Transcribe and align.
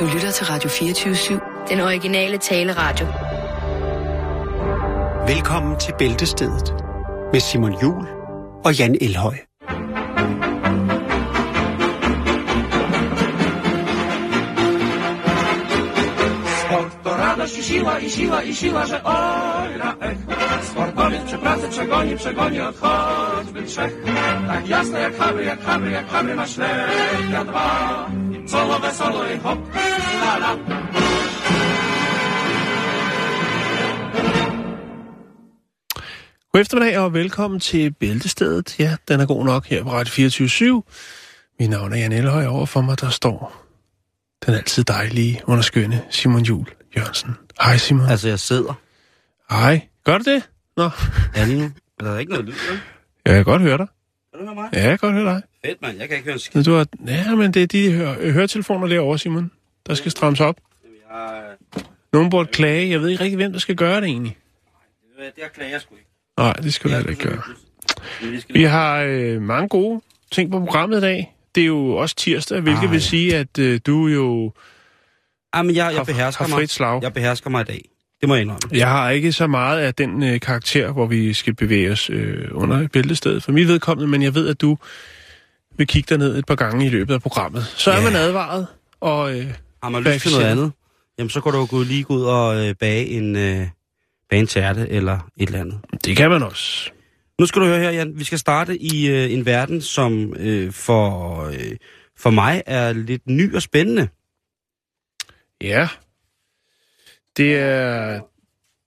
Du 0.00 0.04
lytter 0.14 0.30
til 0.30 0.46
Radio 0.46 0.68
24-7. 0.70 1.68
Den 1.68 1.80
originale 1.80 2.38
taleradio. 2.38 3.06
Velkommen 5.26 5.78
til 5.80 5.94
Bæltestedet 5.98 6.74
med 7.32 7.40
Simon 7.40 7.82
Jul 7.82 8.06
og 8.64 8.78
Jan 8.78 8.96
Elhøj. 9.00 9.38
Radość 17.36 17.58
i 17.58 17.62
siła, 17.62 17.98
i 17.98 18.10
siła, 18.10 18.42
i 18.42 18.54
siła, 18.54 18.86
że 18.86 19.04
oj 19.04 19.78
na 19.78 19.90
ech. 20.08 20.18
Sportowiec 20.70 21.22
przy 21.24 21.38
pracy 21.38 21.68
przegoni, 21.68 22.16
przegoni 22.16 22.60
od 22.60 22.76
choćby 22.78 23.62
trzech. 23.62 23.92
Tak 24.48 24.68
jasne 24.68 25.00
jak 25.00 25.16
habry, 25.18 25.44
jak 25.44 25.60
habry, 25.60 25.90
jak 25.90 26.06
habry 26.08 26.34
ma 26.34 26.46
ślepia 26.46 27.44
dwa. 27.44 28.06
Solo 28.46 28.76
wesolo 28.82 29.24
i 29.34 29.36
hop, 29.44 29.58
la 30.22 30.38
la. 30.42 30.52
God 36.52 36.60
eftermiddag 36.60 36.98
og 36.98 37.12
velkommen 37.14 37.60
til 37.60 37.92
Bæltestedet. 37.92 38.78
Ja, 38.80 38.96
den 39.08 39.20
er 39.20 39.26
god 39.26 39.44
nok 39.44 39.66
her 39.66 39.82
på 39.82 39.90
Radio 39.92 40.10
24 40.10 40.82
Mit 41.60 41.70
navn 41.70 41.92
er 41.92 41.96
Jan 41.96 42.12
Elhøj, 42.12 42.46
over 42.46 42.66
for 42.66 42.80
mig 42.80 43.00
der 43.00 43.10
står 43.10 43.62
den 44.46 44.54
altid 44.54 44.84
dejlige, 44.84 45.42
underskønne 45.46 46.02
Simon 46.10 46.42
Jul 46.42 46.66
Jørgensen. 46.96 47.36
Hej 47.60 47.76
Simon. 47.76 48.06
Altså, 48.06 48.28
jeg 48.28 48.38
sidder. 48.40 48.74
Hej. 49.50 49.88
Gør 50.04 50.18
du 50.18 50.24
det? 50.32 50.42
Nå, 50.76 50.90
Ja, 51.36 51.44
lige 51.44 51.60
nu. 51.62 51.70
Der 52.00 52.12
er 52.14 52.18
ikke 52.18 52.32
noget 52.32 52.44
lyd, 52.46 52.52
vel? 52.70 52.80
jeg 53.26 53.34
kan 53.34 53.44
godt 53.44 53.62
høre 53.62 53.78
dig. 53.78 53.86
Kan 54.32 54.40
du 54.40 54.44
høre 54.46 54.54
mig? 54.54 54.68
Ja, 54.72 54.80
jeg 54.80 54.98
kan 54.98 54.98
godt 54.98 55.14
høre 55.14 55.34
dig. 55.34 55.42
Fedt, 55.66 55.82
mand. 55.82 55.98
Jeg 55.98 56.08
kan 56.08 56.16
ikke 56.16 56.24
høre 56.24 56.32
en 56.34 56.38
skid. 56.38 56.64
Du 56.64 56.72
har, 56.72 56.86
ja, 57.06 57.34
men 57.34 57.54
det 57.54 57.62
er 57.62 57.66
de 57.66 57.92
hør, 57.92 58.30
høretelefoner 58.32 58.86
derovre, 58.86 59.18
Simon. 59.18 59.50
Der 59.86 59.94
skal 59.94 60.10
strammes 60.10 60.40
op. 60.40 60.56
Jeg, 61.10 61.42
Nogen 62.12 62.30
burde 62.30 62.48
klage. 62.52 62.90
Jeg 62.90 63.00
ved 63.00 63.08
ikke 63.08 63.24
rigtig, 63.24 63.36
hvem 63.36 63.52
der 63.52 63.58
skal 63.58 63.76
gøre 63.76 63.96
det 64.00 64.04
egentlig. 64.04 64.36
det 65.18 65.32
her 65.36 65.48
klager 65.48 65.70
jeg 65.70 65.80
sgu 65.80 65.94
ikke. 65.94 66.08
Nej, 66.38 66.52
det 66.52 66.74
skal 66.74 66.90
du 66.90 66.94
heller 66.96 67.10
ikke 67.10 67.22
gøre. 67.22 67.42
Vi 68.50 68.62
har 68.62 69.00
øh, 69.08 69.42
mange 69.42 69.68
gode 69.68 70.00
ting 70.32 70.50
på 70.50 70.58
programmet 70.58 70.98
i 70.98 71.00
dag. 71.00 71.34
Det 71.54 71.60
er 71.62 71.66
jo 71.66 71.88
også 71.96 72.16
tirsdag, 72.16 72.60
hvilket 72.60 72.82
Ah, 72.84 72.92
vil 72.92 73.02
sige, 73.02 73.36
at 73.36 73.58
øh, 73.58 73.80
du 73.86 74.06
jo 74.06 74.52
Ah, 75.52 75.66
men 75.66 75.76
jeg, 75.76 75.84
har, 75.84 75.92
jeg 75.92 76.06
behersker 76.06 76.44
har 76.44 76.48
mig. 76.48 76.56
frit 76.56 76.70
slag. 76.70 77.02
Jeg 77.02 77.12
behersker 77.14 77.50
mig 77.50 77.60
i 77.60 77.64
dag. 77.64 77.88
Det 78.20 78.28
må 78.28 78.34
jeg 78.34 78.42
indrømme. 78.42 78.60
Jeg 78.72 78.88
har 78.88 79.10
ikke 79.10 79.32
så 79.32 79.46
meget 79.46 79.80
af 79.80 79.94
den 79.94 80.22
øh, 80.22 80.40
karakter, 80.40 80.92
hvor 80.92 81.06
vi 81.06 81.32
skal 81.32 81.54
bevæge 81.54 81.90
os 81.92 82.10
øh, 82.10 82.48
under 82.50 82.88
bæltestedet 82.88 83.42
for 83.42 83.52
mit 83.52 83.68
vedkommende, 83.68 84.10
men 84.10 84.22
jeg 84.22 84.34
ved, 84.34 84.48
at 84.48 84.60
du 84.60 84.78
vil 85.78 85.86
kigge 85.86 86.08
dig 86.08 86.18
ned 86.18 86.38
et 86.38 86.46
par 86.46 86.54
gange 86.54 86.86
i 86.86 86.88
løbet 86.88 87.14
af 87.14 87.22
programmet. 87.22 87.64
Så 87.76 87.90
er 87.90 87.96
Ja. 87.96 88.02
man 88.02 88.16
advaret, 88.16 88.66
og 89.00 89.38
øh, 89.38 89.46
Har 89.82 89.88
man 89.88 90.02
lyst 90.02 90.20
til 90.22 90.32
noget 90.32 90.46
andet, 90.46 90.72
jamen 91.18 91.30
så 91.30 91.40
går 91.40 91.50
du 91.50 91.58
jo 91.58 91.66
gå 91.70 91.82
lige 91.82 92.04
gå 92.04 92.14
ud 92.14 92.22
og 92.24 92.68
øh, 92.68 92.74
bage 92.74 93.06
en, 93.06 93.36
øh, 93.36 93.66
bage 94.30 94.40
en 94.40 94.46
tærte 94.46 94.88
eller 94.88 95.18
et 95.36 95.46
eller 95.46 95.60
andet. 95.60 95.80
det 96.04 96.16
kan 96.16 96.30
man 96.30 96.42
også. 96.42 96.90
Nu 97.40 97.46
skal 97.46 97.62
du 97.62 97.66
høre 97.66 97.80
her, 97.80 97.90
Jan. 97.90 98.18
Vi 98.18 98.24
skal 98.24 98.38
starte 98.38 98.78
i 98.82 99.08
øh, 99.08 99.32
en 99.32 99.46
verden, 99.46 99.82
som 99.82 100.34
øh, 100.36 100.72
for, 100.72 101.40
øh, 101.44 101.76
for 102.18 102.30
mig 102.30 102.62
er 102.66 102.92
lidt 102.92 103.22
ny 103.26 103.54
og 103.54 103.62
spændende. 103.62 104.08
Ja. 105.60 105.88
Det 107.36 107.56
er, 107.56 108.20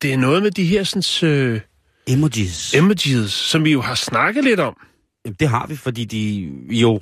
det 0.02 0.14
er 0.14 0.18
noget 0.18 0.44
med 0.44 0.52
de 0.52 0.66
her 0.66 0.84
sådan, 0.84 1.30
øh, 1.30 1.62
Emojis. 2.08 2.74
emojis, 2.74 3.32
som 3.32 3.64
vi 3.66 3.72
jo 3.72 3.82
har 3.82 3.96
snakket 3.96 4.44
lidt 4.44 4.60
om. 4.60 4.78
Jamen, 5.26 5.36
det 5.40 5.48
har 5.50 5.68
vi, 5.68 5.76
fordi 5.76 6.06
de 6.06 6.52
jo... 6.70 7.00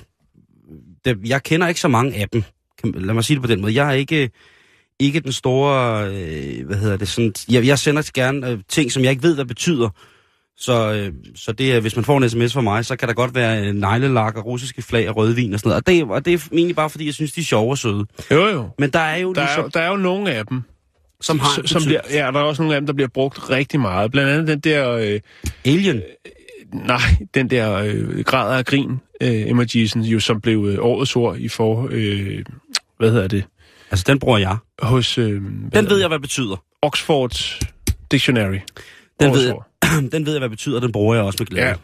Det, 1.04 1.18
jeg 1.24 1.42
kender 1.42 1.68
ikke 1.68 1.80
så 1.80 1.88
mange 1.88 2.14
af 2.14 2.28
dem. 2.28 2.42
Lad 2.84 3.14
mig 3.14 3.24
sige 3.24 3.34
det 3.34 3.42
på 3.42 3.48
den 3.48 3.60
måde. 3.60 3.74
Jeg 3.74 3.88
er 3.88 3.92
ikke, 3.92 4.30
ikke 4.98 5.20
den 5.20 5.32
store... 5.32 6.04
Øh, 6.06 6.66
hvad 6.66 6.76
hedder 6.76 6.96
det? 6.96 7.08
Sådan, 7.08 7.34
jeg, 7.50 7.66
jeg 7.66 7.78
sender 7.78 8.10
gerne 8.14 8.50
øh, 8.50 8.58
ting, 8.68 8.92
som 8.92 9.02
jeg 9.02 9.10
ikke 9.10 9.22
ved, 9.22 9.34
hvad 9.34 9.44
betyder. 9.44 9.88
Så, 10.56 10.92
øh, 10.92 11.12
så 11.34 11.52
det 11.52 11.72
er, 11.72 11.80
hvis 11.80 11.96
man 11.96 12.04
får 12.04 12.18
en 12.18 12.30
sms 12.30 12.52
fra 12.52 12.60
mig, 12.60 12.84
så 12.84 12.96
kan 12.96 13.08
der 13.08 13.14
godt 13.14 13.34
være 13.34 13.66
øh, 13.66 13.74
neglelak 13.74 14.36
og 14.36 14.46
russiske 14.46 14.82
flag 14.82 15.08
og 15.08 15.16
rødvin 15.16 15.54
og 15.54 15.60
sådan 15.60 15.68
noget. 15.68 15.82
Og 15.82 15.86
det, 15.86 16.04
og 16.04 16.24
det 16.24 16.34
er 16.34 16.48
egentlig 16.52 16.76
bare, 16.76 16.90
fordi 16.90 17.06
jeg 17.06 17.14
synes, 17.14 17.32
de 17.32 17.40
er 17.40 17.44
sjove 17.44 17.70
og 17.70 17.78
søde. 17.78 18.06
Jo, 18.30 18.46
jo. 18.46 18.68
Men 18.78 18.90
der 18.90 18.98
er 18.98 19.16
jo 19.16 19.32
Der 19.32 19.40
er, 19.40 19.46
ligesom... 19.46 19.62
jo, 19.64 19.70
der 19.74 19.80
er 19.80 19.88
jo 19.90 19.96
nogle 19.96 20.32
af 20.32 20.46
dem, 20.46 20.62
som 21.20 21.38
har 21.38 21.60
en 21.60 21.66
som 21.66 21.82
bliver, 21.84 22.00
ja, 22.10 22.16
der 22.16 22.38
er 22.38 22.42
også 22.42 22.62
nogle 22.62 22.74
af 22.74 22.80
dem, 22.80 22.86
der 22.86 22.92
bliver 22.92 23.08
brugt 23.08 23.50
rigtig 23.50 23.80
meget. 23.80 24.10
Blandt 24.10 24.30
andet 24.30 24.48
den 24.48 24.60
der, 24.60 24.90
øh, 24.90 25.20
Alien. 25.64 26.02
Nej, 26.72 27.00
den 27.34 27.50
der 27.50 27.74
øh, 27.74 28.24
grad 28.24 28.58
af 28.58 28.64
grin 28.64 28.90
øh, 29.20 29.48
emojisen, 29.48 30.02
jo 30.02 30.20
som 30.20 30.40
blev 30.40 30.64
øh, 30.66 30.78
årets 30.84 31.16
ord 31.16 31.36
i 31.38 31.48
for, 31.48 31.88
øh, 31.90 32.44
hvad 32.98 33.10
hedder 33.10 33.28
det, 33.28 33.44
Altså, 33.90 34.04
den 34.08 34.18
bruger 34.18 34.38
jeg. 34.38 34.56
hos 34.82 35.18
øh, 35.18 35.42
Den 35.74 35.90
ved 35.90 35.98
jeg, 35.98 36.08
hvad 36.08 36.18
betyder. 36.20 36.64
Oxford 36.82 37.62
Dictionary. 38.10 38.58
Den 39.20 39.30
Årets 39.30 39.44
ved, 39.44 39.52
ord. 39.52 39.66
jeg, 39.82 40.02
den 40.12 40.26
ved 40.26 40.32
jeg, 40.32 40.40
hvad 40.40 40.48
betyder, 40.48 40.80
den 40.80 40.92
bruger 40.92 41.14
jeg 41.14 41.24
også 41.24 41.36
med 41.40 41.46
glæde. 41.46 41.66
Ja. 41.66 41.74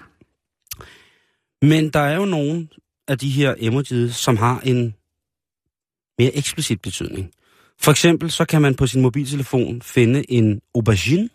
Men 1.63 1.91
der 1.91 2.01
er 2.01 2.17
jo 2.17 2.25
nogle 2.25 2.69
af 3.09 3.19
de 3.19 3.31
her 3.31 3.55
emojis, 3.59 4.15
som 4.15 4.37
har 4.37 4.61
en 4.61 4.95
mere 6.19 6.37
eksplicit 6.37 6.83
betydning. 6.83 7.31
For 7.81 7.91
eksempel 7.91 8.31
så 8.31 8.45
kan 8.45 8.63
man 8.63 8.75
på 8.75 8.87
sin 8.87 9.03
mobiltelefon 9.03 9.83
finde 9.83 10.31
en 10.31 10.61
aubergine, 10.75 11.29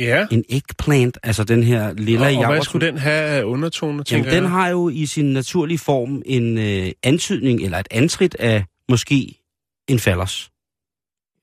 Ja, 0.00 0.26
en 0.30 0.44
eggplant, 0.48 1.18
altså 1.22 1.44
den 1.44 1.62
her 1.62 1.92
lille 1.92 2.26
og, 2.26 2.34
og 2.36 2.46
hvad 2.52 2.62
skulle 2.62 2.86
den 2.86 2.98
have 2.98 3.24
af 3.28 3.42
undertoner, 3.44 4.02
tænker 4.04 4.30
Jamen, 4.30 4.42
den 4.42 4.50
har 4.52 4.68
jo 4.68 4.88
i 4.88 5.06
sin 5.06 5.24
naturlige 5.32 5.78
form 5.78 6.22
en 6.26 6.58
øh, 6.58 6.92
antydning 7.02 7.60
eller 7.62 7.78
et 7.78 7.88
antrit 7.90 8.34
af 8.34 8.64
måske 8.88 9.34
en 9.88 9.98
fallers. 9.98 10.50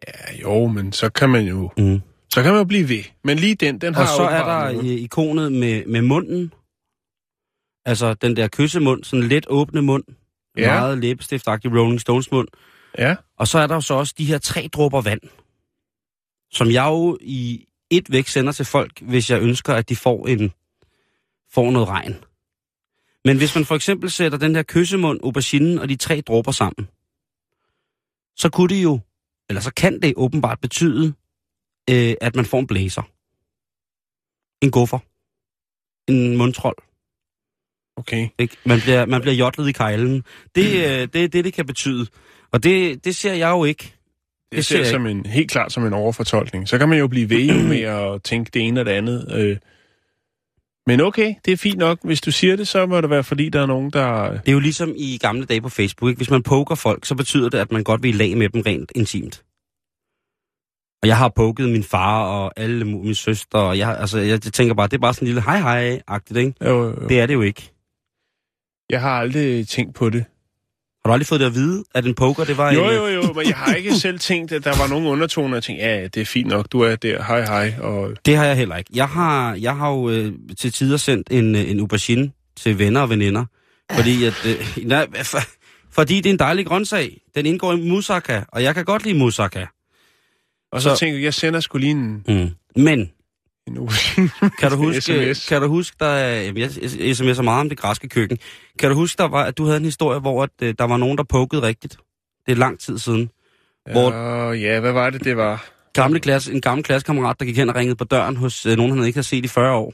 Ja, 0.07 0.37
jo, 0.41 0.67
men 0.67 0.91
så 0.93 1.09
kan 1.09 1.29
man 1.29 1.45
jo, 1.47 1.71
Mm. 1.77 2.01
så 2.29 2.43
kan 2.43 2.51
man 2.51 2.59
jo 2.59 2.65
blive 2.65 2.89
ved. 2.89 3.03
Men 3.23 3.37
lige 3.39 3.55
den, 3.55 3.81
den 3.81 3.95
har 3.95 4.01
Og 4.01 4.07
så 4.07 4.23
er 4.23 4.43
der 4.43 4.71
noget. 4.73 4.91
øh, 4.93 4.99
ikonet 4.99 5.51
med, 5.51 5.85
med 5.85 6.01
munden. 6.01 6.53
Altså 7.85 8.13
den 8.13 8.35
der 8.35 8.47
kyssemund, 8.51 9.03
sådan 9.03 9.27
let 9.27 9.45
åbne 9.49 9.81
mund. 9.81 10.03
Ja. 10.57 10.73
Meget 10.73 10.97
læbestiftagtig 10.97 11.71
Rolling 11.71 12.01
Stones 12.01 12.31
mund. 12.31 12.47
Ja, 12.97 13.15
Og 13.39 13.47
så 13.47 13.59
er 13.59 13.67
der 13.67 13.75
jo 13.75 13.81
så 13.81 13.93
også 13.93 14.13
de 14.17 14.25
her 14.25 14.37
tre 14.37 14.69
dråber 14.73 15.01
vand, 15.01 15.21
som 16.51 16.71
jeg 16.71 16.85
jo 16.89 17.17
i 17.21 17.65
et 17.97 18.11
væk 18.11 18.27
sender 18.27 18.51
til 18.51 18.65
folk, 18.65 19.01
hvis 19.01 19.29
jeg 19.29 19.41
ønsker, 19.41 19.73
at 19.73 19.89
de 19.89 19.95
får, 19.95 20.27
en, 20.27 20.51
får 21.51 21.71
noget 21.71 21.87
regn. 21.87 22.15
Men 23.25 23.37
hvis 23.37 23.55
man 23.55 23.65
for 23.65 23.75
eksempel 23.75 24.11
sætter 24.11 24.37
den 24.37 24.55
her 24.55 24.63
kyssemund, 24.63 25.19
auberginen 25.23 25.79
og 25.79 25.89
de 25.89 25.95
tre 25.95 26.21
dråber 26.21 26.51
sammen, 26.51 26.87
så 28.35 28.49
kunne 28.49 28.75
det 28.75 28.83
jo, 28.83 28.99
eller 29.49 29.61
så 29.61 29.73
kan 29.73 30.01
det 30.01 30.13
åbenbart 30.17 30.59
betyde, 30.59 31.13
øh, 31.89 32.15
at 32.21 32.35
man 32.35 32.45
får 32.45 32.59
en 32.59 32.67
blæser. 32.67 33.01
En 34.61 34.71
guffer. 34.71 34.99
En 36.07 36.37
mundtrold. 36.37 36.77
okay. 37.95 38.29
Ikke? 38.39 38.57
Man 38.65 38.79
bliver, 38.81 39.05
man 39.05 39.21
bliver 39.21 39.35
jotlet 39.35 39.69
i 39.69 39.71
kejlen. 39.71 40.23
Det, 40.55 40.65
øh, 40.65 41.07
det 41.13 41.23
er 41.23 41.27
det, 41.27 41.45
det 41.45 41.53
kan 41.53 41.65
betyde. 41.65 42.07
Og 42.51 42.63
det, 42.63 43.05
det 43.05 43.15
ser 43.15 43.33
jeg 43.33 43.49
jo 43.49 43.63
ikke. 43.63 43.93
Det, 44.55 44.65
ser 44.65 44.77
jeg 44.77 44.87
som 44.87 45.05
en, 45.05 45.25
helt 45.25 45.51
klart 45.51 45.71
som 45.71 45.85
en 45.85 45.93
overfortolkning. 45.93 46.69
Så 46.69 46.77
kan 46.77 46.89
man 46.89 46.99
jo 46.99 47.07
blive 47.07 47.29
ved 47.29 47.63
med 47.69 47.81
at 47.81 48.23
tænke 48.23 48.51
det 48.53 48.61
ene 48.61 48.79
og 48.79 48.85
det 48.85 48.91
andet. 48.91 49.31
Øh. 49.35 49.57
Men 50.87 51.01
okay, 51.01 51.35
det 51.45 51.53
er 51.53 51.57
fint 51.57 51.77
nok. 51.77 51.99
Hvis 52.03 52.21
du 52.21 52.31
siger 52.31 52.55
det, 52.55 52.67
så 52.67 52.85
må 52.85 53.01
det 53.01 53.09
være, 53.09 53.23
fordi 53.23 53.49
der 53.49 53.61
er 53.61 53.65
nogen, 53.65 53.89
der... 53.89 54.31
Det 54.31 54.47
er 54.47 54.51
jo 54.51 54.59
ligesom 54.59 54.93
i 54.97 55.17
gamle 55.21 55.45
dage 55.45 55.61
på 55.61 55.69
Facebook. 55.69 56.09
Ikke? 56.09 56.19
Hvis 56.19 56.29
man 56.29 56.43
poker 56.43 56.75
folk, 56.75 57.05
så 57.05 57.15
betyder 57.15 57.49
det, 57.49 57.57
at 57.57 57.71
man 57.71 57.83
godt 57.83 58.03
vil 58.03 58.15
i 58.15 58.17
lag 58.17 58.37
med 58.37 58.49
dem 58.49 58.61
rent 58.61 58.91
intimt. 58.95 59.43
Og 61.01 61.07
jeg 61.07 61.17
har 61.17 61.29
poket 61.29 61.69
min 61.69 61.83
far 61.83 62.23
og 62.23 62.53
alle 62.55 62.85
min 62.85 63.15
søster, 63.15 63.57
og 63.57 63.77
jeg, 63.77 63.97
altså, 63.99 64.19
jeg 64.19 64.41
tænker 64.41 64.73
bare, 64.73 64.87
det 64.87 64.93
er 64.93 65.01
bare 65.01 65.13
sådan 65.13 65.25
en 65.25 65.27
lille 65.27 65.41
hej 65.41 65.59
hej-agtigt, 65.59 66.37
ikke? 66.37 66.53
Jo, 66.65 66.83
jo. 66.83 67.07
Det 67.09 67.19
er 67.19 67.25
det 67.25 67.33
jo 67.33 67.41
ikke. 67.41 67.71
Jeg 68.89 69.01
har 69.01 69.09
aldrig 69.09 69.67
tænkt 69.67 69.95
på 69.95 70.09
det. 70.09 70.25
Har 71.05 71.09
du 71.09 71.13
aldrig 71.13 71.27
fået 71.27 71.39
det 71.39 71.45
at 71.47 71.55
vide, 71.55 71.83
at 71.95 72.05
en 72.05 72.15
poker, 72.15 72.43
det 72.43 72.57
var 72.57 72.71
Jo, 72.73 72.89
en... 72.89 72.95
jo, 72.95 73.07
jo, 73.07 73.33
men 73.33 73.47
jeg 73.47 73.55
har 73.55 73.73
ikke 73.73 73.95
selv 74.05 74.19
tænkt, 74.19 74.51
at 74.51 74.63
der 74.63 74.77
var 74.77 74.87
nogen 74.87 75.05
undertoner, 75.07 75.57
og 75.57 75.63
tænkte, 75.63 75.85
ja, 75.85 76.03
det 76.03 76.17
er 76.17 76.25
fint 76.25 76.47
nok, 76.47 76.71
du 76.71 76.79
er 76.81 76.95
der, 76.95 77.23
hej, 77.23 77.41
hej, 77.45 77.73
og 77.79 78.11
Det 78.25 78.35
har 78.37 78.45
jeg 78.45 78.57
heller 78.57 78.75
ikke. 78.77 78.89
Jeg 78.93 79.07
har, 79.09 79.55
jeg 79.55 79.75
har 79.75 79.89
jo 79.91 80.09
øh, 80.09 80.31
til 80.59 80.71
tider 80.73 80.97
sendt 80.97 81.27
en, 81.31 81.55
øh, 81.55 81.71
en 81.71 81.79
aubergine 81.79 82.31
til 82.57 82.79
venner 82.79 83.01
og 83.01 83.09
veninder, 83.09 83.45
fordi 83.91 84.23
at... 84.25 84.33
Øh, 84.45 84.77
nej, 84.87 85.07
for, 85.23 85.37
fordi 85.91 86.15
det 86.15 86.25
er 86.25 86.29
en 86.33 86.39
dejlig 86.39 86.65
grøntsag. 86.65 87.21
Den 87.35 87.45
indgår 87.45 87.73
i 87.73 87.89
moussaka, 87.89 88.41
og 88.47 88.63
jeg 88.63 88.75
kan 88.75 88.85
godt 88.85 89.03
lide 89.03 89.17
moussaka. 89.17 89.65
og 90.71 90.81
så, 90.81 90.89
Så- 90.89 90.99
tænkte 90.99 91.17
jeg, 91.17 91.23
jeg 91.23 91.33
sender 91.33 91.59
skulle 91.59 91.81
lige 91.87 91.91
en, 91.91 92.23
Mm. 92.27 92.49
Men 92.83 93.11
en. 93.67 93.75
Kan 94.59 94.71
du 94.71 94.77
huske, 94.77 95.01
SMS. 95.01 95.47
kan 95.47 95.61
du 95.61 95.67
huske 95.67 95.95
der, 95.99 96.15
jamen, 96.17 96.57
jeg 96.61 96.69
sms'er 96.69 97.41
meget 97.41 97.59
om 97.61 97.69
det 97.69 97.77
græske 97.77 98.09
køkken. 98.09 98.37
Kan 98.79 98.89
du 98.89 98.95
huske, 98.95 99.17
der 99.17 99.27
var, 99.27 99.43
at 99.43 99.57
du 99.57 99.65
havde 99.65 99.77
en 99.77 99.85
historie, 99.85 100.19
hvor 100.19 100.43
at, 100.43 100.49
øh, 100.61 100.73
der 100.77 100.83
var 100.83 100.97
nogen, 100.97 101.17
der 101.17 101.23
pokede 101.23 101.61
rigtigt? 101.61 101.97
Det 102.45 102.51
er 102.51 102.55
lang 102.55 102.79
tid 102.79 102.97
siden. 102.97 103.29
hvor- 103.91 104.11
Hvor... 104.11 104.53
Ja, 104.53 104.79
hvad 104.79 104.91
var 104.91 105.09
det, 105.09 105.23
det 105.23 105.37
var? 105.37 105.65
Gamle 105.93 106.19
klasse, 106.19 106.53
en 106.53 106.61
gammel 106.61 106.83
klassekammerat, 106.83 107.39
der 107.39 107.45
gik 107.45 107.57
hen 107.57 107.69
og 107.69 107.75
ringede 107.75 107.95
på 107.95 108.03
døren 108.03 108.35
hos 108.37 108.65
øh, 108.65 108.77
nogen, 108.77 108.97
han 108.97 109.05
ikke 109.05 109.17
havde 109.17 109.27
set 109.27 109.45
i 109.45 109.47
40 109.47 109.75
år. 109.75 109.93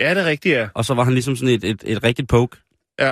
Ja, 0.00 0.14
det 0.14 0.22
er 0.22 0.26
rigtigt, 0.26 0.52
ja. 0.54 0.68
Og 0.74 0.84
så 0.84 0.94
var 0.94 1.04
han 1.04 1.12
ligesom 1.14 1.36
sådan 1.36 1.54
et, 1.54 1.64
et, 1.64 1.82
et 1.86 2.02
rigtigt 2.04 2.28
poke. 2.28 2.56
Ja. 3.00 3.10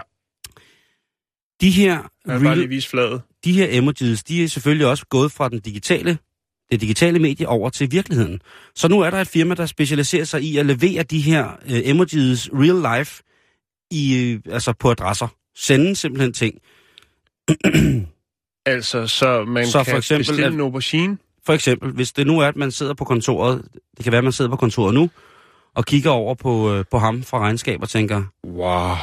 De 1.60 1.70
her, 1.70 1.98
Jeg 2.26 2.40
vil 2.40 2.44
bare 2.44 2.56
lige 2.56 2.68
vise 2.68 2.88
fladet. 2.88 3.22
de 3.44 3.52
her 3.52 3.66
emojis, 3.70 4.24
de 4.24 4.44
er 4.44 4.48
selvfølgelig 4.48 4.86
også 4.86 5.06
gået 5.06 5.32
fra 5.32 5.48
den 5.48 5.60
digitale, 5.60 6.18
det 6.70 6.80
digitale 6.80 7.18
medie 7.18 7.48
over 7.48 7.68
til 7.70 7.92
virkeligheden. 7.92 8.40
Så 8.74 8.88
nu 8.88 9.00
er 9.00 9.10
der 9.10 9.18
et 9.20 9.28
firma, 9.28 9.54
der 9.54 9.66
specialiserer 9.66 10.24
sig 10.24 10.42
i 10.42 10.56
at 10.58 10.66
levere 10.66 11.02
de 11.02 11.20
her 11.20 11.46
øh, 11.66 11.80
emojis 11.84 12.50
real 12.52 12.98
life 12.98 13.22
i, 13.90 14.16
øh, 14.46 14.52
altså 14.54 14.72
på 14.80 14.90
adresser. 14.90 15.28
Sende 15.56 15.96
simpelthen 15.96 16.32
ting. 16.32 16.54
Altså, 18.66 19.06
så 19.06 19.44
man 19.44 19.66
Så 19.66 19.72
så 19.72 19.78
for 19.78 19.84
kan 19.84 19.96
eksempel, 19.98 20.20
bestille 20.20 20.46
at- 20.46 20.52
en 20.52 20.60
aubergine. 20.60 21.18
For 21.46 21.52
eksempel, 21.52 21.92
hvis 21.92 22.12
det 22.12 22.26
nu 22.26 22.38
er, 22.40 22.46
at 22.46 22.56
man 22.56 22.70
sidder 22.70 22.94
på 22.94 23.04
kontoret, 23.04 23.62
det 23.96 24.04
kan 24.04 24.12
være, 24.12 24.18
at 24.18 24.24
man 24.24 24.32
sidder 24.32 24.50
på 24.50 24.56
kontoret 24.56 24.94
nu, 24.94 25.10
og 25.74 25.84
kigger 25.84 26.10
over 26.10 26.34
på, 26.34 26.74
øh, 26.74 26.84
på 26.90 26.98
ham 26.98 27.22
fra 27.22 27.38
regnskab 27.38 27.82
og 27.82 27.88
tænker, 27.88 28.22
Wow. 28.46 28.94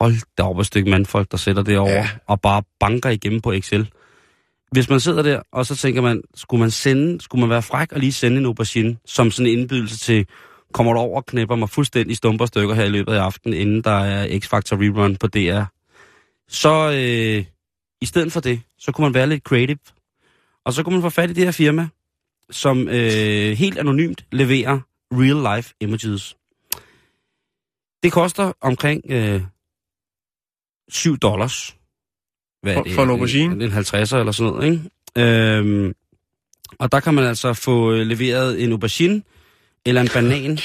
hold 0.00 0.14
da 0.38 0.42
op 0.42 0.58
et 0.58 0.66
stykke 0.66 0.90
mandfolk, 0.90 1.30
der 1.30 1.36
sætter 1.36 1.62
det 1.62 1.78
over. 1.78 1.90
Ja. 1.92 2.08
og 2.26 2.40
bare 2.40 2.62
banker 2.80 3.10
igennem 3.10 3.40
på 3.40 3.52
Excel. 3.52 3.90
Hvis 4.72 4.88
man 4.88 5.00
sidder 5.00 5.22
der, 5.22 5.42
og 5.52 5.66
så 5.66 5.76
tænker 5.76 6.02
man, 6.02 6.22
skulle 6.34 6.60
man 6.60 6.70
sende, 6.70 7.20
skulle 7.20 7.40
man 7.40 7.50
være 7.50 7.62
fræk 7.62 7.92
og 7.92 8.00
lige 8.00 8.12
sende 8.12 8.38
en 8.38 8.46
aubergine, 8.46 8.96
som 9.06 9.30
sådan 9.30 9.52
en 9.52 9.58
indbydelse 9.58 9.98
til, 9.98 10.26
kommer 10.72 10.92
du 10.92 10.98
over 10.98 11.16
og 11.16 11.26
knæpper 11.26 11.56
mig 11.56 11.70
fuldstændig 11.70 12.16
stumper 12.16 12.46
stykker 12.46 12.74
her 12.74 12.84
i 12.84 12.88
løbet 12.88 13.12
af 13.12 13.20
aftenen, 13.20 13.58
inden 13.58 13.82
der 13.82 13.90
er 13.90 14.26
X-Factor 14.26 14.76
rerun 14.76 15.16
på 15.16 15.26
DR. 15.26 15.62
Så 16.48 16.90
øh, 16.90 17.44
i 18.00 18.06
stedet 18.06 18.32
for 18.32 18.40
det, 18.40 18.60
så 18.78 18.92
kunne 18.92 19.04
man 19.04 19.14
være 19.14 19.26
lidt 19.26 19.42
creative. 19.42 19.78
Og 20.64 20.72
så 20.72 20.82
kunne 20.82 20.92
man 20.92 21.02
få 21.02 21.10
fat 21.10 21.30
i 21.30 21.32
det 21.32 21.44
her 21.44 21.52
firma, 21.52 21.88
som 22.50 22.88
øh, 22.88 23.52
helt 23.52 23.78
anonymt 23.78 24.24
leverer 24.32 24.80
real-life 25.14 25.76
images. 25.80 26.36
Det 28.02 28.12
koster 28.12 28.52
omkring 28.60 29.02
øh, 29.08 29.42
7 30.88 31.16
dollars. 31.16 31.76
Hvad 32.62 32.74
For- 32.74 32.86
for 32.94 33.02
en 33.02 33.10
aubergine? 33.10 33.54
En, 33.54 33.62
en 33.62 33.72
50'er 33.72 34.16
eller 34.16 34.32
sådan 34.32 34.52
noget, 34.52 34.72
ikke? 34.72 35.58
Øhm, 35.58 35.94
og 36.78 36.92
der 36.92 37.00
kan 37.00 37.14
man 37.14 37.24
altså 37.24 37.52
få 37.54 37.92
øh, 37.92 38.06
leveret 38.06 38.62
en 38.62 38.70
aubergine, 38.72 39.22
eller 39.86 40.00
en 40.00 40.08
banan, 40.14 40.58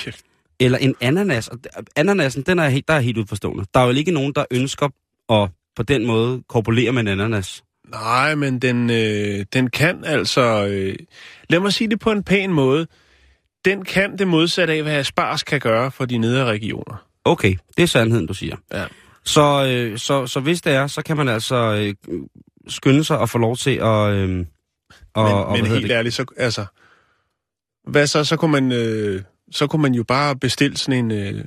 eller 0.59 0.77
en 0.77 0.95
ananas. 1.01 1.47
Og 1.47 1.59
ananasen, 1.95 2.41
den 2.41 2.59
er 2.59 2.69
helt, 2.69 2.87
der 2.87 2.93
er 2.93 2.99
helt 2.99 3.17
udforstående. 3.17 3.65
Der 3.73 3.79
er 3.79 3.85
jo 3.85 3.91
ikke 3.91 4.11
nogen, 4.11 4.33
der 4.33 4.45
ønsker 4.51 4.89
at 5.29 5.49
på 5.75 5.83
den 5.83 6.05
måde 6.05 6.43
korpulere 6.49 6.91
med 6.91 7.01
en 7.01 7.07
ananas. 7.07 7.63
Nej, 7.91 8.35
men 8.35 8.59
den, 8.59 8.89
øh, 8.89 9.45
den 9.53 9.69
kan 9.69 10.03
altså... 10.05 10.65
Øh, 10.67 10.95
lad 11.49 11.59
mig 11.59 11.73
sige 11.73 11.89
det 11.89 11.99
på 11.99 12.11
en 12.11 12.23
pæn 12.23 12.51
måde. 12.53 12.87
Den 13.65 13.85
kan 13.85 14.17
det 14.17 14.27
modsatte 14.27 14.73
af, 14.73 14.83
hvad 14.83 14.93
Aspars 14.93 15.43
kan 15.43 15.59
gøre 15.59 15.91
for 15.91 16.05
de 16.05 16.17
nedre 16.17 16.45
regioner. 16.45 17.05
Okay, 17.25 17.55
det 17.77 17.83
er 17.83 17.87
sandheden, 17.87 18.25
du 18.27 18.33
siger. 18.33 18.55
Ja. 18.73 18.85
Så, 19.27 19.65
øh, 19.69 19.97
så, 19.97 20.27
så 20.27 20.39
hvis 20.39 20.61
det 20.61 20.73
er, 20.73 20.87
så 20.87 21.01
kan 21.01 21.17
man 21.17 21.27
altså 21.27 21.55
øh, 21.55 22.17
skynde 22.67 23.03
sig 23.03 23.17
og 23.17 23.29
få 23.29 23.37
lov 23.37 23.57
til 23.57 23.75
at... 23.75 24.13
Øh, 24.13 24.45
og, 25.13 25.23
Men, 25.23 25.33
og, 25.33 25.51
men 25.51 25.65
helt 25.65 25.91
ærligt, 25.91 26.15
så, 26.15 26.25
altså... 26.37 26.65
Hvad 27.87 28.07
så? 28.07 28.23
Så 28.23 28.35
kunne 28.35 28.51
man, 28.51 28.71
øh, 28.71 29.21
så 29.51 29.67
kunne 29.67 29.81
man 29.81 29.93
jo 29.93 30.03
bare 30.03 30.35
bestille 30.35 30.77
sådan 30.77 31.05
en, 31.05 31.11
øh, 31.11 31.45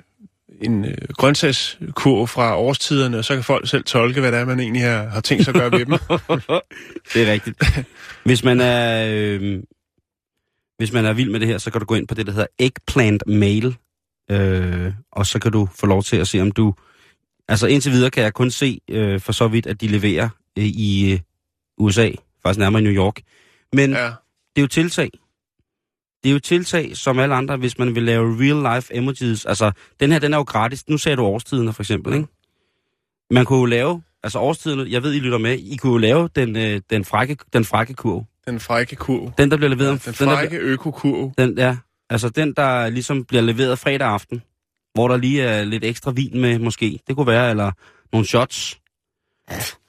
en 0.60 0.84
øh, 0.84 0.98
grøntsagskurv 1.08 2.28
fra 2.28 2.58
årstiderne, 2.58 3.18
og 3.18 3.24
så 3.24 3.34
kan 3.34 3.44
folk 3.44 3.68
selv 3.68 3.84
tolke, 3.84 4.20
hvad 4.20 4.32
det 4.32 4.40
er, 4.40 4.44
man 4.44 4.60
egentlig 4.60 4.82
har, 4.82 5.08
har 5.08 5.20
tænkt 5.20 5.44
sig 5.44 5.54
at 5.54 5.60
gøre 5.60 5.72
ved 5.72 5.86
dem. 5.86 5.90
det? 5.90 6.62
det 7.14 7.28
er 7.28 7.32
rigtigt. 7.32 7.62
Hvis 8.24 8.44
man 8.44 8.60
er... 8.60 9.06
Øh, 9.16 9.62
hvis 10.78 10.92
man 10.92 11.04
er 11.04 11.12
vild 11.12 11.30
med 11.30 11.40
det 11.40 11.48
her, 11.48 11.58
så 11.58 11.70
kan 11.70 11.80
du 11.80 11.86
gå 11.86 11.94
ind 11.94 12.08
på 12.08 12.14
det, 12.14 12.26
der 12.26 12.32
hedder 12.32 12.46
Eggplant 12.58 13.22
Mail. 13.26 13.76
Øh, 14.30 14.92
og 15.12 15.26
så 15.26 15.38
kan 15.38 15.52
du 15.52 15.68
få 15.74 15.86
lov 15.86 16.02
til 16.02 16.16
at 16.16 16.28
se, 16.28 16.40
om 16.40 16.52
du... 16.52 16.74
Altså 17.50 17.66
indtil 17.66 17.92
videre 17.92 18.10
kan 18.10 18.22
jeg 18.22 18.34
kun 18.34 18.50
se 18.50 18.80
øh, 18.90 19.20
for 19.20 19.32
så 19.32 19.48
vidt, 19.48 19.66
at 19.66 19.80
de 19.80 19.86
leverer 19.88 20.28
øh, 20.58 20.64
i 20.64 21.12
øh, 21.12 21.18
USA, 21.78 22.10
faktisk 22.42 22.58
nærmere 22.58 22.82
i 22.82 22.84
New 22.84 22.92
York. 22.92 23.20
Men 23.72 23.90
ja. 23.92 24.04
det 24.06 24.56
er 24.56 24.60
jo 24.60 24.66
tiltag. 24.66 25.10
Det 26.22 26.28
er 26.28 26.32
jo 26.32 26.38
tiltag, 26.38 26.96
som 26.96 27.18
alle 27.18 27.34
andre, 27.34 27.56
hvis 27.56 27.78
man 27.78 27.94
vil 27.94 28.02
lave 28.02 28.36
real-life 28.36 28.88
emojis. 28.96 29.44
Altså, 29.46 29.72
den 30.00 30.12
her, 30.12 30.18
den 30.18 30.32
er 30.32 30.36
jo 30.38 30.42
gratis. 30.42 30.88
Nu 30.88 30.98
sagde 30.98 31.16
du 31.16 31.22
årstiderne, 31.24 31.72
for 31.72 31.82
eksempel, 31.82 32.14
ikke? 32.14 32.26
Man 33.30 33.44
kunne 33.44 33.58
jo 33.58 33.64
lave, 33.64 34.02
altså 34.22 34.38
årstiderne, 34.38 34.86
jeg 34.90 35.02
ved, 35.02 35.12
I 35.14 35.18
lytter 35.18 35.38
med, 35.38 35.58
I 35.58 35.76
kunne 35.76 35.92
jo 35.92 35.98
lave 35.98 36.28
den, 36.36 36.56
øh, 36.56 36.80
den, 36.90 37.04
frække, 37.04 37.36
den 37.52 37.64
frække 37.64 37.94
kurv. 37.94 38.24
Den 38.46 38.60
frække 38.60 38.96
kurv. 38.96 39.32
Den, 39.38 39.50
der 39.50 39.56
bliver 39.56 39.70
leveret... 39.70 39.90
om- 39.90 39.98
Den 39.98 40.06
den, 40.14 40.14
frække 40.34 40.56
økokurv. 40.56 41.32
den, 41.38 41.58
ja, 41.58 41.76
altså 42.10 42.28
den, 42.28 42.52
der 42.56 42.88
ligesom 42.88 43.24
bliver 43.24 43.42
leveret 43.42 43.78
fredag 43.78 44.08
aften, 44.08 44.42
hvor 44.94 45.08
der 45.08 45.16
lige 45.16 45.42
er 45.42 45.64
lidt 45.64 45.84
ekstra 45.84 46.10
vin 46.10 46.40
med, 46.40 46.58
måske. 46.58 46.98
Det 47.08 47.16
kunne 47.16 47.26
være, 47.26 47.50
eller 47.50 47.72
nogle 48.12 48.26
shots. 48.26 48.80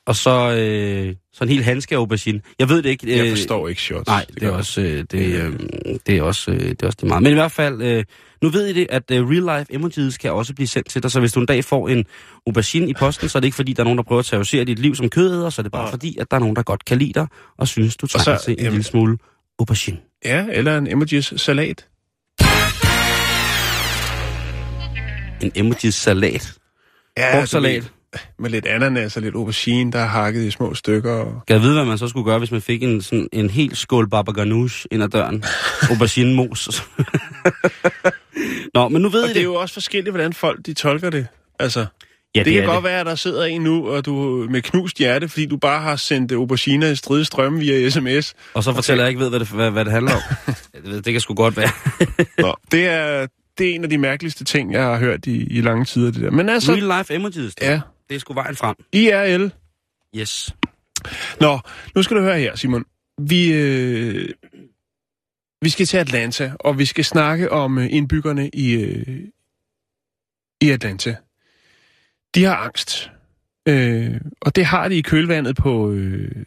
Og 0.06 0.16
så, 0.16 0.56
øh, 0.58 1.16
så 1.34 1.44
en 1.44 1.50
helt 1.50 1.64
handske 1.64 1.96
af 1.96 2.00
aubergine. 2.00 2.42
Jeg 2.60 2.70
ved 2.70 2.82
det 2.82 2.90
ikke. 2.90 3.18
Jeg 3.18 3.26
øh, 3.26 3.32
forstår 3.32 3.68
ikke 3.68 3.82
shots. 3.82 4.08
Nej, 4.08 4.26
det, 4.30 4.40
det, 4.40 4.44
er 4.48 4.52
også, 4.52 4.82
øh, 4.82 5.06
det, 5.12 5.14
øh, 5.14 5.60
det, 6.08 6.18
er 6.18 6.22
også, 6.22 6.52
øh, 6.52 6.60
det 6.60 6.82
er 6.82 6.88
også 6.88 6.98
det 7.02 7.08
meget. 7.08 7.24
Men 7.24 7.32
i 7.32 7.36
hvert 7.36 7.52
fald, 7.52 7.82
øh, 7.82 8.04
nu 8.42 8.50
ved 8.50 8.68
I 8.68 8.74
det, 8.74 8.88
at 8.90 9.12
øh, 9.12 9.28
real-life 9.28 9.66
emojis 9.76 10.18
kan 10.18 10.32
også 10.32 10.54
blive 10.54 10.68
sendt 10.68 10.90
til 10.90 11.04
dig. 11.04 11.12
Så 11.12 11.20
hvis 11.20 11.34
du 11.34 11.40
en 11.40 11.46
dag 11.46 11.66
får 11.66 11.90
en 11.90 12.06
aubergine 12.48 12.90
i 12.90 12.94
posten, 12.94 13.30
så 13.30 13.38
er 13.38 13.40
det 13.40 13.48
ikke 13.48 13.56
fordi, 13.56 13.74
der 13.74 13.84
er 13.84 13.84
nogen, 13.84 13.98
der 13.98 14.04
prøver 14.04 14.20
at 14.20 14.26
terrorisere 14.26 14.66
dit 14.66 14.80
liv 14.80 14.96
som 14.96 15.10
kødæder, 15.10 15.50
så 15.50 15.62
er 15.62 15.64
det 15.64 15.72
bare 15.72 15.84
Nej. 15.84 15.92
fordi, 15.92 16.18
at 16.18 16.32
der 16.32 16.38
er 16.38 16.42
nogen, 16.42 16.56
der 16.56 16.64
godt 16.64 16.86
kan 16.86 16.98
lide 16.98 17.14
dig, 17.14 17.28
og 17.58 17.68
synes, 17.68 17.98
du 17.98 18.08
trænger 18.08 18.42
til 18.42 18.52
en 18.52 18.58
jamen- 18.60 18.72
lille 18.72 18.84
smule 18.84 19.18
aubergine. 19.60 19.98
Ja, 20.26 20.46
eller 20.52 20.78
en 20.78 20.88
emojis 20.88 21.34
salat. 21.38 21.88
En 25.42 25.52
emojis 25.56 25.96
salat. 25.96 26.54
Ja, 27.18 27.46
du 27.52 27.60
ved, 27.60 27.82
Med 28.40 28.50
lidt 28.50 28.66
ananas 28.66 29.18
og 29.18 29.24
lidt 29.24 29.36
aubergine, 29.36 29.92
der 29.92 30.00
er 30.00 30.06
hakket 30.06 30.44
i 30.44 30.52
små 30.52 30.74
stykker. 30.74 31.12
Og... 31.12 31.42
Kan 31.48 31.54
jeg 31.54 31.62
vide, 31.62 31.74
hvad 31.74 31.86
man 31.86 31.98
så 31.98 32.08
skulle 32.08 32.26
gøre, 32.26 32.40
hvis 32.40 32.52
man 32.52 32.62
fik 32.62 32.84
en, 32.84 33.02
sådan, 33.02 33.28
en 33.34 33.50
helt 33.50 33.78
skål 33.78 34.10
baba 34.10 34.32
ganoush 34.32 34.86
ind 34.92 35.04
ad 35.04 35.10
døren? 35.10 35.44
Aubergine 35.90 36.36
mos. 36.36 36.84
Nå, 38.74 38.90
men 38.90 39.02
nu 39.02 39.10
ved 39.10 39.24
og 39.24 39.30
I 39.30 39.34
det 39.34 39.40
er 39.40 39.44
jo 39.44 39.56
også 39.56 39.74
forskelligt, 39.74 40.12
hvordan 40.12 40.34
folk 40.34 40.66
de 40.66 40.74
tolker 40.74 41.10
det. 41.10 41.28
Altså, 41.60 41.86
Ja, 42.36 42.40
det, 42.40 42.46
det 42.46 42.54
kan 42.54 42.66
godt 42.66 42.84
være, 42.84 43.00
at 43.00 43.06
der 43.06 43.16
sidder 43.16 43.46
en 43.46 43.62
nu, 43.62 43.90
og 43.90 44.06
du 44.06 44.14
med 44.50 44.62
knust 44.62 44.98
hjerte, 44.98 45.30
fordi 45.30 45.46
du 45.46 45.58
bare 45.58 45.82
har 45.82 45.96
sendt 45.96 46.32
auberginer 46.32 46.88
i 46.88 46.96
stride 46.96 47.26
strømme 47.26 47.60
via 47.60 47.90
sms. 47.90 48.34
Og 48.54 48.64
så 48.64 48.74
fortæller 48.74 49.04
jeg 49.04 49.10
ikke, 49.10 49.20
ved, 49.22 49.30
hvad 49.30 49.40
det, 49.40 49.48
hvad, 49.48 49.72
hvad 49.72 49.86
det 49.86 49.94
handler 49.94 50.12
om. 50.16 50.22
Ved, 50.84 51.02
det 51.02 51.14
kan 51.14 51.22
sgu 51.22 51.34
godt 51.34 51.58
være. 51.58 51.70
Nå, 52.38 52.56
det 52.72 52.86
er, 52.86 53.28
det 53.62 53.70
er 53.70 53.76
en 53.76 53.84
af 53.84 53.90
de 53.90 53.98
mærkeligste 53.98 54.44
ting, 54.44 54.74
jeg 54.74 54.84
har 54.84 54.98
hørt 54.98 55.26
i, 55.26 55.44
i 55.44 55.62
lange 55.62 55.86
tider, 55.86 56.12
det 56.12 56.22
der. 56.22 56.32
Men 56.32 56.50
altså, 56.50 56.72
Real 56.72 57.00
life 57.00 57.14
emojis, 57.14 57.56
det, 57.56 57.66
ja, 57.66 57.82
det 58.10 58.16
er 58.16 58.20
sgu 58.20 58.34
vejen 58.34 58.56
frem. 58.56 58.76
IRL. 58.92 59.52
Yes. 60.18 60.56
Nå, 61.40 61.60
nu 61.96 62.04
skal 62.04 62.18
du 62.18 62.22
høre 62.22 62.40
her, 62.40 62.56
Simon. 62.56 62.86
Vi, 63.22 63.54
øh, 63.54 64.30
vi 65.62 65.70
skal 65.70 65.86
til 65.86 65.98
Atlanta, 65.98 66.52
og 66.60 66.80
vi 66.80 66.86
skal 66.86 67.06
snakke 67.06 67.52
om 67.52 67.78
øh, 67.78 67.88
indbyggerne 67.92 68.50
i, 68.50 68.72
øh, 68.72 69.20
i 70.62 70.70
Atlanta. 70.70 71.16
De 72.36 72.44
har 72.44 72.56
angst, 72.56 73.12
øh, 73.68 74.22
og 74.42 74.56
det 74.56 74.66
har 74.66 74.88
de 74.88 74.96
i 74.96 75.02
kølvandet 75.02 75.56
på 75.56 75.92
øh, 75.92 76.46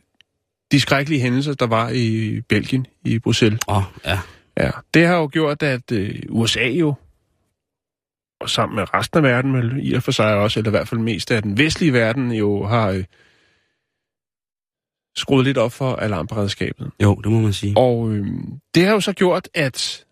de 0.73 0.81
skrækkelige 0.81 1.21
hændelser, 1.21 1.55
der 1.55 1.67
var 1.67 1.89
i 1.89 2.41
Belgien, 2.41 2.87
i 3.05 3.19
Bruxelles. 3.19 3.61
Åh, 3.69 3.77
oh, 3.77 3.83
ja. 4.05 4.19
Ja, 4.57 4.71
det 4.95 5.07
har 5.07 5.17
jo 5.17 5.29
gjort, 5.33 5.63
at 5.63 5.93
øh, 5.93 6.23
USA 6.29 6.69
jo, 6.69 6.95
og 8.45 8.51
sammen 8.51 8.77
med 8.77 8.95
resten 8.95 9.17
af 9.17 9.23
verden, 9.23 9.55
vel, 9.55 9.79
i 9.83 9.93
og 9.93 10.03
for 10.03 10.13
sig 10.13 10.35
også, 10.35 10.61
eller 10.61 10.71
i 10.71 10.77
hvert 10.77 10.89
fald 10.89 11.01
mest 11.01 11.31
af 11.31 11.43
den 11.43 11.59
vestlige 11.59 11.93
verden, 11.93 12.33
jo 12.33 12.67
har 12.67 12.89
øh, 12.89 13.05
skruet 15.17 15.45
lidt 15.45 15.59
op 15.59 15.73
for 15.73 15.97
alarmberedskabet. 15.97 16.91
Jo, 17.03 17.15
det 17.15 17.33
må 17.33 17.41
man 17.41 17.53
sige. 17.53 17.77
Og 17.77 18.13
øh, 18.13 18.27
det 18.75 18.85
har 18.85 18.93
jo 18.93 19.01
så 19.01 19.13
gjort, 19.13 19.49
at 19.55 20.05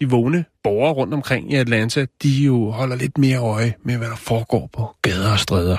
de 0.00 0.10
vågne 0.10 0.44
borgere 0.62 0.92
rundt 0.92 1.14
omkring 1.14 1.52
i 1.52 1.56
Atlanta, 1.56 2.06
de 2.22 2.28
jo 2.28 2.70
holder 2.70 2.96
lidt 2.96 3.18
mere 3.18 3.38
øje 3.38 3.74
med, 3.82 3.96
hvad 3.96 4.08
der 4.08 4.16
foregår 4.16 4.70
på 4.72 4.96
gader 5.02 5.32
og 5.32 5.38
stræder. 5.38 5.76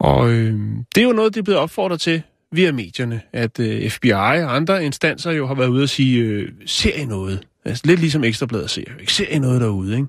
Og 0.00 0.30
øh, 0.30 0.60
det 0.94 1.00
er 1.00 1.06
jo 1.06 1.12
noget, 1.12 1.34
de 1.34 1.38
er 1.38 1.42
blevet 1.42 1.60
opfordret 1.60 2.00
til 2.00 2.22
via 2.52 2.72
medierne, 2.72 3.20
at 3.32 3.60
øh, 3.60 3.90
FBI 3.90 4.10
og 4.12 4.56
andre 4.56 4.84
instanser 4.84 5.30
jo 5.30 5.46
har 5.46 5.54
været 5.54 5.68
ude 5.68 5.82
og 5.82 5.88
sige, 5.88 6.20
øh, 6.20 6.52
ser 6.66 6.94
I 6.94 7.04
noget? 7.04 7.46
Altså 7.66 7.82
lidt 7.86 8.00
ligesom 8.00 8.24
Ekstrabladet 8.24 8.70
ser 8.70 8.82
ikke. 9.00 9.12
Ser 9.12 9.28
I 9.28 9.38
noget 9.38 9.60
derude, 9.60 9.94
ikke? 9.96 10.06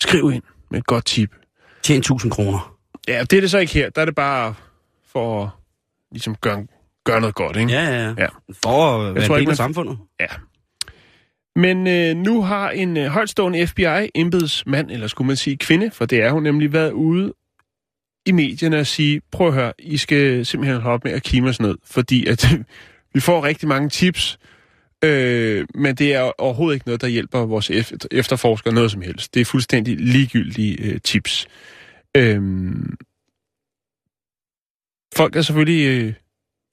Skriv 0.00 0.30
ind 0.34 0.42
med 0.70 0.78
et 0.78 0.86
godt 0.86 1.04
tip. 1.04 1.30
Tjen 1.82 1.98
1000 1.98 2.32
kroner. 2.32 2.76
Ja, 3.08 3.20
det 3.20 3.36
er 3.36 3.40
det 3.40 3.50
så 3.50 3.58
ikke 3.58 3.72
her. 3.72 3.90
Der 3.90 4.00
er 4.00 4.04
det 4.04 4.14
bare 4.14 4.54
for 5.12 5.44
at 5.44 5.50
ligesom 6.12 6.34
gøre, 6.34 6.66
gøre 7.04 7.20
noget 7.20 7.34
godt, 7.34 7.56
ikke? 7.56 7.72
Ja, 7.72 7.84
ja, 7.84 8.02
Ja. 8.02 8.14
ja. 8.18 8.26
For 8.62 8.98
at 9.08 9.14
være 9.14 9.26
tror 9.26 9.36
en 9.36 9.40
del 9.40 9.50
af 9.50 9.56
samfundet. 9.56 9.98
Men 11.56 11.86
øh, 11.86 12.16
nu 12.16 12.42
har 12.42 12.70
en 12.70 12.96
øh, 12.96 13.06
højtstående 13.06 13.66
FBI-embedsmand, 13.66 14.90
eller 14.90 15.06
skulle 15.06 15.26
man 15.26 15.36
sige 15.36 15.56
kvinde, 15.56 15.90
for 15.90 16.06
det 16.06 16.22
er 16.22 16.30
hun 16.30 16.42
nemlig, 16.42 16.72
været 16.72 16.92
ude 16.92 17.32
i 18.26 18.32
medierne 18.32 18.78
og 18.78 18.86
sige, 18.86 19.20
prøv 19.32 19.48
at 19.48 19.54
høre, 19.54 19.72
I 19.78 19.96
skal 19.96 20.46
simpelthen 20.46 20.80
holde 20.80 20.94
op 20.94 21.04
med 21.04 21.12
at 21.12 21.22
kime 21.22 21.48
os 21.48 21.60
ned, 21.60 21.74
fordi 21.84 22.26
at 22.26 22.46
vi 23.14 23.20
får 23.20 23.44
rigtig 23.44 23.68
mange 23.68 23.88
tips, 23.88 24.38
øh, 25.04 25.66
men 25.74 25.94
det 25.94 26.14
er 26.14 26.32
overhovedet 26.40 26.74
ikke 26.76 26.86
noget, 26.88 27.00
der 27.00 27.06
hjælper 27.08 27.38
vores 27.38 27.70
ef- 27.70 28.06
efterforskere 28.10 28.74
noget 28.74 28.90
som 28.90 29.02
helst. 29.02 29.34
Det 29.34 29.40
er 29.40 29.44
fuldstændig 29.44 29.96
ligegyldige 30.00 30.82
øh, 30.82 31.00
tips. 31.00 31.46
Øhm, 32.16 32.96
folk 35.14 35.36
er 35.36 35.42
selvfølgelig 35.42 35.86
øh, 35.86 36.14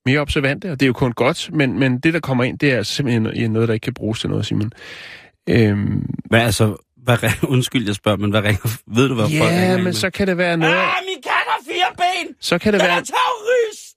mere 0.06 0.20
observante, 0.20 0.72
og 0.72 0.80
det 0.80 0.86
er 0.86 0.88
jo 0.88 0.94
kun 0.94 1.12
godt, 1.14 1.50
men, 1.54 1.80
men 1.80 2.00
det, 2.00 2.14
der 2.14 2.20
kommer 2.20 2.44
ind, 2.44 2.60
det 2.60 2.72
er 2.72 2.84
simpelthen 2.84 3.52
noget, 3.52 3.68
der 3.68 3.74
ikke 3.74 3.84
kan 3.84 3.94
bruges 3.94 4.20
til 4.20 4.30
noget, 4.30 4.46
Simon. 4.46 4.72
Øhm, 5.50 6.06
Hvad 6.30 6.42
altså, 6.42 6.76
hvad, 6.98 7.18
undskyld, 7.56 7.86
jeg 7.86 7.96
spørger, 7.96 8.18
men 8.18 8.30
hvad 8.30 8.42
ringer, 8.44 8.80
ved 8.88 9.08
du, 9.10 9.16
hvad 9.16 9.24
folk 9.26 9.34
ringer 9.34 9.70
ja, 9.70 9.76
men 9.76 9.84
med? 9.84 9.94
så 9.94 10.10
kan 10.10 10.28
det 10.28 10.38
være 10.38 10.58
noget... 10.58 10.74
Ah, 10.74 10.94
min 11.08 11.22
kat 11.24 11.32
har 11.32 11.60
fire 11.66 11.96
ben! 11.98 12.36
Så 12.40 12.58
kan 12.58 12.74
det 12.74 12.82
Den 12.82 12.88
være... 12.88 12.98
er 12.98 13.04
terrorist! 13.04 13.89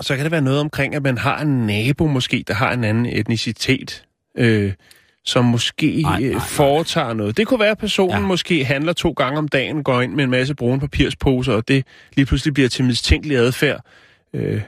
Så 0.00 0.14
kan 0.16 0.24
det 0.24 0.32
være 0.32 0.40
noget 0.42 0.60
omkring, 0.60 0.94
at 0.94 1.02
man 1.02 1.18
har 1.18 1.40
en 1.40 1.66
nabo 1.66 2.06
måske, 2.06 2.44
der 2.48 2.54
har 2.54 2.72
en 2.72 2.84
anden 2.84 3.06
etnicitet, 3.06 4.04
øh, 4.38 4.72
som 5.24 5.44
måske 5.44 6.02
Nej, 6.02 6.20
nej, 6.20 6.28
øh, 6.28 6.32
nej. 6.34 6.40
foretager 6.40 7.12
noget. 7.12 7.36
Det 7.36 7.46
kunne 7.46 7.60
være, 7.60 7.70
at 7.70 7.78
personen 7.78 8.20
Ja. 8.20 8.26
måske 8.26 8.64
handler 8.64 8.92
to 8.92 9.10
gange 9.12 9.38
om 9.38 9.48
dagen, 9.48 9.82
går 9.82 10.00
ind 10.00 10.12
med 10.14 10.24
en 10.24 10.30
masse 10.30 10.54
brune 10.54 10.80
papirsposer, 10.80 11.52
og 11.52 11.68
det 11.68 11.84
lige 12.16 12.26
pludselig 12.26 12.54
bliver 12.54 12.68
til 12.68 12.84
mistænkelig 12.84 13.36
adfærd. 13.36 13.80
Øh, 14.34 14.60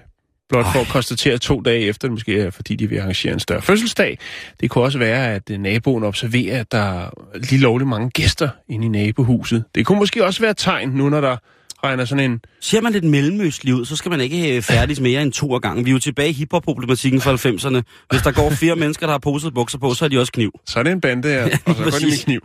blot 0.49 0.65
for 0.65 0.79
Ej. 0.79 0.81
at 0.81 0.89
konstatere 0.89 1.39
to 1.39 1.61
dage 1.61 1.81
efter, 1.81 2.11
måske 2.11 2.41
er, 2.41 2.51
fordi 2.51 2.77
de 2.77 2.89
vil 2.89 2.99
arrangere 2.99 3.33
en 3.33 3.41
større 3.41 3.63
fødselsdag. 3.63 4.19
Det 4.61 4.71
kunne 4.71 4.85
også 4.85 4.99
være, 4.99 5.35
at 5.35 5.51
øh, 5.51 5.59
naboen 5.59 6.05
observerer, 6.05 6.61
at 6.61 6.73
der 6.73 6.79
er 6.79 7.11
lige 7.35 7.59
lovligt 7.61 7.89
mange 7.89 8.11
gæster 8.11 8.49
inde 8.69 8.87
i 8.87 8.89
nabohuset. 8.89 9.65
Det 9.75 9.87
kunne 9.87 9.99
måske 9.99 10.25
også 10.25 10.41
være 10.41 10.51
et 10.51 10.57
tegn, 10.57 10.89
nu 10.89 11.09
når 11.09 11.21
der 11.21 11.37
regner 11.85 12.05
sådan 12.05 12.31
en 12.31 12.41
Ser 12.61 12.81
man 12.81 12.93
lidt 12.93 13.05
mellemøstlig 13.05 13.75
ud, 13.75 13.85
så 13.85 13.97
skal 13.97 14.11
man 14.11 14.21
ikke 14.21 14.57
øh, 14.57 14.63
færdiges 14.63 15.01
mere 15.01 15.23
end 15.23 15.33
to 15.33 15.55
af 15.55 15.61
gangen. 15.61 15.85
Vi 15.85 15.91
er 15.91 15.93
jo 15.93 15.99
tilbage 15.99 16.29
i 16.29 16.33
hiphop-problematikken 16.33 17.21
fra 17.21 17.33
90'erne. 17.35 18.07
Hvis 18.11 18.23
der 18.23 18.33
går 18.33 18.51
fire 18.51 18.77
mennesker, 18.83 19.07
der 19.07 19.13
har 19.13 19.19
poset 19.19 19.55
bukser 19.55 19.79
på, 19.79 19.95
så 19.95 20.05
er 20.05 20.09
de 20.09 20.21
også 20.21 20.33
kniv. 20.33 20.53
Så 20.67 20.79
er 20.79 20.83
det 20.83 20.93
en 20.93 21.01
bande 21.01 21.29
her, 21.29 21.45
og 21.67 21.75
så 21.75 21.83
går 21.83 21.91
de 21.91 22.07
med 22.07 22.25
kniv. 22.25 22.41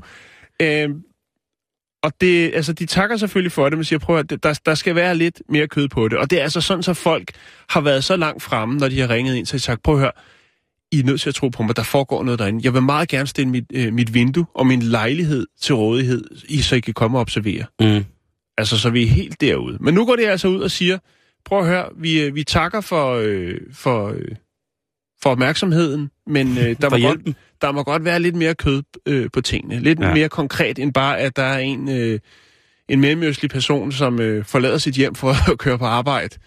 Øhm, 0.61 1.01
og 2.03 2.11
det, 2.21 2.51
altså, 2.53 2.73
de 2.73 2.85
takker 2.85 3.17
selvfølgelig 3.17 3.51
for 3.51 3.69
det, 3.69 3.77
men 3.77 3.85
siger, 3.85 4.00
prøv 4.00 4.17
at 4.17 4.43
der, 4.43 4.59
der 4.65 4.75
skal 4.75 4.95
være 4.95 5.15
lidt 5.15 5.41
mere 5.50 5.67
kød 5.67 5.88
på 5.88 6.07
det. 6.07 6.17
Og 6.17 6.29
det 6.29 6.39
er 6.39 6.43
altså 6.43 6.61
sådan, 6.61 6.83
så 6.83 6.93
folk 6.93 7.31
har 7.69 7.81
været 7.81 8.03
så 8.03 8.15
langt 8.15 8.43
fremme, 8.43 8.77
når 8.77 8.88
de 8.88 9.00
har 9.00 9.09
ringet 9.09 9.35
ind, 9.35 9.45
så 9.45 9.57
de 9.57 9.61
sagt, 9.61 9.83
prøv 9.83 9.95
at 9.95 10.00
høre, 10.00 10.11
I 10.91 11.00
er 11.00 11.03
nødt 11.03 11.21
til 11.21 11.29
at 11.29 11.35
tro 11.35 11.50
på 11.50 11.63
mig, 11.63 11.75
der 11.75 11.83
foregår 11.83 12.23
noget 12.23 12.39
derinde. 12.39 12.61
Jeg 12.63 12.73
vil 12.73 12.81
meget 12.81 13.09
gerne 13.09 13.27
stille 13.27 13.50
mit, 13.50 13.65
øh, 13.73 13.93
mit 13.93 14.13
vindue 14.13 14.45
og 14.55 14.67
min 14.67 14.81
lejlighed 14.81 15.47
til 15.61 15.75
rådighed, 15.75 16.23
I 16.50 16.61
så 16.61 16.75
I 16.75 16.79
kan 16.79 16.93
komme 16.93 17.17
og 17.17 17.21
observere. 17.21 17.65
Mm. 17.79 18.05
Altså, 18.61 18.79
så 18.79 18.89
vi 18.89 19.03
er 19.03 19.07
helt 19.07 19.41
derude. 19.41 19.77
Men 19.79 19.93
nu 19.93 20.05
går 20.05 20.15
det 20.15 20.25
altså 20.25 20.47
ud 20.47 20.61
og 20.61 20.71
siger, 20.71 20.97
prøv 21.45 21.59
at 21.59 21.65
høre, 21.67 21.89
vi, 21.97 22.21
øh, 22.21 22.35
vi 22.35 22.43
takker 22.43 22.81
for, 22.81 23.15
øh, 23.23 23.55
for, 23.73 24.07
øh, 24.09 24.35
for 25.23 25.29
opmærksomheden, 25.29 26.09
men 26.27 26.57
øh, 26.57 26.63
der, 26.81 26.83
må 26.83 26.89
godt, 26.89 26.99
hjælpen. 27.01 27.35
der 27.61 27.71
må 27.71 27.83
godt 27.83 28.05
være 28.05 28.19
lidt 28.19 28.35
mere 28.35 28.55
kød 28.55 28.83
øh, 29.05 29.29
på 29.33 29.41
tingene. 29.41 29.79
Lidt 29.79 29.99
Ja. 29.99 30.13
mere 30.13 30.29
konkret 30.29 30.79
end 30.79 30.93
bare, 30.93 31.19
at 31.19 31.35
der 31.35 31.43
er 31.43 31.59
en, 31.59 31.89
øh, 31.89 32.19
en 32.89 33.01
mellemøstlig 33.01 33.51
person, 33.51 33.91
som 33.91 34.19
øh, 34.19 34.45
forlader 34.45 34.77
sit 34.77 34.95
hjem 34.95 35.15
for 35.15 35.29
at 35.51 35.57
køre 35.57 35.77
på 35.77 35.85
arbejde. 35.85 36.37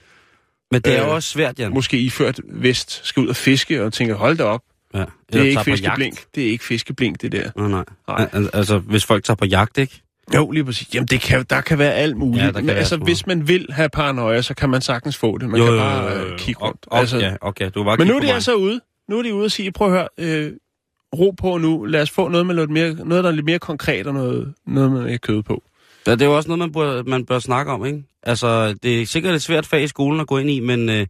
Men 0.70 0.80
det 0.80 0.96
er 0.98 1.06
Øh, 1.06 1.14
også 1.14 1.28
svært, 1.28 1.58
Jan. 1.58 1.72
Måske 1.72 1.98
iført 1.98 2.40
vest, 2.44 3.00
skal 3.06 3.20
ud 3.22 3.28
og 3.28 3.36
fiske 3.36 3.82
og 3.84 3.92
tænker, 3.92 4.14
hold 4.14 4.36
da 4.36 4.44
op, 4.44 4.60
Ja. 4.94 5.04
det 5.32 5.40
er 5.40 5.44
ikke 5.44 5.64
fiskeblink. 5.64 6.24
Det 6.34 6.46
er 6.46 6.50
ikke 6.50 6.64
fiskeblink, 6.64 7.22
det 7.22 7.32
der. 7.32 7.50
Nå, 7.56 7.68
nej. 7.68 7.84
Nej. 8.08 8.28
Al- 8.32 8.50
Altså, 8.52 8.78
hvis 8.78 9.04
folk 9.04 9.24
tager 9.24 9.36
på 9.36 9.44
jagt, 9.44 9.78
ikke? 9.78 10.02
Jo, 10.34 10.50
lige 10.50 10.64
præcis. 10.64 10.94
Jamen, 10.94 11.06
det 11.06 11.20
kan, 11.20 11.44
der 11.50 11.60
kan 11.60 11.78
være 11.78 11.94
alt 11.94 12.16
muligt. 12.16 12.44
Ja, 12.44 12.52
Men 12.52 12.70
altså, 12.70 12.94
alt 12.94 13.04
hvis 13.04 13.26
man 13.26 13.48
vil 13.48 13.66
have 13.70 13.88
paranoia, 13.88 14.42
så 14.42 14.54
kan 14.54 14.70
man 14.70 14.80
sagtens 14.80 15.16
få 15.16 15.38
det. 15.38 15.48
Man 15.48 15.60
jo, 15.60 15.66
kan 15.66 15.76
bare 15.76 16.16
øh, 16.16 16.38
kigge 16.38 16.60
rundt. 16.60 16.86
Og, 16.86 16.98
altså, 16.98 17.18
ja, 17.18 17.36
okay, 17.40 17.70
du 17.74 17.84
bare 17.84 17.96
Men 17.96 18.06
nu 18.06 18.16
er 18.16 18.20
de 18.20 18.32
altså 18.32 18.54
ude. 18.54 18.80
Nu 19.08 19.18
er 19.18 19.22
de 19.22 19.34
ude 19.34 19.44
og 19.44 19.50
sige, 19.50 19.72
prøv 19.72 19.94
at 19.94 19.94
høre, 19.94 20.08
øh, 20.18 20.52
ro 21.18 21.30
på 21.30 21.58
nu. 21.58 21.84
Lad 21.84 22.02
os 22.02 22.10
få 22.10 22.28
noget, 22.28 22.46
med 22.46 22.54
lidt 22.54 22.70
mere, 22.70 22.94
noget 22.94 23.24
der 23.24 23.30
er 23.30 23.34
lidt 23.34 23.46
mere 23.46 23.58
konkret 23.58 24.06
og 24.06 24.14
noget, 24.14 24.54
noget 24.66 24.92
med 24.92 25.02
mere 25.02 25.18
kød 25.18 25.42
på. 25.42 25.62
Ja, 26.06 26.12
det 26.12 26.22
er 26.22 26.26
jo 26.26 26.36
også 26.36 26.48
noget, 26.48 26.58
man 26.58 26.72
bør, 26.72 27.02
man 27.02 27.26
bør 27.26 27.38
snakke 27.38 27.72
om, 27.72 27.86
ikke? 27.86 28.02
Altså, 28.22 28.74
det 28.82 29.02
er 29.02 29.06
sikkert 29.06 29.34
et 29.34 29.42
svært 29.42 29.66
fag 29.66 29.82
i 29.82 29.88
skolen 29.88 30.20
at 30.20 30.26
gå 30.26 30.38
ind 30.38 30.50
i, 30.50 30.60
men 30.60 30.88
øh, 30.88 31.06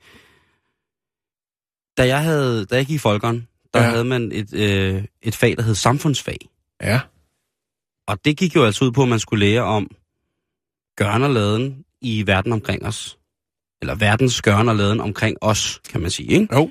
da, 1.99 2.07
jeg 2.07 2.23
havde, 2.23 2.65
da 2.65 2.77
jeg 2.77 2.87
gik 2.87 2.95
i 2.95 2.99
folkeren, 2.99 3.49
der. 3.75 3.83
Ja. 3.83 3.91
havde 3.91 4.05
man 4.05 4.33
et, 4.33 4.55
øh, 4.55 5.05
et 5.23 5.37
fag, 5.37 5.57
der 5.57 5.63
hed 5.63 5.75
samfundsfag. 5.75 6.39
Ja. 6.83 7.01
Og 8.09 8.25
det 8.25 8.37
gik 8.37 8.57
jo 8.57 8.65
altså 8.65 8.85
ud 8.85 8.93
på, 8.93 9.03
at 9.03 9.09
man 9.09 9.19
skulle 9.19 9.47
lære 9.47 9.63
om 9.63 9.91
gørn 10.97 11.23
og 11.23 11.31
laden 11.31 11.85
i 12.01 12.27
verden 12.27 12.53
omkring 12.53 12.87
os. 12.87 13.19
Eller 13.81 13.95
verdens 13.95 14.43
gørn 14.43 14.69
og 14.69 14.77
laden 14.77 15.01
omkring 15.01 15.37
os, 15.41 15.81
kan 15.91 16.01
man 16.01 16.11
sige, 16.11 16.29
ikke? 16.29 16.57
Jo. 16.57 16.71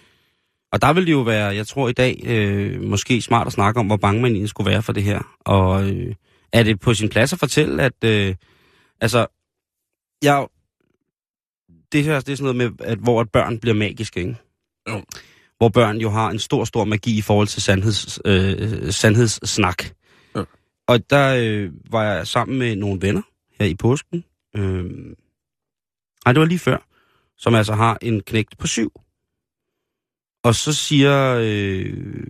Og 0.72 0.82
der 0.82 0.94
vil 0.94 1.06
det 1.06 1.12
jo 1.12 1.22
være, 1.22 1.56
jeg 1.56 1.68
tror 1.68 1.90
i 1.90 1.94
dag, 1.94 2.22
øh, 2.26 2.82
måske 2.82 3.22
smart 3.22 3.48
at 3.48 3.54
snakke 3.54 3.80
om, 3.80 3.86
hvor 3.86 3.98
bange 3.98 4.22
man 4.22 4.32
egentlig 4.32 4.50
skulle 4.50 4.72
være 4.72 4.82
for 4.82 4.94
det 4.94 5.04
her. 5.04 5.38
Og 5.40 5.90
øh, 5.90 6.16
er 6.54 6.64
det 6.64 6.80
på 6.80 6.94
sin 6.94 7.10
plads 7.10 7.34
at 7.34 7.40
fortælle, 7.40 7.84
at 7.84 8.04
øh, 8.04 8.36
altså, 9.02 9.28
jeg, 10.24 10.48
det 11.92 12.04
her 12.04 12.20
det 12.20 12.32
er 12.32 12.36
sådan 12.36 12.56
noget 12.56 12.78
med, 12.78 12.88
at, 12.88 12.98
hvor 12.98 13.22
at 13.22 13.32
børn 13.32 13.60
bliver 13.60 13.76
magiske, 13.76 14.20
ikke? 14.20 14.36
Jo. 14.90 15.04
Hvor 15.58 15.70
børn 15.70 15.98
jo 15.98 16.10
har 16.10 16.30
en 16.30 16.40
stor, 16.40 16.66
stor 16.66 16.86
magi 16.86 17.18
i 17.18 17.22
forhold 17.22 17.48
til 17.48 17.62
sandheds, 17.62 18.20
øh, 18.26 18.92
sandhedssnak. 18.92 19.84
Og 20.94 21.10
der 21.10 21.36
øh, 21.40 21.72
var 21.92 22.04
jeg 22.04 22.28
sammen 22.28 22.60
med 22.60 22.76
nogle 22.76 23.02
venner 23.02 23.22
her 23.60 23.66
i 23.66 23.76
påsken. 23.76 24.24
Øh, 24.56 24.86
nej, 26.26 26.34
det 26.34 26.40
var 26.40 26.46
lige 26.46 26.60
før. 26.60 26.88
Som 27.38 27.56
altså 27.56 27.74
har 27.74 27.98
en 28.02 28.22
knægt 28.22 28.58
på 28.58 28.68
syv. 28.68 28.92
Og 30.44 30.56
så 30.56 30.74
siger, 30.74 31.38
øh, 31.42 32.28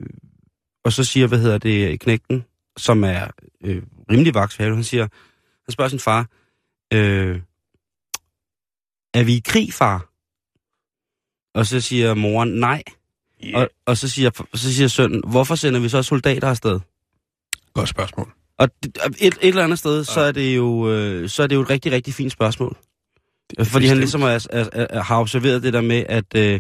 og 0.83 0.93
så 0.93 1.03
siger, 1.03 1.27
hvad 1.27 1.39
hedder 1.39 1.57
det, 1.57 1.99
knægten, 1.99 2.45
som 2.77 3.03
er 3.03 3.27
øh, 3.63 3.83
rimelig 4.11 4.33
vaks 4.33 4.55
han 4.55 4.83
siger, 4.83 5.07
han 5.65 5.71
spørger 5.71 5.89
sin 5.89 5.99
far, 5.99 6.29
øh, 6.93 7.41
er 9.13 9.23
vi 9.23 9.33
i 9.33 9.41
krig, 9.45 9.73
far? 9.73 10.09
Og 11.53 11.65
så 11.65 11.81
siger 11.81 12.13
moren, 12.13 12.49
nej. 12.49 12.83
Yeah. 13.45 13.61
Og, 13.61 13.69
og 13.85 13.97
så, 13.97 14.09
siger, 14.09 14.47
så 14.53 14.73
siger 14.73 14.87
sønnen, 14.87 15.21
hvorfor 15.27 15.55
sender 15.55 15.79
vi 15.79 15.89
så 15.89 16.03
soldater 16.03 16.49
afsted? 16.49 16.79
Godt 17.73 17.89
spørgsmål. 17.89 18.33
Og 18.59 18.69
det- 18.83 18.97
et, 19.19 19.25
et 19.25 19.37
eller 19.41 19.63
andet 19.63 19.79
sted, 19.79 20.03
så 20.03 20.19
er 20.19 20.31
det 20.31 20.55
jo, 20.55 20.91
øh, 20.91 21.29
så 21.29 21.43
er 21.43 21.47
det 21.47 21.55
jo 21.55 21.61
et 21.61 21.69
rigtig, 21.69 21.91
rigtig 21.91 22.13
fint 22.13 22.31
spørgsmål. 22.31 22.77
Fordi 23.63 23.85
han 23.85 23.97
ligesom 23.97 24.21
er, 24.21 24.47
er, 24.49 24.65
er, 24.73 25.01
har 25.01 25.19
observeret 25.19 25.63
det 25.63 25.73
der 25.73 25.81
med, 25.81 26.03
at, 26.09 26.25
øh, 26.35 26.59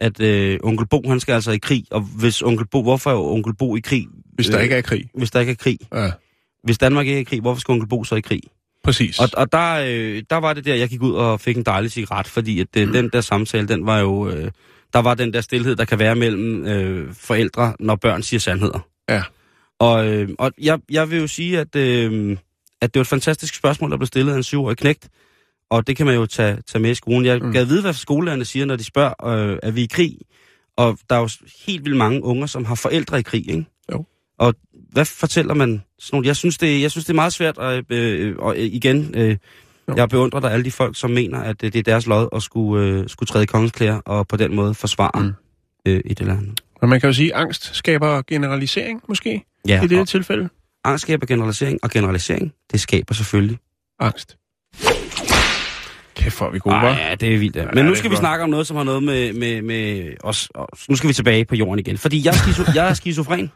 at 0.00 0.20
øh, 0.20 0.58
onkel 0.62 0.86
Bo, 0.86 1.02
han 1.08 1.20
skal 1.20 1.32
altså 1.32 1.50
i 1.50 1.58
krig. 1.58 1.84
Og 1.90 2.00
hvis 2.00 2.42
onkel 2.42 2.66
Bo, 2.66 2.82
hvorfor 2.82 3.10
er 3.10 3.16
onkel 3.16 3.54
Bo 3.54 3.76
i 3.76 3.80
krig, 3.80 4.06
Hvis 4.34 4.46
der 4.46 4.56
øh, 4.58 4.62
ikke 4.62 4.74
er 4.74 4.80
krig. 4.80 5.10
hvis 5.14 5.30
der 5.30 5.40
ikke 5.40 5.52
er 5.52 5.56
krig? 5.56 5.78
Ja, 5.94 6.10
Hvis 6.64 6.78
Danmark 6.78 7.06
ikke 7.06 7.16
er 7.16 7.20
i 7.20 7.24
krig, 7.24 7.40
hvorfor 7.40 7.60
skal 7.60 7.72
onkel 7.72 7.88
Bo 7.88 8.04
så 8.04 8.14
i 8.14 8.20
krig? 8.20 8.40
præcis. 8.84 9.18
Og, 9.18 9.28
og 9.36 9.52
der, 9.52 9.72
øh, 9.88 10.22
der 10.30 10.36
var 10.36 10.52
det 10.52 10.64
der, 10.64 10.74
jeg 10.74 10.88
gik 10.88 11.02
ud 11.02 11.12
og 11.12 11.40
fik 11.40 11.56
en 11.56 11.62
dejlig 11.62 11.90
cigaret, 11.90 12.26
fordi 12.26 12.60
at, 12.60 12.66
øh, 12.76 12.92
den 12.92 13.10
der 13.12 13.20
samtale, 13.20 13.68
den 13.68 13.86
var 13.86 13.98
jo... 13.98 14.28
Øh, 14.28 14.50
der 14.92 14.98
var 14.98 15.14
den 15.14 15.32
der 15.32 15.40
stillhed, 15.40 15.76
der 15.76 15.84
kan 15.84 15.98
være 15.98 16.14
mellem 16.16 16.66
øh, 16.66 17.14
forældre, 17.14 17.74
når 17.80 17.96
børn 17.96 18.22
siger 18.22 18.40
sandheder. 18.40 18.86
Ja. 19.08 19.22
Og, 19.78 20.06
øh, 20.06 20.28
og 20.38 20.52
jeg, 20.60 20.78
jeg 20.90 21.10
vil 21.10 21.18
jo 21.20 21.26
sige, 21.26 21.58
at, 21.60 21.76
øh, 21.76 22.36
at 22.80 22.94
det 22.94 22.98
var 22.98 23.02
et 23.02 23.06
fantastisk 23.06 23.54
spørgsmål, 23.54 23.90
der 23.90 23.96
blev 23.96 24.06
stillet 24.06 24.32
af 24.32 24.36
en 24.36 24.42
syvårig 24.42 24.76
knægt. 24.76 25.08
Og 25.70 25.86
det 25.86 25.96
kan 25.96 26.06
man 26.06 26.14
jo 26.14 26.26
tage, 26.26 26.58
tage 26.66 26.82
med 26.82 26.90
i 26.90 26.94
skolen. 26.94 27.24
Jeg 27.24 27.38
Mm. 27.42 27.52
gad 27.52 27.64
vide, 27.64 27.82
hvad 27.82 27.92
skolelærerne 27.92 28.44
siger, 28.44 28.66
når 28.66 28.76
de 28.76 28.84
spørger, 28.84 29.26
øh, 29.26 29.58
er 29.62 29.70
vi 29.70 29.82
i 29.82 29.86
krig? 29.86 30.18
Og 30.76 30.98
der 31.10 31.16
er 31.16 31.20
jo 31.20 31.28
helt 31.66 31.84
vildt 31.84 31.96
mange 31.96 32.22
unger, 32.24 32.46
som 32.46 32.64
har 32.64 32.74
forældre 32.74 33.18
i 33.18 33.22
krig, 33.22 33.50
ikke? 33.50 33.66
Jo. 33.92 34.04
Og 34.38 34.54
hvad 34.92 35.04
fortæller 35.04 35.54
man 35.54 35.82
sådan 35.98 36.16
nogle? 36.16 36.26
Jeg 36.26 36.36
synes, 36.36 36.58
det, 36.58 36.82
jeg 36.82 36.90
synes, 36.90 37.04
det 37.04 37.10
er 37.12 37.14
meget 37.14 37.32
svært, 37.32 37.58
øh, 37.90 38.36
og 38.38 38.56
øh, 38.56 38.64
igen, 38.64 39.14
øh, 39.14 39.36
Jo. 39.88 39.94
jeg 39.96 40.08
beundrer 40.08 40.40
der 40.40 40.48
alle 40.48 40.64
de 40.64 40.70
folk, 40.70 40.96
som 40.96 41.10
mener, 41.10 41.38
at 41.40 41.64
øh, 41.64 41.72
det 41.72 41.78
er 41.78 41.82
deres 41.82 42.06
lod 42.06 42.28
at 42.32 42.42
skulle, 42.42 42.86
øh, 42.86 43.08
skulle 43.08 43.26
træde 43.26 43.42
i 43.42 43.46
kongens 43.46 43.72
klæder, 43.72 43.96
og 44.04 44.28
på 44.28 44.36
den 44.36 44.54
måde 44.54 44.74
forsvare 44.74 45.22
mm. 45.22 45.32
øh, 45.86 46.00
et 46.06 46.20
eller 46.20 46.36
andet. 46.36 46.60
Men 46.86 46.90
man 46.90 47.00
kan 47.00 47.08
jo 47.08 47.12
sige, 47.14 47.34
at 47.34 47.40
angst 47.40 47.76
skaber 47.76 48.22
generalisering, 48.26 49.02
måske, 49.08 49.44
Ja, 49.68 49.82
i 49.82 49.86
det 49.86 50.08
tilfælde. 50.08 50.48
angst 50.84 51.02
skaber 51.02 51.26
generalisering, 51.26 51.78
og 51.82 51.90
generalisering, 51.90 52.52
det 52.72 52.80
skaber 52.80 53.14
selvfølgelig. 53.14 53.58
Angst. 54.00 54.36
Kæft, 56.14 56.38
hvor 56.38 56.46
er 56.46 56.50
vi 56.50 56.58
gode, 56.58 56.74
Ej, 56.74 56.88
ja, 56.88 57.14
det 57.14 57.34
er 57.34 57.38
vildt. 57.38 57.56
Ja. 57.56 57.60
Ja, 57.62 57.68
Men 57.74 57.84
nu 57.84 57.90
det 57.90 57.96
er 57.96 57.98
skal 57.98 58.10
vi 58.10 58.14
godt. 58.14 58.20
snakke 58.22 58.44
om 58.44 58.50
noget, 58.50 58.66
som 58.66 58.76
har 58.76 58.84
noget 58.84 59.02
med, 59.02 59.32
med, 59.32 59.62
med 59.62 60.12
os. 60.22 60.48
Og 60.54 60.68
nu 60.88 60.96
skal 60.96 61.08
vi 61.08 61.14
tilbage 61.14 61.44
på 61.44 61.54
jorden 61.54 61.78
igen. 61.78 61.98
Fordi 61.98 62.24
jeg 62.24 62.30
er, 62.30 62.36
skizo- 62.36 62.72
jeg 62.78 62.88
er 62.88 62.94
skizofren. 62.94 63.52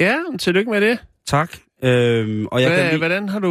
Ja, 0.00 0.16
tillykke 0.38 0.70
med 0.70 0.80
det. 0.80 0.98
Tak. 1.26 1.52
Øhm, 1.86 2.46
og 2.46 2.62
jeg 2.62 2.68
Hvad, 2.68 2.78
kan 2.78 2.86
lide... 2.88 2.98
hvordan 2.98 3.28
har 3.28 3.38
du... 3.38 3.50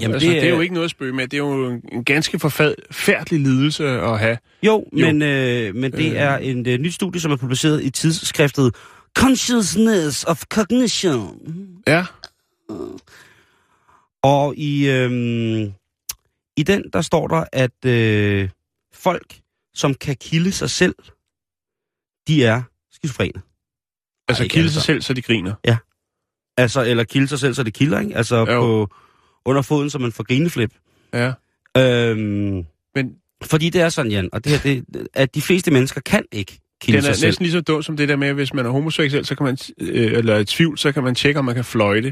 Jamen, 0.00 0.14
altså, 0.14 0.28
det 0.28 0.42
det, 0.42 0.48
er... 0.48 0.54
jo 0.54 0.60
ikke 0.60 0.74
noget 0.74 0.84
at 0.84 0.90
spøge 0.90 1.12
med. 1.12 1.28
Det 1.28 1.34
er 1.34 1.38
jo 1.38 1.80
en, 1.92 2.04
ganske 2.04 2.38
forfærdelig 2.38 3.40
lidelse 3.40 3.88
at 3.88 4.18
have. 4.18 4.38
Jo, 4.62 4.86
Jo. 4.92 5.06
men, 5.06 5.22
øh, 5.22 5.74
men 5.74 5.92
det 5.92 6.10
Øh. 6.12 6.16
er 6.16 6.36
en 6.36 6.68
øh, 6.68 6.78
nyt 6.78 6.94
studie, 6.94 7.20
som 7.20 7.32
er 7.32 7.36
publiceret 7.36 7.84
i 7.84 7.90
tidsskriftet 7.90 8.74
Consciousness 9.18 10.24
of 10.24 10.42
Cognition. 10.42 11.38
Ja. 11.86 12.04
Og 14.22 14.54
i, 14.56 14.90
øhm, 14.90 15.72
i 16.56 16.62
den, 16.62 16.84
der 16.92 17.00
står 17.02 17.28
der, 17.28 17.44
at 17.52 17.84
øh, 17.86 18.48
folk, 18.94 19.38
som 19.74 19.94
kan 19.94 20.16
kilde 20.20 20.52
sig 20.52 20.70
selv, 20.70 20.94
de 22.28 22.44
er 22.44 22.62
skizofrene. 22.92 23.42
Altså, 24.28 24.46
kilde 24.48 24.70
sig 24.70 24.82
selv, 24.82 25.02
så 25.02 25.14
de 25.14 25.22
griner. 25.22 25.54
Altså, 26.56 26.84
eller 26.84 27.04
kilde 27.04 27.28
sig 27.28 27.38
selv, 27.38 27.54
så 27.54 27.62
det 27.62 27.74
kilder, 27.74 28.00
ikke? 28.00 28.16
Altså 28.16 28.36
Jo. 28.36 28.44
på, 28.60 28.94
under 29.44 29.62
foden, 29.62 29.90
som 29.90 30.00
man 30.02 30.12
får 30.12 30.24
grineflip. 30.24 30.74
Ja. 31.12 31.32
Øhm, 31.76 32.64
Men 32.94 33.14
Fordi 33.42 33.70
det 33.70 33.80
er 33.80 33.88
sådan, 33.88 34.10
Jan, 34.12 34.28
og 34.32 34.44
det 34.44 34.52
her, 34.52 34.58
det, 34.74 35.08
at 35.14 35.34
de 35.34 35.42
fleste 35.42 35.70
mennesker 35.70 36.00
kan 36.00 36.24
ikke 36.32 36.60
kilde 36.80 36.96
Den 36.96 37.02
sig 37.02 37.10
er 37.10 37.14
selv. 37.14 37.28
næsten 37.28 37.42
lige 37.44 37.52
så 37.52 37.60
dum 37.60 37.82
som 37.82 37.96
det 37.96 38.08
der 38.08 38.16
med, 38.16 38.28
at 38.28 38.34
hvis 38.34 38.54
man 38.54 38.66
er 38.66 38.70
homoseksuel, 38.70 39.24
så 39.26 39.34
kan 39.34 39.44
man, 39.44 39.58
øh, 39.80 40.12
eller 40.12 40.38
i 40.38 40.44
tvivl, 40.44 40.78
så 40.78 40.92
kan 40.92 41.04
man 41.04 41.14
tjekke, 41.14 41.38
om 41.38 41.44
man 41.44 41.54
kan 41.54 41.64
fløjte. 41.64 42.08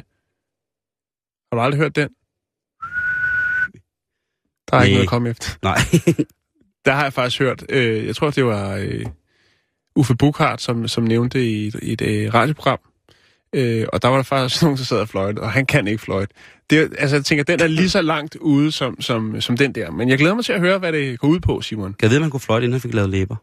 Har 1.53 1.57
du 1.57 1.61
aldrig 1.61 1.79
hørt 1.81 1.97
den? 1.97 2.09
Der 4.71 4.77
er 4.77 4.83
ikke 4.83 4.93
Nej. 4.93 4.95
noget 4.95 5.03
at 5.03 5.09
komme 5.09 5.31
efter. 5.31 5.47
Nej. 5.63 5.79
Der 6.85 6.93
har 6.93 7.03
jeg 7.03 7.13
faktisk 7.13 7.39
hørt, 7.39 7.65
øh, 7.69 8.07
jeg 8.07 8.17
tror, 8.17 8.31
det 8.31 8.45
var 8.45 8.77
øh, 8.77 9.07
Uffe 9.97 10.15
Bukhardt, 10.17 10.63
som, 10.63 10.89
som 10.89 11.05
nævnte 11.05 11.51
i 11.51 11.67
et, 11.67 11.75
i 11.83 11.93
et 11.93 12.03
øh, 12.03 12.35
radioprogram. 12.35 12.79
Øh, 13.55 13.87
og 13.93 14.03
der 14.03 14.09
var 14.09 14.17
der 14.17 14.23
faktisk 14.23 14.63
nogen, 14.63 14.79
der 14.79 14.85
sad 14.85 14.99
og 15.01 15.09
fløjte, 15.09 15.39
og 15.41 15.53
han 15.53 15.67
kan 15.67 15.87
ikke 15.89 16.03
fløjte. 16.03 16.35
Det, 16.71 16.93
altså, 16.99 17.17
jeg 17.17 17.25
tænker, 17.25 17.45
den 17.45 17.61
er 17.61 17.67
lige 17.67 17.91
så 17.91 18.03
langt 18.03 18.37
ude 18.37 18.73
som, 18.73 19.01
som, 19.01 19.41
som 19.41 19.57
den 19.57 19.75
der. 19.75 19.91
Men 19.91 20.09
jeg 20.09 20.19
glæder 20.19 20.35
mig 20.35 20.45
til 20.45 20.53
at 20.53 20.61
høre, 20.61 20.79
hvad 20.79 20.93
det 20.93 21.19
går 21.19 21.29
ud 21.29 21.41
på, 21.41 21.61
Simon. 21.61 21.95
Kan 21.95 22.09
jeg 22.09 22.17
at 22.17 22.21
man 22.21 22.31
kunne 22.31 22.41
fløjte, 22.41 22.65
inden 22.65 22.73
han 22.73 22.81
fik 22.81 22.95
lavet 22.95 23.11
læber? 23.11 23.37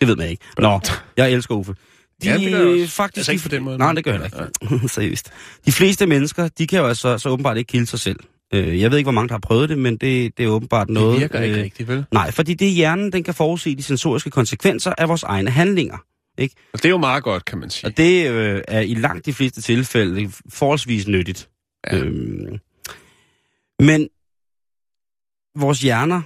Det 0.00 0.08
ved 0.08 0.16
man 0.16 0.28
ikke. 0.28 0.44
Nå, 0.58 0.80
jeg 1.16 1.32
elsker 1.32 1.54
Uffe. 1.54 1.74
De, 2.22 2.28
Ja, 2.28 2.38
det 2.38 2.52
gør 2.52 2.58
jeg 2.58 2.82
også. 2.82 2.94
faktisk, 2.94 3.18
Altså 3.18 3.32
ikke 3.32 3.42
på 3.42 3.48
den 3.48 3.62
måde, 3.62 3.78
Nej, 3.78 3.92
det 3.92 4.04
gør 4.04 4.12
jeg 4.12 4.24
ikke. 4.24 4.88
Seriøst. 4.94 5.30
De 5.66 5.72
fleste 5.72 6.06
mennesker, 6.06 6.48
de 6.48 6.66
kan 6.66 6.78
jo 6.78 6.86
altså 6.86 7.18
så 7.18 7.28
åbenbart 7.28 7.56
ikke 7.56 7.68
kilde 7.68 7.86
sig 7.86 8.00
selv. 8.00 8.20
Øh, 8.54 8.80
Jeg 8.80 8.90
ved 8.90 8.98
ikke, 8.98 9.06
hvor 9.06 9.12
mange, 9.12 9.28
der 9.28 9.34
har 9.34 9.38
prøvet 9.40 9.68
det, 9.68 9.78
men 9.78 9.96
det, 9.96 10.38
det 10.38 10.44
er 10.44 10.48
åbenbart 10.48 10.88
noget... 10.90 11.12
Det 11.12 11.20
virker 11.20 11.40
ikke 11.40 11.56
øh, 11.56 11.62
rigtigt, 11.62 11.88
vel? 11.88 12.04
Nej, 12.12 12.30
fordi 12.30 12.54
det 12.54 12.68
er 12.68 12.72
hjernen, 12.72 13.12
den 13.12 13.24
kan 13.24 13.34
forudse 13.34 13.76
de 13.76 13.82
sensoriske 13.82 14.30
konsekvenser 14.30 14.92
af 14.98 15.08
vores 15.08 15.22
egne 15.22 15.50
handlinger. 15.50 15.96
Og 16.72 16.78
det 16.82 16.84
er 16.84 16.90
jo 16.90 16.98
meget 16.98 17.24
godt, 17.24 17.44
kan 17.44 17.58
man 17.58 17.70
sige. 17.70 17.88
Og 17.88 17.96
det 17.96 18.30
øh, 18.30 18.62
er 18.68 18.80
i 18.80 18.94
langt 18.94 19.26
de 19.26 19.32
fleste 19.32 19.62
tilfælde 19.62 20.32
forholdsvis 20.48 21.08
nyttigt. 21.08 21.48
Ja. 21.92 21.98
Øhm, 21.98 22.58
men 23.80 24.08
vores 25.56 25.80
hjerner, 25.80 26.22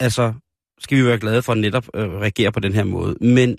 altså 0.00 0.34
skal 0.78 0.98
vi 0.98 1.04
være 1.04 1.18
glade 1.18 1.42
for 1.42 1.52
at 1.52 1.58
netop 1.58 1.86
øh, 1.94 2.10
reagere 2.10 2.52
på 2.52 2.60
den 2.60 2.72
her 2.72 2.84
måde, 2.84 3.14
men 3.20 3.58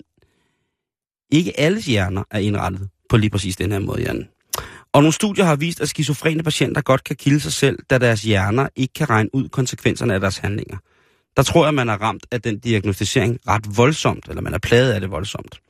ikke 1.30 1.60
alles 1.60 1.86
hjerner 1.86 2.24
er 2.30 2.38
indrettet 2.38 2.88
på 3.08 3.16
lige 3.16 3.30
præcis 3.30 3.56
den 3.56 3.72
her 3.72 3.78
måde, 3.78 4.02
Jan. 4.02 4.28
Og 4.92 5.02
nogle 5.02 5.12
studier 5.12 5.44
har 5.44 5.56
vist, 5.56 5.80
at 5.80 5.88
skizofrene 5.88 6.42
patienter 6.42 6.80
godt 6.80 7.04
kan 7.04 7.16
kilde 7.16 7.40
sig 7.40 7.52
selv, 7.52 7.78
da 7.90 7.98
deres 7.98 8.22
hjerner 8.22 8.68
ikke 8.76 8.92
kan 8.94 9.10
regne 9.10 9.34
ud 9.34 9.48
konsekvenserne 9.48 10.14
af 10.14 10.20
deres 10.20 10.38
handlinger. 10.38 10.76
Der 11.36 11.42
tror 11.42 11.64
jeg, 11.64 11.74
man 11.74 11.88
er 11.88 12.02
ramt 12.02 12.26
af 12.30 12.42
den 12.42 12.58
diagnostisering 12.58 13.38
ret 13.48 13.76
voldsomt, 13.76 14.28
eller 14.28 14.42
man 14.42 14.54
er 14.54 14.58
plaget 14.58 14.92
af 14.92 15.00
det 15.00 15.10
voldsomt. 15.10 15.60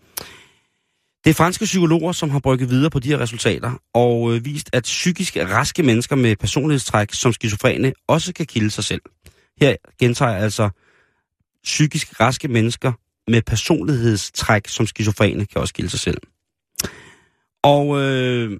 Det 1.25 1.30
er 1.30 1.35
franske 1.35 1.64
psykologer, 1.64 2.12
som 2.12 2.30
har 2.30 2.38
brygget 2.38 2.70
videre 2.70 2.90
på 2.90 2.99
de 2.99 3.08
her 3.08 3.20
resultater, 3.20 3.73
og 3.94 4.35
øh, 4.35 4.44
vist, 4.44 4.70
at 4.73 4.82
psykisk 4.82 5.37
raske 5.37 5.82
mennesker 5.82 6.16
med 6.16 6.37
personlighedstræk 6.37 7.12
som 7.12 7.32
skizofrene 7.32 7.92
også 8.08 8.32
kan 8.32 8.46
kilde 8.46 8.70
sig 8.70 8.85
selv. 8.85 9.02
Her 9.61 9.76
gentager 10.00 10.32
jeg 10.32 10.40
altså, 10.40 10.70
psykisk 11.64 12.20
raske 12.20 12.49
mennesker 12.49 12.92
med 13.28 13.42
personlighedstræk 13.42 14.68
som 14.68 14.87
skizofrene 14.87 15.46
kan 15.46 15.61
også 15.61 15.75
kilde 15.75 15.90
sig 15.90 16.00
selv. 16.00 16.18
Og 17.62 18.02
øh, 18.02 18.58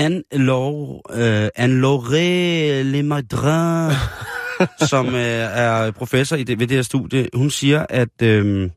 Anne-Laure 0.00 1.18
øh, 1.18 1.48
Anne 1.56 1.80
Lemadrin, 2.82 3.96
som 4.90 5.06
øh, 5.06 5.12
er 5.14 5.90
professor 5.90 6.36
i 6.36 6.44
det, 6.44 6.58
ved 6.58 6.66
det 6.66 6.76
her 6.76 6.82
studie, 6.82 7.28
hun 7.34 7.50
siger, 7.50 7.86
at, 7.88 8.22
øh, 8.22 8.70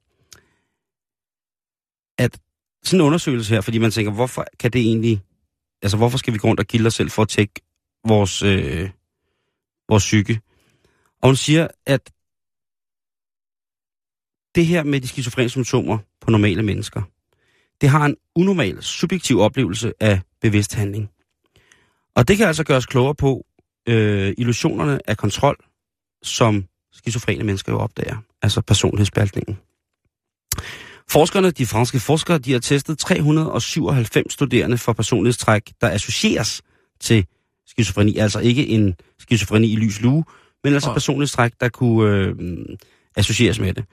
at 2.18 2.40
sådan 2.84 3.02
en 3.02 3.06
undersøgelse 3.06 3.54
her, 3.54 3.62
fordi 3.62 3.78
man 3.78 3.92
tænker, 3.92 4.12
hvorfor 4.12 4.46
kan 4.60 4.72
det 4.72 4.82
egentlig, 4.82 5.22
altså 5.82 5.98
hvorfor 5.98 6.18
skal 6.18 6.34
vi 6.34 6.38
gå 6.38 6.48
rundt 6.48 6.60
og 6.60 6.68
kilde 6.68 6.88
os 6.88 6.94
selv 6.94 7.10
for 7.10 7.22
at 7.22 7.30
tjekke 7.30 7.62
vores, 8.08 8.44
øh, 8.44 8.90
vores 9.90 10.04
psyke? 10.04 10.42
Og 11.22 11.30
hun 11.30 11.36
siger, 11.36 11.68
at 11.86 12.12
det 14.56 14.66
her 14.66 14.84
med 14.84 15.02
de 15.02 15.08
skizofrene 15.08 15.50
symptomer 15.50 15.98
på 16.22 16.32
normale 16.32 16.64
mennesker, 16.64 17.02
det 17.82 17.90
har 17.90 18.06
en 18.06 18.16
unormal, 18.36 18.84
subjektiv 18.84 19.40
oplevelse 19.40 19.94
af 20.00 20.22
bevidst 20.42 20.74
handling. 20.74 21.10
Og 22.16 22.28
det 22.28 22.38
kan 22.38 22.48
altså 22.48 22.64
gøres 22.64 22.86
klogere 22.86 23.16
på 23.16 23.46
øh, 23.88 24.34
illusionerne 24.38 25.10
af 25.10 25.18
kontrol, 25.18 25.69
som 26.24 26.66
skizofrene 26.94 27.44
mennesker 27.44 27.72
jo 27.72 27.80
opdager, 27.80 28.18
altså 28.42 28.62
personlighedsspaltningen. 28.62 29.58
Forskerne, 31.10 31.52
de 31.52 31.66
franske 31.66 32.00
forskere, 32.00 32.38
de 32.38 32.52
har 32.52 32.60
testet 32.60 32.98
397 32.98 34.34
studerende 34.34 34.78
for 34.78 34.94
personlighedstræk, 34.94 35.72
der 35.82 35.90
associeres 35.90 36.62
til 37.00 37.26
skizofreni. 37.68 38.18
Altså 38.18 38.40
ikke 38.40 38.68
en 38.68 38.96
skizofreni 39.20 39.74
i 39.74 39.76
lys 39.76 40.02
lue, 40.02 40.24
men 40.64 40.74
altså 40.74 40.94
personlighedstræk, 40.94 41.52
der 41.60 41.70
kunne 41.70 42.16
øh, 42.16 42.36
associeres 43.16 43.60
med 43.60 43.74
det. 43.74 43.86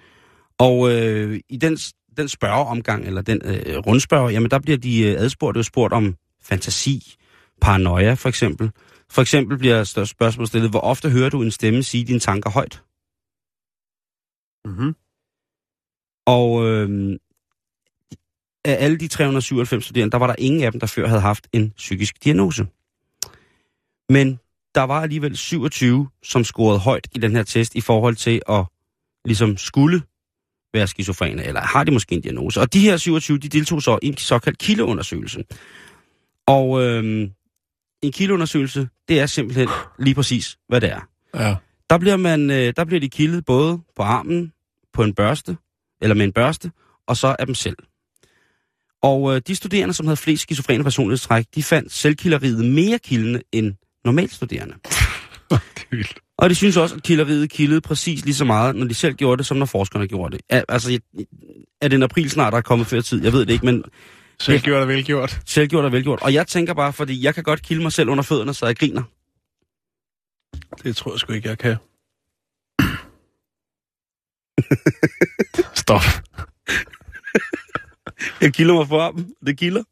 Og 0.59 0.93
øh, 0.93 1.41
i 1.49 1.57
den, 1.57 1.79
den 2.17 2.29
spørgeomgang, 2.29 3.07
eller 3.07 3.23
den 3.23 3.41
øh, 3.45 3.79
rundspørg, 3.79 4.33
jamen 4.33 4.51
der 4.51 4.59
bliver 4.59 4.79
de 4.79 5.03
øh, 5.03 5.21
adspurgt 5.21 5.57
og 5.57 5.65
spurgt 5.65 5.93
om 5.93 6.15
fantasi, 6.43 7.15
paranoia 7.61 8.15
for 8.15 8.29
eksempel. 8.29 8.71
For 9.11 9.23
eksempel 9.23 9.59
bliver 9.59 9.85
større 9.85 10.07
spørgsmål 10.07 10.47
stillet, 10.47 10.71
hvor 10.71 10.81
ofte 10.81 11.11
hører 11.11 11.31
du 11.31 11.42
en 11.42 11.51
stemme 11.51 11.83
sige 11.83 12.05
dine 12.05 12.21
tanker 12.21 12.51
højt? 12.51 12.83
Mm-hmm. 14.64 14.95
Og 16.27 16.66
øh, 16.66 17.19
af 18.64 18.85
alle 18.85 18.99
de 18.99 19.09
397 19.09 19.85
studerende, 19.85 20.12
der 20.12 20.19
var 20.19 20.27
der 20.27 20.35
ingen 20.38 20.62
af 20.62 20.73
dem, 20.73 20.81
der 20.81 20.87
før 20.87 21.07
havde 21.07 21.21
haft 21.21 21.49
en 21.53 21.71
psykisk 21.77 22.25
diagnose. 22.25 22.66
Men 24.09 24.38
der 24.75 24.83
var 24.83 25.03
alligevel 25.03 25.37
27, 25.37 26.09
som 26.23 26.45
scorede 26.45 26.79
højt 26.79 27.09
i 27.14 27.19
den 27.19 27.37
her 27.37 27.42
test 27.42 27.75
i 27.75 27.81
forhold 27.81 28.16
til 28.16 28.42
at 28.49 28.64
ligesom 29.25 29.57
skulle 29.57 30.03
være 30.75 30.87
skizofrene, 30.87 31.45
eller 31.45 31.61
har 31.61 31.85
de 31.85 31.90
måske 31.92 32.14
en 32.14 32.21
diagnose. 32.21 32.61
Og 32.61 32.73
de 32.73 32.81
her 32.81 32.97
27, 32.97 33.38
de 33.38 33.49
deltog 33.49 33.83
så 33.83 33.99
i 34.03 34.07
en 34.07 34.16
såkaldt 34.16 34.59
kildeundersøgelse. 34.59 35.45
Og 36.47 36.83
øh, 36.83 37.31
en 38.03 38.13
kildeundersøgelse, 38.13 38.89
det 39.09 39.21
er 39.21 39.27
simpelthen 39.27 39.69
lige 39.99 40.15
præcis, 40.15 40.59
hvad 40.69 40.81
det 40.81 40.91
er. 40.91 41.01
Ja. 41.35 41.55
Der 41.91 41.99
bliver, 41.99 42.17
man, 42.17 42.51
øh, 42.51 42.73
der 42.77 42.85
bliver 42.85 43.01
de 43.01 43.09
kildet 43.09 43.45
både 43.45 43.81
på 43.97 44.03
armen, 44.03 44.53
på 44.93 45.03
en 45.03 45.15
børste, 45.15 45.57
eller 46.03 46.15
med 46.15 46.25
en 46.25 46.33
børste, 46.33 46.71
og 47.07 47.17
så 47.17 47.37
af 47.39 47.47
dem 47.47 47.55
selv. 47.55 47.77
Og 49.03 49.35
øh, 49.35 49.43
de 49.47 49.57
studerende, 49.57 49.95
som 49.95 50.07
havde 50.07 50.17
flest 50.17 50.43
skizofrene 50.43 50.85
personlighedstræk, 50.85 51.47
de 51.55 51.63
fandt 51.63 51.93
selvkilderiet 51.93 52.65
mere 52.65 52.99
kildende 52.99 53.43
end 53.53 53.75
normalt 54.05 54.33
studerende. 54.33 54.75
er 55.51 55.97
vildt. 55.97 56.19
Og 56.39 56.51
de 56.51 56.55
synes 56.55 56.77
også, 56.77 56.95
at 56.95 57.03
kilderiet 57.03 57.51
kildede 57.51 57.81
præcis 57.81 58.25
lige 58.25 58.35
så 58.35 58.45
meget, 58.45 58.77
når 58.77 58.87
de 58.87 58.95
selv 58.95 59.15
gjorde 59.15 59.39
det, 59.39 59.47
som 59.47 59.57
når 59.57 59.67
forskerne 59.67 60.07
gjorde 60.07 60.37
det. 60.37 60.45
Er, 60.49 60.63
altså, 60.69 61.01
er 61.81 61.89
det 61.89 61.97
en 61.97 62.03
april 62.03 62.31
snart, 62.31 62.53
der 62.53 62.59
er 62.59 62.63
kommet 62.63 62.87
før 62.87 63.01
tid? 63.01 63.25
Jeg 63.25 63.33
ved 63.33 63.41
det 63.41 63.53
ikke, 63.53 63.67
men 63.67 63.85
Selvgjort 64.40 64.83
og 64.83 64.88
velgjort. 64.88 65.40
selvgjort 65.46 65.85
og 65.85 65.92
velgjort. 65.92 66.22
Og 66.22 66.35
jeg 66.35 66.46
tænker 66.46 66.75
bare, 66.75 66.92
fordi 66.92 67.25
jeg 67.25 67.35
kan 67.35 67.44
godt 67.44 67.62
kilde 67.62 67.83
mig 67.83 67.92
selv 67.92 68.09
under 68.09 68.25
fødderne, 68.25 68.55
så 68.55 68.66
jeg 68.66 68.77
griner. 68.77 69.03
Det 70.83 70.96
tror 70.96 71.12
jeg 71.12 71.20
sgu 71.20 71.33
ikke, 71.33 71.49
jeg 71.49 71.59
kan. 71.59 71.77
Stop. 75.83 76.03
Jeg 78.40 78.55
kilder 78.55 78.75
mig 78.75 78.88
for 78.88 79.01
armen. 79.01 79.35
Det 79.46 79.59
kilder. 79.59 79.83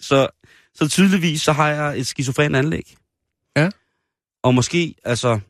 Så, 0.00 0.28
så 0.74 0.88
tydeligvis, 0.88 1.42
så 1.42 1.52
har 1.52 1.68
jeg 1.68 1.98
et 1.98 2.06
skizofren 2.06 2.54
anlæg. 2.54 2.96
Ja. 3.56 3.70
Og 4.42 4.54
måske, 4.54 4.94
altså... 5.04 5.40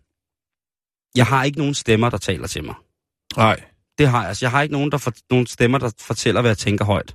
Jeg 1.15 1.27
har 1.27 1.45
ikke 1.45 1.59
nogen 1.59 1.75
stemmer, 1.75 2.11
der 2.11 2.19
taler 2.19 2.47
til 2.47 2.65
mig. 2.65 2.75
Nej. 3.37 3.63
Det 3.99 4.09
har 4.09 4.21
jeg. 4.21 4.29
Altså, 4.29 4.45
jeg 4.45 4.51
har 4.51 4.63
ikke 4.63 4.73
nogen, 4.73 4.93
der 4.93 4.99
for, 4.99 5.13
nogen 5.31 5.47
stemmer, 5.47 5.79
der 5.79 5.91
fortæller, 6.01 6.41
hvad 6.41 6.51
jeg 6.51 6.59
tænker 6.59 6.85
højt. 6.85 7.15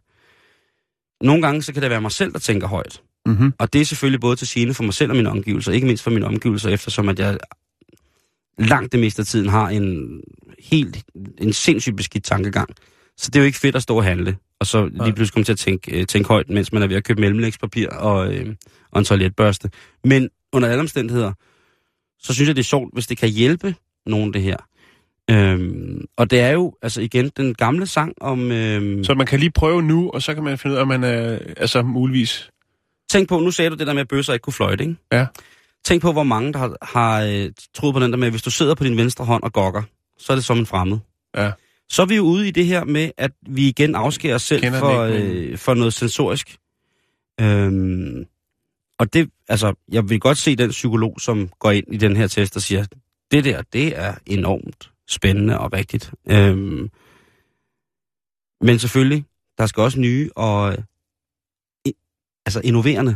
Nogle 1.23 1.41
gange, 1.41 1.61
så 1.61 1.73
kan 1.73 1.81
det 1.81 1.89
være 1.89 2.01
mig 2.01 2.11
selv, 2.11 2.33
der 2.33 2.39
tænker 2.39 2.67
højt. 2.67 3.01
Mm-hmm. 3.25 3.53
Og 3.59 3.73
det 3.73 3.81
er 3.81 3.85
selvfølgelig 3.85 4.21
både 4.21 4.35
til 4.35 4.47
gene 4.51 4.73
for 4.73 4.83
mig 4.83 4.93
selv 4.93 5.11
og 5.11 5.15
mine 5.15 5.29
omgivelser. 5.29 5.71
Ikke 5.71 5.87
mindst 5.87 6.03
for 6.03 6.11
mine 6.11 6.25
omgivelser, 6.25 6.69
eftersom 6.69 7.09
at 7.09 7.19
jeg 7.19 7.37
langt 8.57 8.91
det 8.91 8.99
meste 8.99 9.19
af 9.19 9.25
tiden 9.25 9.49
har 9.49 9.69
en 9.69 10.21
helt 10.59 11.03
en 11.37 11.53
sindssygt 11.53 11.97
beskidt 11.97 12.23
tankegang. 12.23 12.69
Så 13.17 13.29
det 13.29 13.35
er 13.35 13.39
jo 13.39 13.45
ikke 13.45 13.57
fedt 13.57 13.75
at 13.75 13.83
stå 13.83 13.97
og 13.97 14.03
handle, 14.03 14.37
og 14.59 14.67
så 14.67 14.85
lige 14.85 15.13
pludselig 15.13 15.33
komme 15.33 15.43
til 15.43 15.51
at 15.51 15.59
tænke, 15.59 15.99
øh, 15.99 16.07
tænke 16.07 16.27
højt, 16.27 16.49
mens 16.49 16.73
man 16.73 16.83
er 16.83 16.87
ved 16.87 16.95
at 16.95 17.03
købe 17.03 17.21
mellemlægspapir 17.21 17.89
og, 17.89 18.33
øh, 18.33 18.55
og 18.91 18.99
en 18.99 19.05
toiletbørste. 19.05 19.69
Men 20.03 20.29
under 20.53 20.69
alle 20.69 20.79
omstændigheder, 20.79 21.33
så 22.19 22.33
synes 22.33 22.47
jeg, 22.47 22.55
det 22.55 22.61
er 22.61 22.65
sjovt, 22.65 22.93
hvis 22.93 23.07
det 23.07 23.17
kan 23.17 23.29
hjælpe 23.29 23.75
nogen 24.05 24.33
det 24.33 24.41
her. 24.41 24.57
Øhm, 25.31 26.05
og 26.17 26.31
det 26.31 26.39
er 26.39 26.49
jo, 26.51 26.73
altså 26.81 27.01
igen, 27.01 27.31
den 27.37 27.53
gamle 27.53 27.87
sang 27.87 28.13
om... 28.21 28.51
Øhm, 28.51 29.03
Så 29.03 29.13
man 29.13 29.25
kan 29.25 29.39
lige 29.39 29.51
prøve 29.51 29.81
nu, 29.81 30.09
og 30.09 30.21
så 30.21 30.33
kan 30.33 30.43
man 30.43 30.57
finde 30.57 30.73
ud 30.73 30.77
af, 30.77 30.81
om 30.81 30.87
man 30.87 31.03
er 31.03 31.39
altså 31.57 31.81
muligvis... 31.81 32.49
Tænk 33.09 33.29
på, 33.29 33.39
nu 33.39 33.51
sagde 33.51 33.69
du 33.69 33.75
det 33.75 33.87
der 33.87 33.93
med, 33.93 34.01
at 34.01 34.07
bøsser 34.07 34.33
ikke 34.33 34.43
kunne 34.43 34.53
fløjte, 34.53 34.83
ikke? 34.83 34.95
Ja. 35.11 35.25
Tænk 35.85 36.01
på, 36.01 36.11
hvor 36.11 36.23
mange, 36.23 36.53
der 36.53 36.59
har, 36.59 36.77
har 36.81 37.21
øh, 37.21 37.49
troet 37.73 37.93
på 37.93 37.99
den 37.99 38.11
der 38.11 38.17
med, 38.17 38.27
at 38.27 38.33
hvis 38.33 38.41
du 38.41 38.51
sidder 38.51 38.75
på 38.75 38.83
din 38.83 38.97
venstre 38.97 39.25
hånd 39.25 39.43
og 39.43 39.53
gokker, 39.53 39.81
så 40.17 40.33
er 40.33 40.35
det 40.35 40.45
som 40.45 40.57
en 40.57 40.65
fremmed. 40.65 40.97
Ja. 41.37 41.51
Så 41.89 42.01
er 42.01 42.05
vi 42.05 42.15
jo 42.15 42.23
ude 42.23 42.47
i 42.47 42.51
det 42.51 42.65
her 42.65 42.83
med, 42.83 43.11
at 43.17 43.31
vi 43.49 43.67
igen 43.67 43.95
afskærer 43.95 44.35
os 44.35 44.41
selv 44.41 44.61
Kender 44.61 44.79
for, 44.79 44.99
øh, 44.99 45.57
for 45.57 45.73
noget 45.73 45.93
sensorisk. 45.93 46.57
Øhm, 47.41 48.25
og 48.99 49.13
det, 49.13 49.29
altså, 49.49 49.73
jeg 49.91 50.09
vil 50.09 50.19
godt 50.19 50.37
se 50.37 50.55
den 50.55 50.69
psykolog, 50.69 51.15
som 51.19 51.49
går 51.59 51.71
ind 51.71 51.85
i 51.91 51.97
den 51.97 52.17
her 52.17 52.27
test 52.27 52.55
og 52.55 52.61
siger, 52.61 52.85
det 53.31 53.43
der, 53.43 53.61
det 53.73 53.99
er 53.99 54.13
enormt 54.25 54.92
spændende 55.09 55.59
og 55.59 55.73
rigtigt. 55.73 56.11
Øhm, 56.29 56.89
men 58.61 58.79
selvfølgelig, 58.79 59.25
der 59.57 59.65
skal 59.65 59.81
også 59.81 59.99
nye 59.99 60.29
og 60.35 60.77
i, 61.85 61.93
altså 62.45 62.61
innoverende 62.63 63.15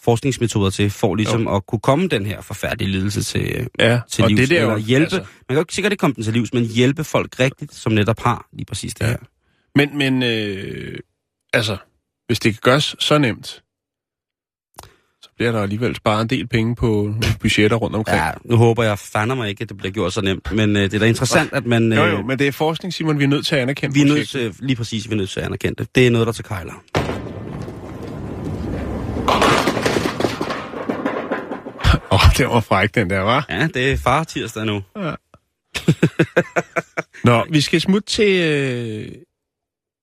forskningsmetoder 0.00 0.70
til, 0.70 0.90
for 0.90 1.14
ligesom 1.14 1.42
jo. 1.42 1.56
at 1.56 1.66
kunne 1.66 1.80
komme 1.80 2.08
den 2.08 2.26
her 2.26 2.40
forfærdelige 2.40 2.90
lidelse 2.90 3.22
til, 3.22 3.68
Ja, 3.78 4.00
til 4.10 4.24
og 4.24 4.30
livs. 4.30 4.40
det 4.40 4.50
der 4.50 4.60
eller 4.62 4.78
hjælpe, 4.78 5.04
altså- 5.04 5.18
man 5.18 5.26
kan 5.48 5.56
jo 5.56 5.60
ikke 5.60 5.74
sikkert 5.74 5.92
ikke 5.92 6.00
komme 6.00 6.14
den 6.14 6.24
til 6.24 6.32
livs, 6.32 6.52
men 6.54 6.64
hjælpe 6.64 7.04
folk 7.04 7.40
rigtigt, 7.40 7.74
som 7.74 7.92
netop 7.92 8.18
har 8.20 8.48
lige 8.52 8.66
præcis 8.66 8.94
det 8.94 9.04
Ja. 9.04 9.10
her. 9.10 9.16
Men, 9.74 9.98
men 9.98 10.22
øh, 10.22 10.98
altså, 11.52 11.76
hvis 12.26 12.40
det 12.40 12.52
kan 12.52 12.60
gøres 12.62 12.96
så 12.98 13.18
nemt, 13.18 13.63
bliver 15.36 15.52
der 15.52 15.62
alligevel 15.62 15.94
sparet 15.96 16.22
en 16.22 16.28
del 16.28 16.46
penge 16.46 16.74
på 16.74 17.14
budgetter 17.40 17.76
rundt 17.76 17.96
omkring. 17.96 18.18
Ja, 18.18 18.30
nu 18.44 18.56
håber 18.56 18.82
jeg 18.82 18.98
fandme 18.98 19.36
mig 19.36 19.48
ikke, 19.48 19.62
at 19.62 19.68
det 19.68 19.76
bliver 19.76 19.92
gjort 19.92 20.12
så 20.12 20.20
nemt, 20.20 20.52
men 20.52 20.76
øh, 20.76 20.82
det 20.82 20.94
er 20.94 20.98
da 20.98 21.06
interessant, 21.06 21.52
at 21.52 21.66
man... 21.66 21.92
Øh, 21.92 21.98
Jo, 21.98 22.04
jo, 22.04 22.22
men 22.22 22.38
det 22.38 22.46
er 22.46 22.52
forskning, 22.52 22.94
Simon, 22.94 23.18
vi 23.18 23.24
er 23.24 23.28
nødt 23.28 23.46
til 23.46 23.56
at 23.56 23.62
anerkende 23.62 23.94
vi 23.94 24.00
er 24.00 24.06
nødt 24.06 24.28
til, 24.28 24.54
lige 24.58 24.76
præcis, 24.76 25.08
vi 25.08 25.14
er 25.14 25.16
nødt 25.16 25.30
til 25.30 25.40
at 25.40 25.46
anerkende 25.46 25.74
det. 25.78 25.94
Det 25.94 26.06
er 26.06 26.10
noget, 26.10 26.26
der 26.26 26.32
til 26.32 26.44
kejler. 26.44 26.72
Åh, 32.12 32.24
oh, 32.24 32.30
det 32.38 32.46
var 32.48 32.60
fræk, 32.60 32.94
den 32.94 33.10
der, 33.10 33.20
var. 33.20 33.46
Ja, 33.48 33.68
det 33.74 33.92
er 33.92 33.96
far 33.96 34.24
tirsdag 34.24 34.66
nu. 34.66 34.82
Nå, 37.24 37.44
vi 37.50 37.60
skal 37.60 37.80
smutte 37.80 38.06
til 38.08 38.40
øh, 38.40 39.08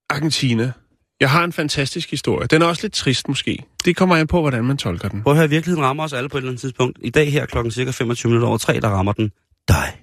Argentina. 0.10 0.72
Jeg 1.22 1.30
har 1.30 1.44
en 1.44 1.52
fantastisk 1.54 2.12
historie. 2.12 2.48
Den 2.48 2.62
er 2.62 2.66
også 2.66 2.84
lidt 2.84 2.94
trist, 2.94 3.28
måske. 3.28 3.66
Det 3.86 3.96
kommer 3.96 4.16
an 4.16 4.28
på, 4.28 4.42
hvordan 4.42 4.64
man 4.64 4.78
tolker 4.78 5.10
den. 5.10 5.24
Prøv 5.24 5.34
at 5.34 5.38
høre, 5.38 5.50
virkeligheden 5.50 5.86
rammer 5.86 6.04
os 6.04 6.14
alle 6.14 6.30
på 6.30 6.38
et 6.38 6.42
eller 6.42 6.50
andet 6.52 6.62
tidspunkt. 6.62 7.00
I 7.02 7.10
dag 7.10 7.32
her 7.32 7.46
klokken 7.46 7.72
cirka 7.72 7.92
25 7.92 8.30
minutter 8.30 8.48
over 8.48 8.58
3, 8.58 8.80
der 8.80 8.88
rammer 8.88 9.14
den 9.14 9.32
dig. 9.68 10.02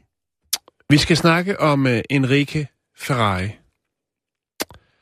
Vi 0.90 0.98
skal 0.98 1.16
snakke 1.16 1.60
om 1.60 1.86
øh, 1.86 2.02
Enrique 2.10 2.66
Ferrari. 2.96 3.48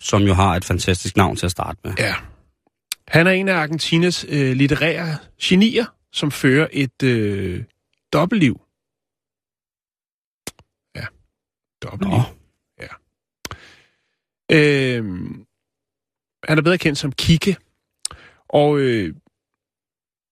Som 0.00 0.22
jo 0.22 0.34
har 0.34 0.56
et 0.56 0.64
fantastisk 0.64 1.16
navn 1.16 1.36
til 1.36 1.46
at 1.46 1.50
starte 1.52 1.78
med. 1.84 1.92
Ja. 1.98 2.14
Han 3.08 3.26
er 3.26 3.30
en 3.30 3.48
af 3.48 3.54
Argentinas 3.54 4.26
øh, 4.28 4.56
litterære 4.56 5.16
genier, 5.42 5.84
som 6.12 6.30
fører 6.30 6.68
et 6.72 7.02
øh, 7.02 7.64
dobbeltliv. 8.12 8.60
Ja, 10.96 11.04
dobbeltliv. 11.82 12.18
Nå, 12.18 12.22
Øhm, 14.52 15.45
han 16.48 16.58
er 16.58 16.62
bedre 16.62 16.78
kendt 16.78 16.98
som 16.98 17.12
Kike. 17.12 17.56
Og 18.48 18.78
øh, 18.78 19.14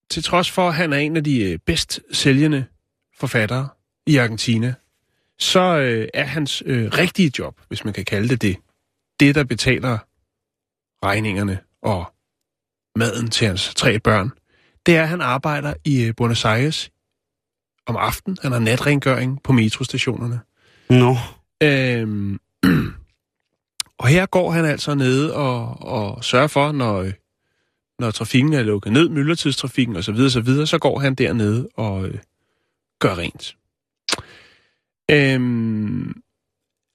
til 0.09 0.23
trods 0.23 0.51
for, 0.51 0.67
at 0.67 0.75
han 0.75 0.93
er 0.93 0.97
en 0.97 1.17
af 1.17 1.23
de 1.23 1.43
øh, 1.43 1.59
bedst 1.65 1.99
sælgende 2.11 2.65
forfattere 3.17 3.69
i 4.07 4.17
Argentina, 4.17 4.73
så 5.39 5.77
øh, 5.77 6.07
er 6.13 6.23
hans 6.23 6.63
øh, 6.65 6.91
rigtige 6.97 7.31
job, 7.39 7.61
hvis 7.67 7.85
man 7.85 7.93
kan 7.93 8.05
kalde 8.05 8.29
det 8.29 8.41
det, 8.41 8.57
det, 9.19 9.35
der 9.35 9.43
betaler 9.43 9.97
regningerne 11.05 11.59
og 11.81 12.13
maden 12.95 13.29
til 13.29 13.47
hans 13.47 13.73
tre 13.75 13.99
børn, 13.99 14.31
det 14.85 14.97
er, 14.97 15.01
at 15.01 15.09
han 15.09 15.21
arbejder 15.21 15.73
i 15.83 16.03
øh, 16.03 16.13
Buenos 16.17 16.45
Aires 16.45 16.91
om 17.85 17.95
aftenen. 17.95 18.37
Han 18.41 18.51
har 18.51 18.59
natrengøring 18.59 19.43
på 19.43 19.53
metrostationerne. 19.53 20.39
Nå. 20.89 21.17
Øhm, 21.63 22.39
og 23.99 24.07
her 24.07 24.25
går 24.25 24.51
han 24.51 24.65
altså 24.65 24.95
ned 24.95 25.29
og, 25.29 25.81
og 25.81 26.23
sørger 26.23 26.47
for, 26.47 26.71
når, 26.71 27.07
når 27.99 28.11
trafikken 28.11 28.53
er 28.53 28.63
lukket 28.63 28.93
ned, 28.93 29.09
myldretidstrafikken 29.09 29.95
osv., 29.95 30.29
så, 30.29 30.41
videre, 30.45 30.67
så 30.67 30.77
går 30.77 30.99
han 30.99 31.15
dernede 31.15 31.67
og 31.75 32.07
øh, 32.07 32.17
gør 32.99 33.15
rent. 33.15 33.55
Øhm, 35.11 36.21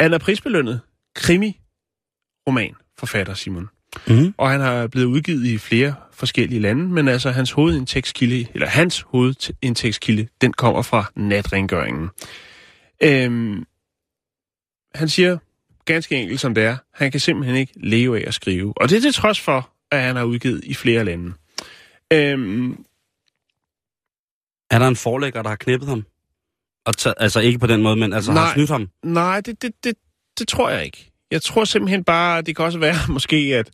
han 0.00 0.12
er 0.12 0.18
prisbelønnet 0.18 0.80
krimi-roman 1.14 2.74
forfatter 2.98 3.34
Simon. 3.34 3.68
Mm. 4.08 4.34
Og 4.36 4.50
han 4.50 4.60
har 4.60 4.86
blevet 4.86 5.06
udgivet 5.06 5.46
i 5.46 5.58
flere 5.58 5.94
forskellige 6.12 6.60
lande, 6.60 6.88
men 6.88 7.08
altså 7.08 7.30
hans 7.30 7.52
hovedindtægtskilde, 7.52 8.46
eller 8.54 8.66
hans 8.66 9.00
hovedindtægtskilde, 9.00 10.28
den 10.40 10.52
kommer 10.52 10.82
fra 10.82 11.12
natrengøringen. 11.16 12.08
Øhm, 13.02 13.64
han 14.94 15.08
siger 15.08 15.38
ganske 15.84 16.16
enkelt 16.16 16.40
som 16.40 16.54
det 16.54 16.64
er, 16.64 16.76
han 16.94 17.10
kan 17.10 17.20
simpelthen 17.20 17.56
ikke 17.56 17.72
leve 17.76 18.20
af 18.20 18.24
at 18.28 18.34
skrive. 18.34 18.72
Og 18.76 18.88
det 18.88 18.96
er 18.96 19.00
til 19.00 19.14
trods 19.14 19.40
for, 19.40 19.70
at 19.90 20.02
han 20.02 20.16
har 20.16 20.24
udgivet 20.24 20.64
i 20.64 20.74
flere 20.74 21.04
lande. 21.04 21.32
Øhm, 22.12 22.84
Er 24.70 24.78
der 24.78 24.88
en 24.88 24.96
forlægger, 24.96 25.42
der 25.42 25.48
har 25.48 25.56
knippet 25.56 25.88
ham? 25.88 26.04
Og 26.86 26.96
taget, 26.96 27.14
altså 27.18 27.40
ikke 27.40 27.58
på 27.58 27.66
den 27.66 27.82
måde, 27.82 27.96
men 27.96 28.12
altså 28.12 28.32
Nej. 28.32 28.44
har 28.44 28.54
snydt 28.54 28.70
ham? 28.70 28.88
nej, 29.04 29.40
det, 29.40 29.62
det, 29.62 29.72
det, 29.84 29.94
det 30.38 30.48
tror 30.48 30.70
jeg 30.70 30.84
ikke. 30.84 31.10
Jeg 31.30 31.42
tror 31.42 31.64
simpelthen 31.64 32.04
bare, 32.04 32.42
det 32.42 32.56
kan 32.56 32.64
også 32.64 32.78
være 32.78 32.94
måske, 33.12 33.36
at, 33.36 33.70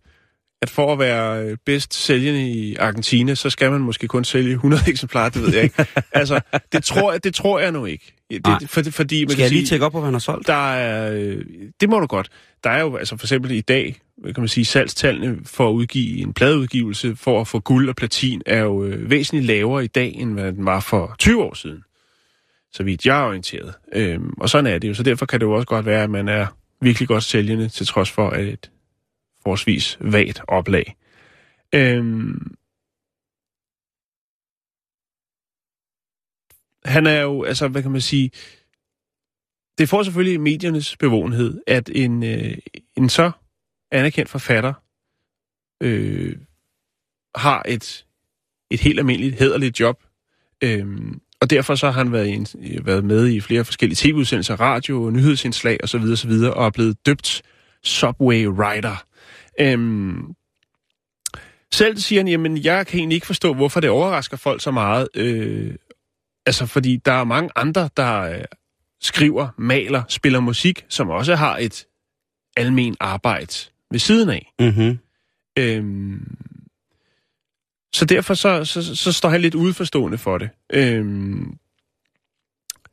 at 0.62 0.70
for 0.70 0.92
at 0.92 0.98
være 0.98 1.42
øh, 1.44 1.56
bedst 1.66 1.94
sælgende 1.94 2.50
i 2.50 2.76
Argentina, 2.76 3.34
så 3.34 3.50
skal 3.50 3.70
man 3.70 3.80
måske 3.80 4.08
kun 4.08 4.24
sælge 4.24 4.52
100 4.52 4.82
eksemplarer, 4.90 5.28
det 5.28 5.42
ved 5.42 5.54
jeg 5.54 5.62
ikke. 5.62 5.86
altså, 6.12 6.40
det 6.72 6.84
tror, 6.84 7.12
jeg, 7.12 7.24
det 7.24 7.34
tror 7.34 7.58
jeg 7.58 7.72
nu 7.72 7.84
ikke. 7.84 8.15
Nej. 8.30 8.58
Det, 8.58 8.70
for, 8.70 8.82
fordi, 8.90 9.24
man 9.24 9.28
Skal 9.30 9.36
kan 9.36 9.42
jeg 9.42 9.50
lige 9.50 9.60
sige- 9.60 9.68
tjekke 9.68 9.86
op 9.86 9.92
på, 9.92 9.98
hvad 9.98 10.06
han 10.06 10.14
har 10.14 10.18
solgt? 10.18 10.46
Der 10.46 10.72
er, 10.72 11.12
øh, 11.14 11.44
det 11.80 11.88
må 11.88 12.00
du 12.00 12.06
godt. 12.06 12.28
Der 12.64 12.70
er 12.70 12.80
jo 12.80 12.96
altså 12.96 13.16
for 13.16 13.24
eksempel 13.26 13.50
i 13.50 13.60
dag, 13.60 14.00
kan 14.24 14.34
man 14.38 14.48
sige, 14.48 14.64
salgstallene 14.64 15.38
for 15.44 15.68
at 15.68 15.72
udgive 15.72 16.18
en 16.18 16.32
pladeudgivelse, 16.34 17.16
for 17.16 17.40
at 17.40 17.48
få 17.48 17.60
guld 17.60 17.88
og 17.88 17.96
platin, 17.96 18.42
er 18.46 18.58
jo 18.62 18.84
øh, 18.84 19.10
væsentligt 19.10 19.46
lavere 19.46 19.84
i 19.84 19.86
dag, 19.86 20.12
end 20.14 20.32
hvad 20.32 20.52
den 20.52 20.64
var 20.64 20.80
for 20.80 21.14
20 21.18 21.42
år 21.44 21.54
siden. 21.54 21.82
Så 22.72 22.82
vidt 22.82 23.06
jeg 23.06 23.20
er 23.20 23.24
orienteret. 23.26 23.74
Øhm, 23.94 24.30
og 24.40 24.48
sådan 24.50 24.66
er 24.74 24.78
det 24.78 24.88
jo. 24.88 24.94
Så 24.94 25.02
derfor 25.02 25.26
kan 25.26 25.40
det 25.40 25.46
jo 25.46 25.52
også 25.52 25.66
godt 25.66 25.86
være, 25.86 26.02
at 26.02 26.10
man 26.10 26.28
er 26.28 26.46
virkelig 26.80 27.08
godt 27.08 27.24
sælgende, 27.24 27.68
til 27.68 27.86
trods 27.86 28.10
for 28.10 28.30
et 28.30 28.70
forholdsvis 29.42 29.98
vagt 30.00 30.40
oplag. 30.48 30.96
Øhm, 31.74 32.54
han 36.86 37.06
er 37.06 37.20
jo, 37.20 37.42
altså, 37.42 37.68
hvad 37.68 37.82
kan 37.82 37.90
man 37.90 38.00
sige, 38.00 38.30
det 39.78 39.88
får 39.88 40.02
selvfølgelig 40.02 40.40
mediernes 40.40 40.96
bevågenhed, 40.96 41.60
at 41.66 41.90
en, 41.94 42.22
øh, 42.22 42.58
en 42.96 43.08
så 43.08 43.30
anerkendt 43.92 44.30
forfatter 44.30 44.72
øh, 45.82 46.36
har 47.34 47.62
et, 47.68 48.06
et 48.70 48.80
helt 48.80 48.98
almindeligt, 48.98 49.38
hederligt 49.38 49.80
job. 49.80 50.02
Øh, 50.62 50.86
og 51.40 51.50
derfor 51.50 51.74
så 51.74 51.86
har 51.86 52.04
han 52.04 52.12
været, 52.12 52.26
i 52.26 52.32
en, 52.32 52.46
været 52.86 53.04
med 53.04 53.28
i 53.28 53.40
flere 53.40 53.64
forskellige 53.64 53.96
tv-udsendelser, 53.96 54.60
radio, 54.60 55.10
nyhedsindslag 55.10 55.78
osv. 55.82 56.02
osv. 56.12 56.30
og 56.30 56.66
er 56.66 56.70
blevet 56.70 57.06
døbt 57.06 57.42
Subway 57.82 58.44
Rider. 58.44 59.04
Øhm, 59.60 60.34
selv 61.72 61.96
siger 61.96 62.20
han, 62.20 62.28
jamen 62.28 62.64
jeg 62.64 62.86
kan 62.86 62.98
egentlig 62.98 63.14
ikke 63.14 63.26
forstå, 63.26 63.54
hvorfor 63.54 63.80
det 63.80 63.90
overrasker 63.90 64.36
folk 64.36 64.62
så 64.62 64.70
meget. 64.70 65.08
Øh, 65.14 65.74
altså 66.46 66.66
fordi 66.66 66.96
der 66.96 67.12
er 67.12 67.24
mange 67.24 67.50
andre, 67.56 67.88
der 67.96 68.20
øh, 68.20 68.44
skriver, 69.00 69.48
maler, 69.58 70.02
spiller 70.08 70.40
musik, 70.40 70.84
som 70.88 71.08
også 71.08 71.34
har 71.34 71.58
et 71.58 71.86
almen 72.56 72.96
arbejde 73.00 73.54
ved 73.90 73.98
siden 73.98 74.28
af. 74.28 74.52
Mm-hmm. 74.58 74.98
Øhm, 75.58 76.36
så 77.94 78.04
derfor 78.04 78.34
så, 78.34 78.64
så, 78.64 78.96
så 78.96 79.12
står 79.12 79.28
han 79.28 79.40
lidt 79.40 79.54
udforstående 79.54 80.18
for 80.18 80.38
det. 80.38 80.50
Øhm, 80.72 81.58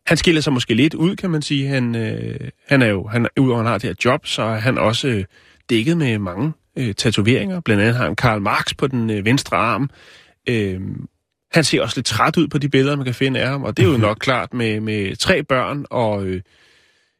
han 0.05 0.17
skiller 0.17 0.41
sig 0.41 0.53
måske 0.53 0.73
lidt 0.73 0.93
ud, 0.93 1.15
kan 1.15 1.29
man 1.29 1.41
sige. 1.41 1.67
Han, 1.67 1.95
øh, 1.95 2.49
han 2.67 2.81
er 2.81 2.87
jo, 2.87 3.07
han, 3.07 3.27
udover 3.39 3.57
han 3.57 3.65
har 3.65 3.77
det 3.77 3.89
her 3.89 3.95
job, 4.05 4.25
så 4.25 4.41
er 4.43 4.59
han 4.59 4.77
også 4.77 5.07
øh, 5.07 5.25
dækket 5.69 5.97
med 5.97 6.17
mange 6.17 6.53
øh, 6.77 6.95
tatoveringer. 6.95 7.59
Blandt 7.59 7.81
andet 7.83 7.95
har 7.95 8.05
han 8.05 8.15
Karl 8.15 8.41
Marx 8.41 8.75
på 8.77 8.87
den 8.87 9.09
øh, 9.09 9.25
venstre 9.25 9.57
arm. 9.57 9.89
Øhm, 10.49 11.07
han 11.53 11.63
ser 11.63 11.81
også 11.81 11.97
lidt 11.97 12.05
træt 12.05 12.37
ud 12.37 12.47
på 12.47 12.57
de 12.57 12.69
billeder, 12.69 12.95
man 12.95 13.05
kan 13.05 13.13
finde 13.13 13.39
af 13.39 13.47
ham, 13.47 13.63
og 13.63 13.77
det 13.77 13.85
er 13.85 13.91
jo 13.91 13.97
nok 13.97 14.17
klart 14.19 14.53
med, 14.53 14.79
med 14.79 15.15
tre 15.15 15.43
børn 15.43 15.85
og 15.89 16.25
øh, 16.25 16.41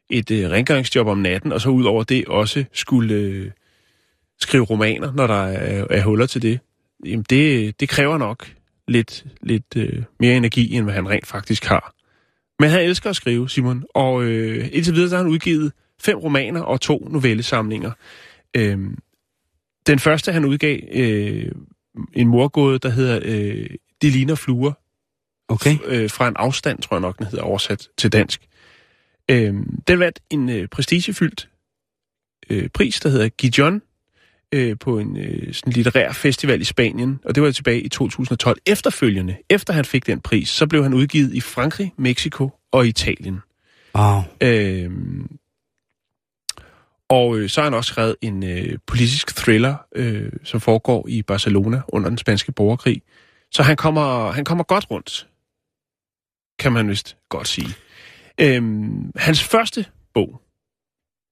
et 0.09 0.31
øh, 0.31 0.49
rengøringsjob 0.49 1.07
om 1.07 1.17
natten, 1.17 1.51
og 1.51 1.61
så 1.61 1.69
ud 1.69 1.83
over 1.83 2.03
det 2.03 2.25
også 2.27 2.65
skulle 2.73 3.15
øh, 3.15 3.51
skrive 4.41 4.63
romaner, 4.63 5.13
når 5.13 5.27
der 5.27 5.43
er, 5.43 5.85
er 5.89 6.03
huller 6.03 6.25
til 6.25 6.41
det. 6.41 6.59
Jamen 7.05 7.25
det, 7.29 7.79
det 7.79 7.89
kræver 7.89 8.17
nok 8.17 8.53
lidt, 8.87 9.25
lidt 9.41 9.75
øh, 9.75 10.03
mere 10.19 10.35
energi, 10.35 10.73
end 10.73 10.83
hvad 10.83 10.93
han 10.93 11.09
rent 11.09 11.27
faktisk 11.27 11.65
har. 11.65 11.93
Men 12.59 12.69
han 12.69 12.81
elsker 12.81 13.09
at 13.09 13.15
skrive, 13.15 13.49
Simon, 13.49 13.83
og 13.95 14.23
øh, 14.23 14.69
indtil 14.71 14.93
videre 14.93 15.09
så 15.09 15.15
har 15.15 15.23
han 15.23 15.31
udgivet 15.31 15.71
fem 16.01 16.17
romaner 16.17 16.61
og 16.61 16.81
to 16.81 17.07
novellesamlinger. 17.11 17.91
Øhm, 18.55 18.97
den 19.87 19.99
første, 19.99 20.31
han 20.31 20.45
udgav, 20.45 20.79
øh, 20.91 21.51
en 22.13 22.27
morgåde, 22.27 22.79
der 22.79 22.89
hedder 22.89 23.19
øh, 23.23 23.69
De 24.03 24.09
ligner 24.09 24.35
fluer, 24.35 24.73
Okay. 25.47 25.77
øh, 25.85 26.09
fra 26.09 26.27
en 26.27 26.33
afstand, 26.35 26.81
tror 26.81 26.95
jeg 26.95 27.01
nok, 27.01 27.17
den 27.17 27.25
hedder 27.25 27.43
oversat 27.43 27.87
til 27.97 28.11
dansk. 28.11 28.47
Øhm, 29.31 29.79
den 29.87 29.99
vandt 29.99 30.19
en 30.29 30.49
øh, 30.49 30.67
prestigefyldt 30.67 31.49
øh, 32.49 32.69
pris, 32.69 32.99
der 32.99 33.09
hedder 33.09 33.29
Gijon, 33.29 33.81
øh, 34.51 34.75
på 34.79 34.99
en 34.99 35.17
øh, 35.17 35.53
sådan 35.53 35.73
litterær 35.73 36.11
festival 36.11 36.61
i 36.61 36.63
Spanien, 36.63 37.19
og 37.25 37.35
det 37.35 37.43
var 37.43 37.51
tilbage 37.51 37.81
i 37.81 37.89
2012. 37.89 38.59
Efterfølgende, 38.65 39.37
efter 39.49 39.73
han 39.73 39.85
fik 39.85 40.07
den 40.07 40.19
pris, 40.19 40.49
så 40.49 40.67
blev 40.67 40.83
han 40.83 40.93
udgivet 40.93 41.33
i 41.33 41.41
Frankrig, 41.41 41.93
Mexico 41.97 42.49
og 42.71 42.87
Italien. 42.87 43.39
Wow. 43.95 44.21
Øh, 44.41 44.91
og 47.09 47.37
øh, 47.37 47.49
så 47.49 47.61
har 47.61 47.65
han 47.65 47.73
også 47.73 47.87
skrevet 47.87 48.15
en 48.21 48.43
øh, 48.43 48.77
politisk 48.87 49.35
thriller, 49.35 49.75
øh, 49.95 50.31
som 50.43 50.61
foregår 50.61 51.07
i 51.07 51.21
Barcelona 51.21 51.81
under 51.87 52.09
den 52.09 52.17
spanske 52.17 52.51
borgerkrig. 52.51 53.01
Så 53.53 53.63
han 53.63 53.75
kommer, 53.75 54.31
han 54.31 54.45
kommer 54.45 54.63
godt 54.63 54.91
rundt, 54.91 55.27
kan 56.59 56.71
man 56.71 56.89
vist 56.89 57.17
godt 57.29 57.47
sige. 57.47 57.69
Øhm, 58.37 59.11
hans 59.15 59.43
første 59.43 59.85
bog, 60.13 60.41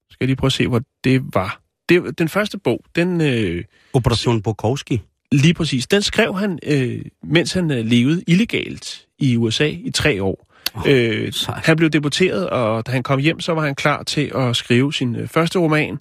skal 0.10 0.18
jeg 0.24 0.28
lige 0.28 0.36
prøve 0.36 0.48
at 0.48 0.54
se, 0.54 0.68
hvor 0.68 0.82
det 1.04 1.24
var. 1.34 1.62
Det, 1.90 2.20
den 2.20 2.30
første 2.30 2.58
bog, 2.58 2.84
den 2.96 3.22
øh, 3.22 3.64
Operation 3.94 4.42
Bukowski. 4.42 5.02
lige 5.32 5.54
præcis, 5.54 5.88
den 5.88 6.02
skrev 6.02 6.38
han, 6.38 6.60
øh, 6.64 7.06
mens 7.24 7.54
han 7.54 7.72
øh, 7.72 7.86
levede 7.86 8.24
illegalt 8.28 9.08
i 9.20 9.38
USA 9.38 9.68
i 9.68 9.92
tre 9.92 10.24
år. 10.24 10.48
Åh, 10.76 10.84
Øh, 10.88 11.34
han 11.48 11.78
blev 11.78 11.90
deporteret, 11.90 12.50
og 12.50 12.88
da 12.88 12.92
han 12.92 13.04
kom 13.04 13.20
hjem, 13.20 13.40
så 13.40 13.54
var 13.54 13.62
han 13.62 13.76
klar 13.76 14.04
til 14.04 14.32
at 14.36 14.56
skrive 14.56 14.94
sin 14.94 15.16
øh, 15.16 15.28
første 15.28 15.60
roman, 15.60 16.00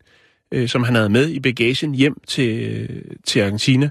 øh, 0.52 0.68
som 0.68 0.82
han 0.82 0.94
havde 0.94 1.08
med 1.08 1.28
i 1.28 1.40
bagagen 1.40 1.94
hjem 1.94 2.20
til, 2.26 2.58
øh, 2.58 3.02
til 3.24 3.40
Argentina. 3.40 3.90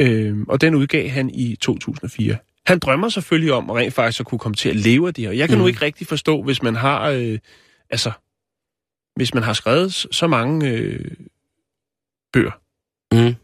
Øh, 0.00 0.38
og 0.48 0.60
den 0.60 0.74
udgav 0.74 1.08
han 1.08 1.30
i 1.30 1.56
2004. 1.56 2.36
Han 2.66 2.78
drømmer 2.78 3.08
selvfølgelig 3.08 3.52
om 3.52 3.70
at 3.70 3.76
rent 3.76 3.94
faktisk 3.94 4.20
at 4.20 4.26
kunne 4.26 4.38
komme 4.38 4.56
til 4.56 4.68
at 4.68 4.76
leve 4.76 5.08
af 5.08 5.14
det 5.14 5.24
her. 5.24 5.32
Jeg 5.32 5.48
kan 5.48 5.54
mm. 5.56 5.58
nu 5.58 5.64
Mhm. 5.64 5.68
ikke 5.68 5.82
rigtig 5.82 6.06
forstå, 6.06 6.42
hvis 6.42 6.62
man 6.62 6.74
har, 6.76 7.08
øh, 7.10 7.38
altså, 7.90 8.12
hvis 9.16 9.34
man 9.34 9.42
har 9.42 9.52
skrevet 9.52 9.92
så 9.92 10.26
mange 10.26 10.68
øh, 10.70 11.10
bøger, 12.32 12.60
Mm. 13.12 13.34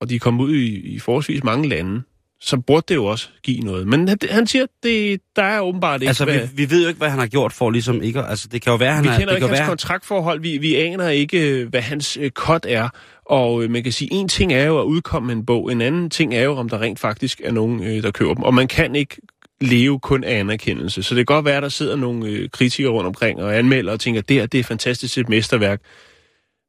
og 0.00 0.10
de 0.10 0.14
er 0.14 0.18
kommet 0.18 0.44
ud 0.44 0.54
i, 0.54 0.76
i 0.80 0.98
forholdsvis 0.98 1.44
mange 1.44 1.68
lande, 1.68 2.02
så 2.40 2.56
burde 2.56 2.84
det 2.88 2.94
jo 2.94 3.04
også 3.04 3.28
give 3.42 3.60
noget. 3.60 3.86
Men 3.88 4.08
han, 4.08 4.18
han 4.30 4.46
siger, 4.46 4.66
det, 4.82 5.20
der 5.36 5.42
er 5.42 5.60
åbenbart 5.60 6.02
ikke... 6.02 6.08
Altså, 6.08 6.24
hvad- 6.24 6.40
vi, 6.40 6.64
vi 6.64 6.70
ved 6.70 6.82
jo 6.82 6.88
ikke, 6.88 6.98
hvad 6.98 7.10
han 7.10 7.18
har 7.18 7.26
gjort 7.26 7.52
for 7.52 7.70
ligesom 7.70 8.02
ikke... 8.02 8.22
Altså, 8.22 8.48
det 8.48 8.62
kan 8.62 8.70
jo 8.70 8.76
være, 8.76 8.94
han 8.94 9.04
vi 9.04 9.08
er... 9.08 9.12
kender 9.12 9.26
det 9.26 9.36
ikke 9.36 9.40
kan 9.40 9.48
hans 9.48 9.60
være, 9.60 9.68
kontraktforhold, 9.68 10.40
vi, 10.40 10.58
vi 10.58 10.74
aner 10.76 11.08
ikke, 11.08 11.66
hvad 11.70 11.80
hans 11.80 12.16
øh, 12.16 12.30
er. 12.64 12.88
Og 13.26 13.62
øh, 13.64 13.70
man 13.70 13.82
kan 13.82 13.92
sige, 13.92 14.12
en 14.12 14.28
ting 14.28 14.52
er 14.52 14.64
jo 14.64 14.80
at 14.80 14.84
udkomme 14.84 15.32
en 15.32 15.46
bog, 15.46 15.72
en 15.72 15.80
anden 15.80 16.10
ting 16.10 16.34
er 16.34 16.42
jo, 16.42 16.56
om 16.56 16.68
der 16.68 16.80
rent 16.80 16.98
faktisk 16.98 17.40
er 17.44 17.52
nogen, 17.52 17.82
øh, 17.84 18.02
der 18.02 18.10
køber 18.10 18.34
dem. 18.34 18.42
Og 18.42 18.54
man 18.54 18.68
kan 18.68 18.94
ikke 18.94 19.16
leve 19.60 19.98
kun 20.00 20.24
af 20.24 20.38
anerkendelse. 20.38 21.02
Så 21.02 21.14
det 21.14 21.26
kan 21.26 21.34
godt 21.34 21.44
være, 21.44 21.56
at 21.56 21.62
der 21.62 21.68
sidder 21.68 21.96
nogle 21.96 22.26
øh, 22.26 22.48
kritikere 22.50 22.92
rundt 22.92 23.06
omkring 23.06 23.42
og 23.42 23.58
anmelder 23.58 23.92
og 23.92 24.00
tænker, 24.00 24.20
det 24.20 24.36
her 24.36 24.46
det 24.46 24.60
er 24.60 24.64
fantastisk 24.64 25.18
et 25.18 25.28
mesterværk. 25.28 25.80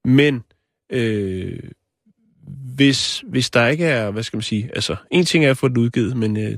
Men 0.05 0.43
øh, 0.91 1.59
hvis, 2.75 3.23
hvis 3.27 3.49
der 3.49 3.67
ikke 3.67 3.85
er, 3.85 4.11
hvad 4.11 4.23
skal 4.23 4.37
man 4.37 4.43
sige, 4.43 4.69
altså 4.75 4.95
en 5.11 5.25
ting 5.25 5.45
er 5.45 5.51
at 5.51 5.57
få 5.57 5.67
den 5.67 5.77
udgivet, 5.77 6.17
men 6.17 6.37
øh, 6.37 6.57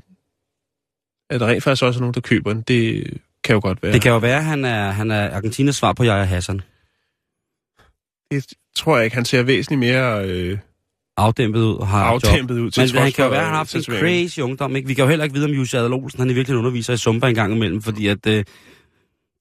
at 1.30 1.40
der 1.40 1.48
rent 1.48 1.64
faktisk 1.64 1.84
også 1.84 1.98
er 1.98 2.02
nogen, 2.02 2.14
der 2.14 2.22
køber 2.22 2.54
den, 2.54 2.62
det 2.62 3.04
kan 3.44 3.54
jo 3.54 3.60
godt 3.64 3.84
være. 3.84 3.94
Det 3.94 4.02
kan 4.02 4.12
jo 4.12 4.18
være, 4.18 4.38
at 4.38 4.44
han 4.44 4.66
er, 4.66 4.92
han 4.92 5.12
er 5.12 5.36
Argentinas 5.36 5.76
svar 5.76 5.94
på 5.94 6.04
Jaja 6.04 6.24
Hassan. 6.24 6.62
Det 8.32 8.46
tror 8.76 8.98
jeg 8.98 9.06
ikke. 9.06 9.16
Han 9.16 9.26
ser 9.26 9.44
væsentligt 9.44 9.80
mere 9.80 10.26
øh, 10.26 10.58
Afdæmpet 11.18 11.60
ud 11.60 11.76
og 11.76 11.88
har 11.88 12.14
job. 12.14 12.24
afdæmpet 12.24 12.60
ud. 12.60 12.72
til 12.72 12.94
Men 12.94 13.04
han 13.04 13.12
kan 13.12 13.24
jo 13.24 13.30
være, 13.30 13.40
at 13.40 13.46
han 13.46 13.54
har 13.54 13.58
haft 13.58 13.76
en 13.76 13.84
crazy 13.84 14.40
ungdom. 14.40 14.76
Ikke? 14.76 14.88
Vi 14.88 14.94
kan 14.94 15.04
jo 15.04 15.10
heller 15.10 15.24
ikke 15.24 15.36
vide, 15.36 15.46
om 15.46 15.52
Jussi 15.52 15.78
Adler 15.78 15.98
Olsen, 15.98 16.20
han 16.20 16.30
er 16.30 16.34
virkelig 16.34 16.54
en 16.54 16.60
underviser 16.60 16.94
i 16.94 16.98
Zumba 16.98 17.28
en 17.28 17.36
gang 17.36 17.54
imellem, 17.54 17.82
fordi 17.82 18.08
at, 18.08 18.28
øh, 18.28 18.44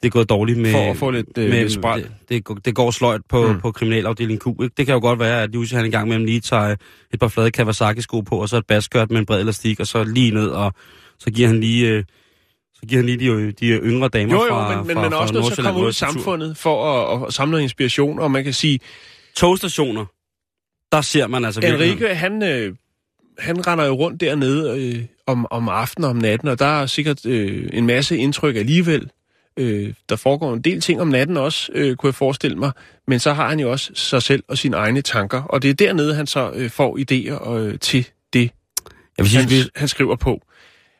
det 0.03 0.07
er 0.09 0.11
gået 0.11 0.29
dårligt 0.29 0.59
med... 0.59 0.73
For 0.73 0.91
at 0.91 0.97
få 0.97 1.11
lidt, 1.11 1.39
øh, 1.39 1.49
med, 1.51 1.61
lidt 1.61 1.73
spræl. 1.73 2.03
det, 2.03 2.11
det, 2.29 2.45
går- 2.45 2.55
det 2.55 2.75
går 2.75 2.91
sløjt 2.91 3.21
på, 3.29 3.53
Mm. 3.53 3.61
på 3.61 3.73
kriminalafdeling 3.73 4.41
Q. 4.41 4.47
Ikke? 4.47 4.75
Det 4.77 4.87
kan 4.87 4.93
jo 4.95 5.01
godt 5.01 5.19
være, 5.19 5.43
at 5.43 5.55
Jussi 5.55 5.75
han 5.75 5.85
en 5.85 5.91
gang 5.91 6.07
imellem 6.07 6.25
lige 6.27 6.41
tager 6.41 6.77
et 7.13 7.21
par 7.21 7.29
flade 7.29 7.51
Kawasaki-sko 7.51 8.21
på, 8.21 8.37
og 8.37 8.49
så 8.49 8.57
et 8.57 8.67
baskørt 8.67 9.11
med 9.11 9.19
en 9.19 9.27
bred 9.27 9.41
elastik, 9.41 9.81
og 9.81 9.87
så 9.87 10.05
lige 10.05 10.31
ned, 10.31 10.49
og 10.49 10.73
så 11.19 11.31
giver 11.31 11.49
han 11.49 11.61
lige... 11.61 11.89
Øh, 11.89 12.05
så 12.75 12.87
giver 12.87 12.99
han 13.03 13.07
lige 13.07 13.47
de, 13.47 13.53
de 13.53 13.67
yngre 13.67 14.09
damer 14.09 14.35
Jo, 14.35 14.43
jo, 14.45 14.49
fra, 14.49 14.77
men, 14.79 14.87
men 14.87 14.97
fra, 14.97 15.03
man 15.03 15.13
er 15.13 15.17
også 15.17 15.35
nødt 15.35 15.45
til 15.55 15.61
at 15.61 15.65
komme 15.67 15.81
ud 15.85 15.91
i 15.91 15.93
samfundet 15.93 16.57
for 16.57 16.85
at, 17.17 17.27
at 17.27 17.33
samle 17.35 17.63
inspiration, 17.63 18.19
og 18.19 18.31
man 18.31 18.45
kan 18.45 18.53
sige, 18.53 18.81
Togstationer, 19.37 20.05
der 20.93 21.01
ser 21.01 21.27
man 21.27 21.45
altså 21.45 21.61
virkelig... 21.61 21.87
Enrique, 21.93 22.15
han, 22.15 22.43
øh, 22.43 22.75
han 23.39 23.67
render 23.67 23.85
jo 23.87 23.93
rundt 23.93 24.21
dernede 24.21 24.81
øh, 24.97 25.05
om, 25.27 25.47
om 25.51 25.69
aftenen 25.69 26.05
og 26.05 26.11
om 26.11 26.17
natten, 26.17 26.49
og 26.49 26.59
der 26.59 26.67
er 26.83 26.87
sikkert 26.87 27.27
øh, 27.27 27.69
en 27.73 27.87
masse 27.87 28.17
indtryk 28.17 28.57
alligevel. 28.57 29.11
Øh, 29.57 29.95
der 30.09 30.17
foregår 30.17 30.55
en 30.55 30.61
del 30.61 30.81
ting 30.81 31.01
om 31.01 31.09
natten 31.09 31.37
også, 31.37 31.73
øh, 31.75 31.97
kunne 31.97 32.09
jeg 32.09 32.15
forestille 32.15 32.57
mig, 32.57 32.73
men 33.07 33.19
så 33.19 33.33
har 33.33 33.49
han 33.49 33.61
jo 33.61 33.71
også 33.71 33.91
sig 33.95 34.23
selv 34.23 34.43
og 34.49 34.59
sine 34.59 34.77
egne 34.77 35.03
tanker, 35.03 35.43
og 35.43 35.63
det 35.63 35.71
er 35.71 35.75
dernede, 35.75 36.15
han 36.15 36.27
så 36.27 36.53
øh, 36.55 36.71
får 36.71 36.99
idéer 36.99 37.51
øh, 37.51 37.79
til 37.79 38.09
det, 38.33 38.51
Jeg 39.19 39.25
vil 39.25 39.31
sige, 39.31 39.43
han, 39.43 39.71
han 39.77 39.89
skriver 39.89 40.17
på. 40.17 40.41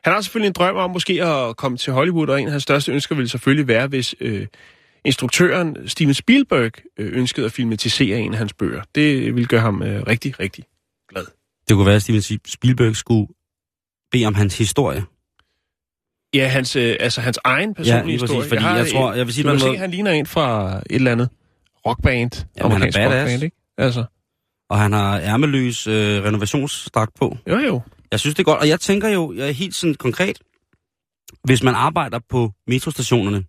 Han 0.03 0.13
har 0.13 0.21
selvfølgelig 0.21 0.47
en 0.47 0.53
drøm 0.53 0.75
om 0.75 0.91
måske 0.91 1.23
at 1.23 1.57
komme 1.57 1.77
til 1.77 1.93
Hollywood, 1.93 2.27
og 2.27 2.41
en 2.41 2.47
af 2.47 2.51
hans 2.51 2.63
største 2.63 2.91
ønsker 2.91 3.15
ville 3.15 3.29
selvfølgelig 3.29 3.67
være, 3.67 3.87
hvis 3.87 4.15
øh, 4.19 4.47
instruktøren 5.05 5.89
Steven 5.89 6.13
Spielberg 6.13 6.71
øh, 6.97 7.17
ønskede 7.17 7.45
at 7.45 7.51
filmatisere 7.51 8.19
en 8.19 8.31
af 8.31 8.37
hans 8.37 8.53
bøger. 8.53 8.81
Det 8.95 9.35
ville 9.35 9.47
gøre 9.47 9.61
ham 9.61 9.83
øh, 9.83 10.03
rigtig, 10.07 10.39
rigtig 10.39 10.63
glad. 11.09 11.25
det 11.67 11.75
kunne 11.75 11.85
være, 11.85 11.95
at 11.95 12.01
Steven 12.01 12.21
Spielberg 12.45 12.95
skulle 12.95 13.27
bede 14.11 14.25
om 14.25 14.35
hans 14.35 14.57
historie. 14.57 15.03
Ja, 16.33 16.47
hans, 16.47 16.75
øh, 16.75 16.95
altså 16.99 17.21
hans 17.21 17.39
egen 17.43 17.73
personlige 17.73 18.05
lige 18.05 18.19
præcis, 18.19 18.29
historie. 18.35 18.49
fordi 18.49 18.61
har 18.61 18.75
jeg 18.77 18.85
en- 18.87 18.91
tror- 18.93 19.13
jeg 19.13 19.25
vil 19.25 19.33
sige 19.33 19.43
du 19.43 19.49
kan 19.49 19.55
en 19.67 19.73
se, 19.73 19.77
han 19.77 19.91
ligner 19.91 20.11
en 20.11 20.25
fra 20.25 20.77
et 20.77 20.83
eller 20.95 21.11
andet 21.11 21.29
rockband. 21.85 22.45
Jamen, 22.57 22.71
han 22.71 22.81
er 22.81 22.85
badass. 22.91 23.05
rockband, 23.05 23.43
ikke? 23.43 23.57
Altså, 23.77 24.05
Og 24.69 24.79
han 24.79 24.93
har 24.93 25.19
ærmeløs 25.19 25.87
øh, 25.87 26.23
renovationsdragt 26.23 27.11
på. 27.19 27.37
jo 27.47 27.57
jo. 27.57 27.81
Jeg 28.11 28.19
synes, 28.19 28.35
det 28.35 28.39
er 28.39 28.43
godt. 28.45 28.59
Og 28.59 28.67
jeg 28.67 28.79
tænker 28.79 29.09
jo, 29.09 29.33
jeg 29.33 29.47
er 29.47 29.51
helt 29.51 29.75
sådan 29.75 29.95
konkret, 29.95 30.39
hvis 31.43 31.63
man 31.63 31.75
arbejder 31.75 32.19
på 32.29 32.51
metrostationerne 32.67 33.43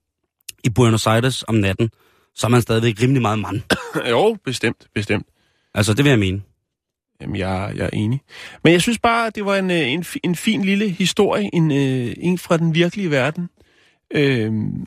i 0.65 0.71
Buenos 0.71 1.07
Aires 1.07 1.45
om 1.49 1.55
natten, 1.55 1.91
så 2.35 2.47
er 2.47 2.51
man 2.51 2.63
stadigvæk 2.63 3.03
rimelig 3.03 3.23
meget 3.23 3.39
mand. 3.39 3.61
jo, 4.11 4.37
bestemt, 4.45 4.87
bestemt. 4.95 5.27
Altså, 5.75 5.95
det 5.95 6.05
vil 6.05 6.11
jeg 6.11 6.19
mene. 6.19 6.43
Jamen, 7.23 7.37
jeg, 7.37 7.73
jeg 7.77 7.85
er 7.85 7.91
enig. 7.93 8.21
Men 8.65 8.73
jeg 8.73 8.83
synes 8.83 8.99
bare, 8.99 9.27
at 9.27 9.35
det 9.35 9.45
var 9.45 9.57
en, 9.57 9.71
øh, 9.71 9.89
en, 9.89 10.05
en 10.23 10.37
fin 10.37 10.63
lille 10.63 10.89
historie, 10.89 11.55
en, 11.55 11.71
øh, 11.71 12.15
en 12.17 12.39
fra 12.39 12.57
den 12.57 12.75
virkelige 12.75 13.11
verden. 13.11 13.49
Øhm, 14.15 14.87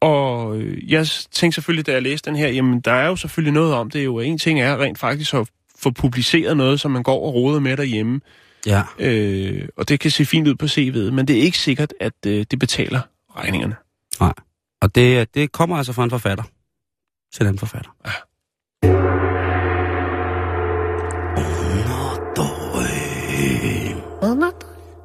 og 0.00 0.56
øh, 0.56 0.92
jeg 0.92 1.06
tænkte 1.06 1.54
selvfølgelig, 1.54 1.86
da 1.86 1.92
jeg 1.92 2.02
læste 2.02 2.30
den 2.30 2.38
her, 2.38 2.48
jamen, 2.48 2.80
der 2.80 2.92
er 2.92 3.06
jo 3.06 3.16
selvfølgelig 3.16 3.52
noget 3.52 3.74
om 3.74 3.90
det 3.90 4.04
jo. 4.04 4.18
En 4.18 4.38
ting 4.38 4.60
er 4.60 4.80
rent 4.80 4.98
faktisk 4.98 5.34
at 5.34 5.48
få 5.78 5.90
publiceret 5.90 6.56
noget, 6.56 6.80
som 6.80 6.90
man 6.90 7.02
går 7.02 7.26
og 7.26 7.34
roder 7.34 7.60
med 7.60 7.76
derhjemme. 7.76 8.20
Ja. 8.66 8.82
Øh, 8.98 9.68
og 9.76 9.88
det 9.88 10.00
kan 10.00 10.10
se 10.10 10.24
fint 10.24 10.48
ud 10.48 10.54
på 10.54 10.66
CV'et, 10.66 11.10
men 11.14 11.28
det 11.28 11.38
er 11.38 11.42
ikke 11.42 11.58
sikkert, 11.58 11.94
at 12.00 12.12
øh, 12.26 12.46
det 12.50 12.58
betaler 12.58 13.00
regningerne. 13.36 13.76
Og 14.80 14.94
det, 14.94 15.34
det 15.34 15.52
kommer 15.52 15.76
altså 15.76 15.92
fra 15.92 16.04
en 16.04 16.10
forfatter. 16.10 16.44
Til 17.32 17.46
en 17.46 17.58
forfatter. 17.58 17.90
Ja. 18.06 19.17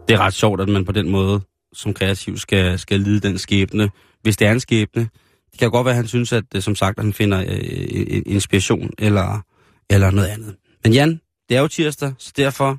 Det 0.08 0.14
er 0.14 0.20
ret 0.20 0.34
sjovt, 0.34 0.62
at 0.62 0.70
man 0.70 0.86
på 0.86 0.92
den 0.92 1.10
måde 1.10 1.42
som 1.74 1.94
kreativ 1.94 2.38
skal, 2.38 2.80
skal 2.80 3.00
lide 3.00 3.20
den 3.20 3.38
skæbne. 3.38 3.90
Hvis 4.22 4.38
det 4.38 4.48
er 4.48 4.52
en 4.52 4.60
skæbne, 4.60 5.10
det 5.52 5.60
kan 5.60 5.72
godt 5.72 5.86
være, 5.86 5.92
at 5.92 5.96
han 5.96 6.08
synes, 6.08 6.34
at 6.34 6.44
øh, 6.56 6.62
som 6.62 6.76
sagt, 6.76 6.98
at 6.98 7.04
han 7.04 7.14
finder 7.14 7.40
øh, 7.40 7.48
øh, 7.96 8.22
inspiration 8.26 8.90
eller, 9.00 9.42
eller 9.90 10.12
noget 10.12 10.28
andet. 10.28 10.56
Men 10.84 10.94
Jan, 10.94 11.20
det 11.50 11.58
er 11.58 11.62
jo 11.62 11.68
tirsdag, 11.68 12.14
så 12.18 12.34
derfor... 12.38 12.78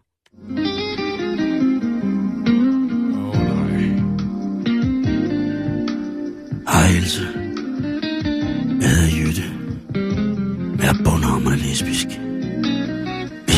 Hej 6.71 6.97
Else. 6.97 7.23
Jeg 8.81 8.91
hedder 8.91 9.19
Jytte. 9.19 9.43
Jeg 10.83 10.89
er 10.89 11.05
bundhammer 11.05 11.57
lesbisk. 11.57 12.24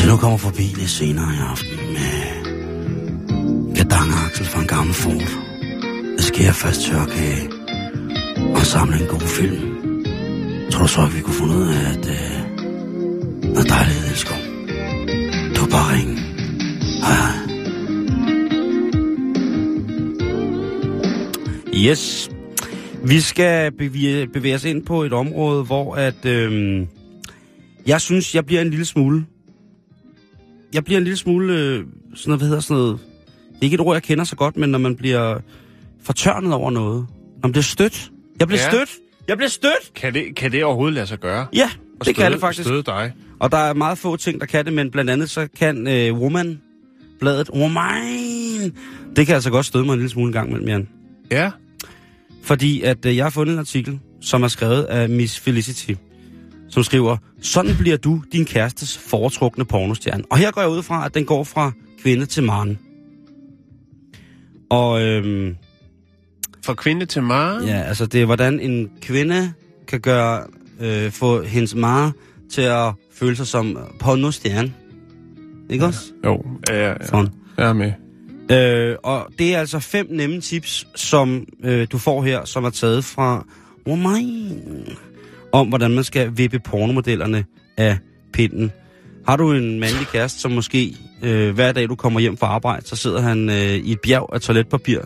Hvis 0.07 0.13
nu 0.13 0.17
kommer 0.17 0.37
forbi 0.37 0.61
lidt 0.61 0.89
senere 0.89 1.33
i 1.33 1.39
aften 1.49 1.77
med 1.93 2.17
Aksel 4.25 4.45
fra 4.45 4.61
en 4.61 4.67
gammel 4.67 4.93
Ford, 4.93 5.27
så 6.17 6.27
skal 6.27 6.43
jeg 6.43 6.53
først 6.53 6.81
tørkage 6.81 7.49
og 8.55 8.65
samle 8.65 8.99
en 9.01 9.07
god 9.07 9.27
film. 9.37 9.59
Tror 10.71 10.81
du 10.81 10.87
så, 10.87 11.01
at 11.01 11.15
vi 11.15 11.21
kunne 11.21 11.33
finde 11.33 11.55
ud 11.55 11.67
af, 11.67 11.89
at 11.93 12.05
øh, 12.17 12.31
noget 13.43 13.69
dejligt 13.69 14.05
elsker? 14.11 14.35
Du 15.55 15.61
bare 15.71 15.95
ringe. 15.95 16.15
Hej 17.05 17.15
hej. 17.23 17.37
Yes. 21.89 22.29
Vi 23.03 23.19
skal 23.19 23.71
bevæge, 23.71 24.27
bevæge 24.27 24.55
os 24.55 24.65
ind 24.65 24.85
på 24.85 25.03
et 25.03 25.13
område, 25.13 25.63
hvor 25.63 25.95
at, 25.95 26.25
øhm, 26.25 26.87
jeg 27.87 28.01
synes, 28.01 28.35
jeg 28.35 28.45
bliver 28.45 28.61
en 28.61 28.69
lille 28.69 28.85
smule... 28.85 29.25
Jeg 30.73 30.85
bliver 30.85 30.97
en 30.97 31.03
lille 31.03 31.17
smule... 31.17 31.53
Øh, 31.53 31.75
sådan 32.15 32.29
noget, 32.29 32.39
hvad 32.39 32.47
hedder 32.47 32.61
sådan 32.61 32.77
noget... 32.77 32.99
Det 33.49 33.61
er 33.61 33.63
ikke 33.63 33.75
et 33.75 33.79
ord, 33.81 33.95
jeg 33.95 34.03
kender 34.03 34.23
så 34.23 34.35
godt, 34.35 34.57
men 34.57 34.69
når 34.69 34.79
man 34.79 34.95
bliver 34.95 35.39
fortørnet 36.03 36.53
over 36.53 36.71
noget. 36.71 37.05
Når 37.35 37.39
man 37.43 37.51
bliver 37.51 37.63
stødt. 37.63 38.11
Jeg 38.39 38.47
bliver 38.47 38.61
Ja. 38.61 38.69
stødt. 38.71 38.89
Jeg 39.27 39.37
bliver 39.37 39.49
stødt. 39.49 39.93
Kan 39.95 40.13
det, 40.13 40.35
kan 40.35 40.51
det 40.51 40.63
overhovedet 40.63 40.93
lade 40.95 41.07
sig 41.07 41.19
gøre? 41.19 41.47
Ja, 41.53 41.69
det 41.99 42.05
kan 42.05 42.15
støde- 42.15 42.31
det 42.31 42.39
faktisk. 42.39 42.67
Støde 42.67 42.83
dig? 42.83 43.13
Og 43.39 43.51
der 43.51 43.57
er 43.57 43.73
meget 43.73 43.97
få 43.97 44.15
ting, 44.17 44.39
der 44.39 44.45
kan 44.45 44.65
det, 44.65 44.73
men 44.73 44.91
blandt 44.91 45.09
andet 45.11 45.29
så 45.29 45.47
kan 45.59 45.87
øh, 45.87 46.13
Woman, 46.19 46.61
bladet 47.19 47.49
Woman, 47.49 48.73
det 49.15 49.25
kan 49.25 49.35
altså 49.35 49.49
godt 49.49 49.65
støde 49.65 49.85
mig 49.85 49.93
en 49.93 49.99
lille 49.99 50.09
smule 50.09 50.27
en 50.27 50.33
gang 50.33 50.51
mellem, 50.51 50.67
Jan. 50.67 50.87
Ja. 51.31 51.51
Fordi 52.43 52.81
at 52.81 53.05
øh, 53.05 53.15
jeg 53.17 53.25
har 53.25 53.29
fundet 53.29 53.53
en 53.53 53.59
artikel, 53.59 53.99
som 54.21 54.43
er 54.43 54.47
skrevet 54.47 54.83
af 54.83 55.09
Miss 55.09 55.39
Felicity, 55.39 55.91
som 56.69 56.83
skriver, 56.83 57.17
sådan 57.41 57.75
bliver 57.79 57.97
du 57.97 58.21
din 58.31 58.45
kærestes 58.45 58.97
foretrukne 58.97 59.65
pornostjerne. 59.65 60.23
Og 60.29 60.37
her 60.37 60.51
går 60.51 60.61
jeg 60.61 60.69
ud 60.69 60.83
fra, 60.83 61.05
at 61.05 61.13
den 61.13 61.25
går 61.25 61.43
fra 61.43 61.71
kvinde 62.03 62.25
til 62.25 62.43
mand. 62.43 62.77
Og 64.69 65.01
øhm, 65.01 65.55
Fra 66.65 66.73
kvinde 66.73 67.05
til 67.05 67.23
mar. 67.23 67.61
ja, 67.65 67.81
altså 67.81 68.05
det 68.05 68.21
er, 68.21 68.25
hvordan 68.25 68.59
en 68.59 68.89
kvinde 69.01 69.53
kan 69.87 69.99
gøre, 70.01 70.43
øh, 70.79 71.11
få 71.11 71.41
hendes 71.43 71.75
mar 71.75 72.11
til 72.51 72.61
at 72.61 72.93
føle 73.13 73.35
sig 73.35 73.47
som 73.47 73.77
pornostjerne. 73.99 74.73
Ikke 75.69 75.85
også? 75.85 76.11
Jo, 76.25 76.43
ja, 76.69 76.75
ja, 76.75 76.89
ja. 76.89 77.05
Sådan. 77.05 77.29
Jeg 77.57 77.69
er 77.69 77.73
med. 77.73 77.91
Øh, 78.51 78.95
og 79.03 79.27
det 79.39 79.55
er 79.55 79.59
altså 79.59 79.79
fem 79.79 80.07
nemme 80.09 80.41
tips, 80.41 80.87
som 80.95 81.45
øh, 81.63 81.87
du 81.91 81.97
får 81.97 82.23
her, 82.23 82.45
som 82.45 82.63
er 82.65 82.69
taget 82.69 83.03
fra 83.03 83.45
oh 83.85 83.99
my, 83.99 84.51
om 85.59 85.67
hvordan 85.67 85.91
man 85.91 86.03
skal 86.03 86.31
vippe 86.35 86.59
pornomodellerne 86.59 87.45
af 87.77 87.97
pinden. 88.33 88.71
Har 89.27 89.37
du 89.37 89.53
en 89.53 89.79
mandlig 89.79 90.07
kæreste, 90.07 90.39
som 90.39 90.51
måske 90.51 90.95
øh, 91.23 91.55
hver 91.55 91.71
dag 91.71 91.89
du 91.89 91.95
kommer 91.95 92.19
hjem 92.19 92.37
fra 92.37 92.47
arbejde, 92.47 92.87
så 92.87 92.95
sidder 92.95 93.21
han 93.21 93.49
øh, 93.49 93.75
i 93.75 93.91
et 93.91 93.99
bjerg 94.01 94.29
af 94.33 94.41
toiletpapir 94.41 94.99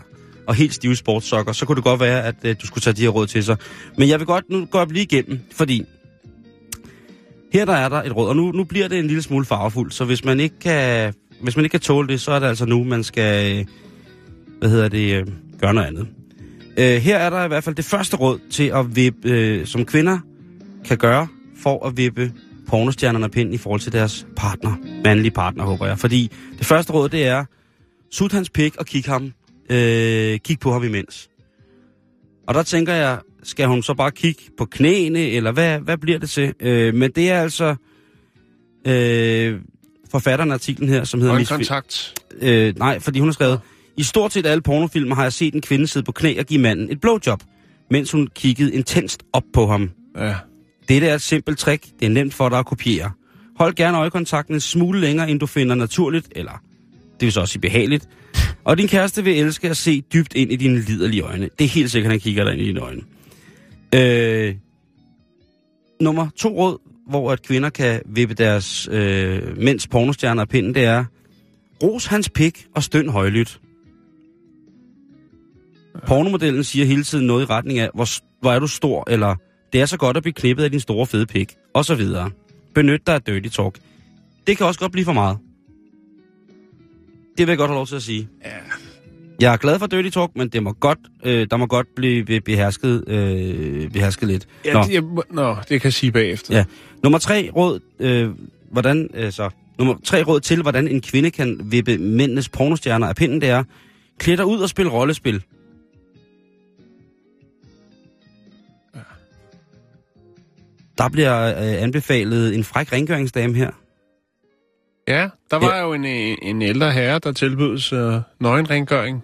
og 0.46 0.54
helt 0.54 0.74
stive 0.74 0.96
sportssokker, 0.96 1.52
så 1.52 1.66
kunne 1.66 1.76
det 1.76 1.84
godt 1.84 2.00
være, 2.00 2.22
at 2.24 2.34
øh, 2.44 2.56
du 2.62 2.66
skulle 2.66 2.82
tage 2.82 2.94
de 2.94 3.02
her 3.02 3.08
råd 3.08 3.26
til 3.26 3.44
sig. 3.44 3.56
Men 3.98 4.08
jeg 4.08 4.18
vil 4.18 4.26
godt 4.26 4.50
nu 4.50 4.64
gå 4.64 4.84
lige 4.84 5.02
igennem, 5.02 5.40
fordi 5.52 5.84
her 7.52 7.64
der 7.64 7.72
er 7.72 7.88
der 7.88 8.02
et 8.02 8.16
råd, 8.16 8.28
og 8.28 8.36
nu, 8.36 8.52
nu 8.52 8.64
bliver 8.64 8.88
det 8.88 8.98
en 8.98 9.06
lille 9.06 9.22
smule 9.22 9.44
farvefuldt, 9.44 9.94
så 9.94 10.04
hvis 10.04 10.24
man 10.24 10.40
ikke 10.40 10.58
kan, 10.58 11.14
hvis 11.42 11.56
man 11.56 11.64
ikke 11.64 11.72
kan 11.72 11.80
tåle 11.80 12.08
det, 12.08 12.20
så 12.20 12.32
er 12.32 12.38
det 12.38 12.46
altså 12.46 12.66
nu, 12.66 12.84
man 12.84 13.04
skal, 13.04 13.58
øh, 13.58 13.64
hvad 14.58 14.70
hedder 14.70 14.88
det, 14.88 15.14
øh, 15.14 15.26
gøre 15.60 15.74
noget 15.74 15.86
andet. 15.86 16.06
Øh, 16.76 17.02
her 17.02 17.18
er 17.18 17.30
der 17.30 17.44
i 17.44 17.48
hvert 17.48 17.64
fald 17.64 17.74
det 17.74 17.84
første 17.84 18.16
råd 18.16 18.38
til 18.50 18.64
at 18.64 18.96
vippe, 18.96 19.28
øh, 19.28 19.66
som 19.66 19.84
kvinder 19.84 20.18
kan 20.84 20.98
gøre, 20.98 21.28
for 21.62 21.86
at 21.86 21.96
vippe 21.96 22.32
pornostjernerne 22.68 23.28
pind 23.28 23.54
i 23.54 23.58
forhold 23.58 23.80
til 23.80 23.92
deres 23.92 24.26
partner. 24.36 24.76
Mandlige 25.04 25.30
partner, 25.30 25.64
håber 25.64 25.86
jeg. 25.86 25.98
Fordi 25.98 26.30
det 26.58 26.66
første 26.66 26.92
råd, 26.92 27.08
det 27.08 27.26
er, 27.26 27.44
sut 28.10 28.32
hans 28.32 28.50
pik 28.50 28.76
og 28.76 28.86
kig 28.86 29.04
ham, 29.06 29.32
øh, 29.70 30.38
kig 30.38 30.58
på 30.60 30.72
ham 30.72 30.84
imens. 30.84 31.28
Og 32.48 32.54
der 32.54 32.62
tænker 32.62 32.92
jeg, 32.92 33.18
skal 33.42 33.66
hun 33.66 33.82
så 33.82 33.94
bare 33.94 34.10
kigge 34.10 34.42
på 34.58 34.64
knæene, 34.64 35.20
eller 35.20 35.52
hvad, 35.52 35.78
hvad 35.78 35.98
bliver 35.98 36.18
det 36.18 36.30
til? 36.30 36.54
Øh, 36.60 36.94
men 36.94 37.10
det 37.10 37.30
er 37.30 37.40
altså 37.40 37.74
øh, 38.86 39.60
forfatteren 40.10 40.50
af 40.50 40.54
artiklen 40.54 40.88
her, 40.88 41.04
som 41.04 41.20
hedder... 41.20 41.44
Kontakt. 41.44 42.14
Øh, 42.40 42.78
nej, 42.78 42.98
fordi 42.98 43.18
hun 43.18 43.28
har 43.28 43.32
skrevet, 43.32 43.60
i 43.96 44.02
stort 44.02 44.32
set 44.32 44.46
alle 44.46 44.62
pornofilmer 44.62 45.14
har 45.14 45.22
jeg 45.22 45.32
set 45.32 45.54
en 45.54 45.60
kvinde 45.60 45.86
sidde 45.86 46.04
på 46.04 46.12
knæ 46.12 46.38
og 46.38 46.44
give 46.44 46.60
manden 46.60 46.90
et 46.90 47.00
blowjob, 47.00 47.42
mens 47.90 48.12
hun 48.12 48.28
kiggede 48.34 48.74
intenst 48.74 49.22
op 49.32 49.44
på 49.54 49.66
ham. 49.66 49.90
Ja. 50.18 50.34
Dette 50.88 51.06
er 51.06 51.14
et 51.14 51.22
simpelt 51.22 51.58
trick. 51.58 51.84
Det 52.00 52.06
er 52.06 52.10
nemt 52.10 52.34
for 52.34 52.48
dig 52.48 52.58
at 52.58 52.66
kopiere. 52.66 53.10
Hold 53.56 53.74
gerne 53.74 53.98
øjekontakten 53.98 54.54
en 54.54 54.60
smule 54.60 55.00
længere, 55.00 55.30
end 55.30 55.40
du 55.40 55.46
finder 55.46 55.74
naturligt, 55.74 56.28
eller 56.36 56.62
det 57.20 57.26
vil 57.26 57.32
så 57.32 57.40
også 57.40 57.52
sige 57.52 57.60
behageligt. 57.60 58.08
Og 58.64 58.78
din 58.78 58.88
kæreste 58.88 59.24
vil 59.24 59.38
elske 59.40 59.70
at 59.70 59.76
se 59.76 60.00
dybt 60.00 60.34
ind 60.34 60.52
i 60.52 60.56
dine 60.56 60.80
liderlige 60.80 61.22
øjne. 61.22 61.48
Det 61.58 61.64
er 61.64 61.68
helt 61.68 61.90
sikkert, 61.90 62.10
at 62.10 62.12
han 62.12 62.20
kigger 62.20 62.44
dig 62.44 62.52
ind 62.52 62.62
i 62.62 62.66
dine 62.66 62.80
øjne. 62.80 63.02
Øh, 63.94 64.54
nummer 66.00 66.28
to 66.36 66.48
råd, 66.48 66.78
hvor 67.08 67.32
at 67.32 67.42
kvinder 67.42 67.70
kan 67.70 68.00
vippe 68.06 68.34
deres 68.34 68.88
øh, 68.92 69.58
mænds 69.58 69.86
pornostjerner 69.86 70.42
af 70.42 70.48
pinden, 70.48 70.74
det 70.74 70.84
er, 70.84 71.04
ros 71.82 72.06
hans 72.06 72.30
pik 72.30 72.66
og 72.74 72.82
støn 72.82 73.08
højlydt. 73.08 73.60
Pornomodellen 76.06 76.64
siger 76.64 76.86
hele 76.86 77.04
tiden 77.04 77.26
noget 77.26 77.42
i 77.42 77.46
retning 77.46 77.78
af, 77.78 77.90
hvor, 77.94 78.08
hvor 78.40 78.52
er 78.52 78.58
du 78.58 78.66
stor, 78.66 79.10
eller 79.10 79.36
det 79.72 79.80
er 79.80 79.86
så 79.86 79.96
godt 79.96 80.16
at 80.16 80.22
blive 80.22 80.32
knippet 80.32 80.64
af 80.64 80.70
din 80.70 80.80
store 80.80 81.06
fede 81.06 81.26
pik, 81.26 81.54
og 81.74 81.84
så 81.84 81.94
videre. 81.94 82.30
Benyt 82.74 83.06
dig 83.06 83.14
af 83.14 83.22
dirty 83.22 83.48
talk. 83.48 83.78
Det 84.46 84.56
kan 84.56 84.66
også 84.66 84.80
godt 84.80 84.92
blive 84.92 85.04
for 85.04 85.12
meget. 85.12 85.38
Det 87.38 87.46
vil 87.46 87.48
jeg 87.48 87.58
godt 87.58 87.70
have 87.70 87.76
lov 87.76 87.86
til 87.86 87.96
at 87.96 88.02
sige. 88.02 88.28
Ja. 88.44 88.50
Jeg 89.40 89.52
er 89.52 89.56
glad 89.56 89.78
for 89.78 89.86
dirty 89.86 90.08
talk, 90.08 90.30
men 90.36 90.48
det 90.48 90.62
må 90.62 90.72
godt, 90.72 90.98
øh, 91.24 91.46
der 91.50 91.56
må 91.56 91.66
godt 91.66 91.86
blive 91.96 92.40
behersket, 92.40 93.04
øh, 93.08 93.90
behersket 93.90 94.28
lidt. 94.28 94.46
Ja, 94.64 94.72
Nå. 94.72 94.82
det, 94.82 94.92
jeg, 94.92 95.02
nå, 95.30 95.56
det 95.68 95.80
kan 95.80 95.84
jeg 95.84 95.92
sige 95.92 96.12
bagefter. 96.12 96.56
Ja. 96.56 96.64
Nummer 97.02 97.18
tre 97.18 97.50
råd, 97.56 97.80
øh, 97.98 98.30
hvordan, 98.70 99.08
øh, 99.14 99.32
så, 99.32 99.50
nummer 99.78 99.94
tre 100.04 100.22
råd 100.22 100.40
til, 100.40 100.62
hvordan 100.62 100.88
en 100.88 101.00
kvinde 101.00 101.30
kan 101.30 101.60
vippe 101.64 101.98
mændenes 101.98 102.48
pornostjerner 102.48 103.06
af 103.06 103.16
pinden, 103.16 103.40
det 103.40 103.48
er, 103.48 103.64
klæd 104.18 104.36
dig 104.36 104.46
ud 104.46 104.58
og 104.58 104.68
spil 104.68 104.88
rollespil. 104.88 105.42
Der 110.98 111.08
bliver 111.08 111.46
øh, 111.46 111.82
anbefalet 111.82 112.54
en 112.54 112.64
fræk 112.64 112.92
rengøringsdame 112.92 113.54
her. 113.54 113.70
Ja, 115.08 115.28
der 115.50 115.58
var 115.58 115.80
jo 115.80 115.92
en, 115.92 116.04
en 116.42 116.62
ældre 116.62 116.92
herre, 116.92 117.18
der 117.18 117.32
tilbydes 117.32 117.92
uh, 117.92 118.14
nøgenrengøring. 118.40 119.22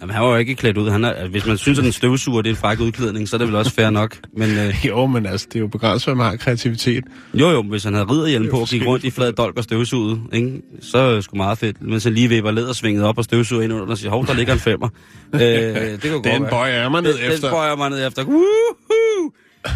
Jamen, 0.00 0.14
han 0.14 0.24
var 0.24 0.30
jo 0.30 0.36
ikke 0.36 0.54
klædt 0.54 0.76
ud. 0.78 0.90
Han 0.90 1.04
er, 1.04 1.28
hvis 1.28 1.46
man 1.46 1.58
synes, 1.58 1.78
at 1.78 1.84
en 1.84 1.92
støvsuger 1.92 2.42
det 2.42 2.50
er 2.50 2.54
en 2.54 2.56
fræk 2.60 2.80
udklædning, 2.80 3.28
så 3.28 3.36
er 3.36 3.38
det 3.38 3.46
vel 3.48 3.56
også 3.56 3.72
fair 3.74 3.90
nok. 3.90 4.16
Men 4.36 4.50
øh, 4.58 4.74
Jo, 4.88 5.06
men 5.06 5.26
altså, 5.26 5.46
det 5.48 5.56
er 5.56 5.60
jo 5.60 5.66
begrænset, 5.66 6.10
at 6.10 6.16
man 6.16 6.26
har 6.26 6.36
kreativitet. 6.36 7.04
jo 7.34 7.50
jo, 7.50 7.62
hvis 7.62 7.84
han 7.84 7.94
havde 7.94 8.06
ridderhjelm 8.06 8.50
på 8.50 8.56
og 8.60 8.66
gik 8.68 8.86
rundt 8.86 9.04
i 9.04 9.10
flad 9.10 9.32
dolk 9.32 9.56
og 9.58 9.64
støvsuget, 9.64 10.20
ikke? 10.32 10.62
så 10.80 10.98
er 10.98 11.14
det 11.14 11.24
sgu 11.24 11.36
meget 11.36 11.58
fedt. 11.58 11.82
Men 11.82 12.00
så 12.00 12.10
lige 12.10 12.28
vipper 12.28 12.50
lædersvinget 12.50 13.04
op 13.04 13.18
og 13.18 13.24
støvsuger 13.24 13.62
ind 13.62 13.72
under 13.72 13.86
og 13.86 13.98
siger, 13.98 14.10
hov, 14.10 14.26
der 14.26 14.34
ligger 14.34 14.52
en 14.52 14.58
femmer. 14.60 14.88
øh, 15.34 15.40
det 15.40 16.02
godt 16.02 16.24
Den 16.24 16.42
være. 16.42 16.50
bøjer 16.50 16.80
jeg 16.82 16.90
mig 16.90 17.02
ned 17.02 17.12
den, 17.14 17.22
Den 17.22 17.32
efter. 17.32 17.50
bøjer 17.50 17.76
mig 17.76 17.90
ned 17.90 18.06
efter. 18.06 18.24
Woohoo! 18.24 18.85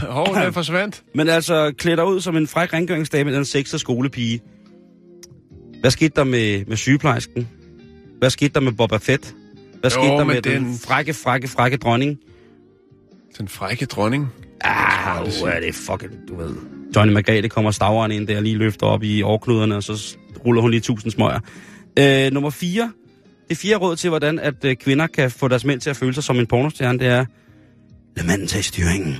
Hov, 0.09 0.35
den 0.35 0.53
forsvandt. 0.53 1.03
Men 1.15 1.29
altså, 1.29 1.73
klæd 1.79 1.97
dig 1.97 2.07
ud 2.07 2.21
som 2.21 2.37
en 2.37 2.47
fræk 2.47 2.73
rengøringsdame 2.73 3.31
eller 3.31 3.39
en 3.39 3.45
sexet 3.45 3.81
skolepige. 3.81 4.41
Hvad 5.81 5.91
skete 5.91 6.13
der 6.17 6.25
med, 6.25 6.65
med 6.67 6.77
sygeplejersken? 6.77 7.49
Hvad 8.19 8.31
skete 8.31 8.55
der 8.55 8.61
med 8.61 8.73
Boba 8.73 8.97
Fett? 8.97 9.35
Hvad 9.81 9.91
Jo, 9.91 9.95
skete 10.01 10.07
der 10.13 10.25
med 10.25 10.43
den 10.43 10.65
den- 10.65 10.79
frække, 10.79 11.15
frække, 11.15 11.49
frække 11.49 11.77
dronning? 11.77 12.19
Den 13.39 13.49
frække 13.49 13.87
dronning. 13.87 14.29
Ah, 14.61 15.17
hvor 15.39 15.49
er 15.49 15.61
det 15.61 15.75
fucking, 15.75 16.13
du 16.29 16.37
ved. 16.37 16.55
Johnny 16.97 17.13
Margrethe 17.13 17.49
kommer 17.49 17.71
staveren 17.71 18.13
ind 18.13 18.27
der, 18.27 18.41
lige 18.41 18.57
løfter 18.59 18.87
op 18.87 19.03
i 19.03 19.23
årknuderne, 19.23 19.77
og 19.77 19.83
så 19.83 20.17
ruller 20.47 20.63
hun 20.63 20.71
lige 20.71 20.81
tusind 20.81 21.13
smøger. 21.13 21.41
Øh, 21.99 22.33
nummer 22.33 22.51
4. 22.51 22.93
Det 23.49 23.59
fjerde 23.59 23.77
råd 23.77 23.97
til, 23.97 24.11
hvordan 24.11 24.39
at 24.39 24.65
øh, 24.65 24.77
kvinder 24.77 25.07
kan 25.07 25.31
få 25.31 25.49
deres 25.49 25.65
mænd 25.65 25.81
til 25.81 25.91
at 25.91 25.97
føle 25.97 26.15
sig 26.15 26.25
som 26.25 26.39
en 26.39 26.47
pornostjerne, 26.47 26.99
det 26.99 27.07
er, 27.07 27.25
lad 28.17 28.25
manden 28.25 28.47
tage 28.47 28.63
styringen. 28.63 29.17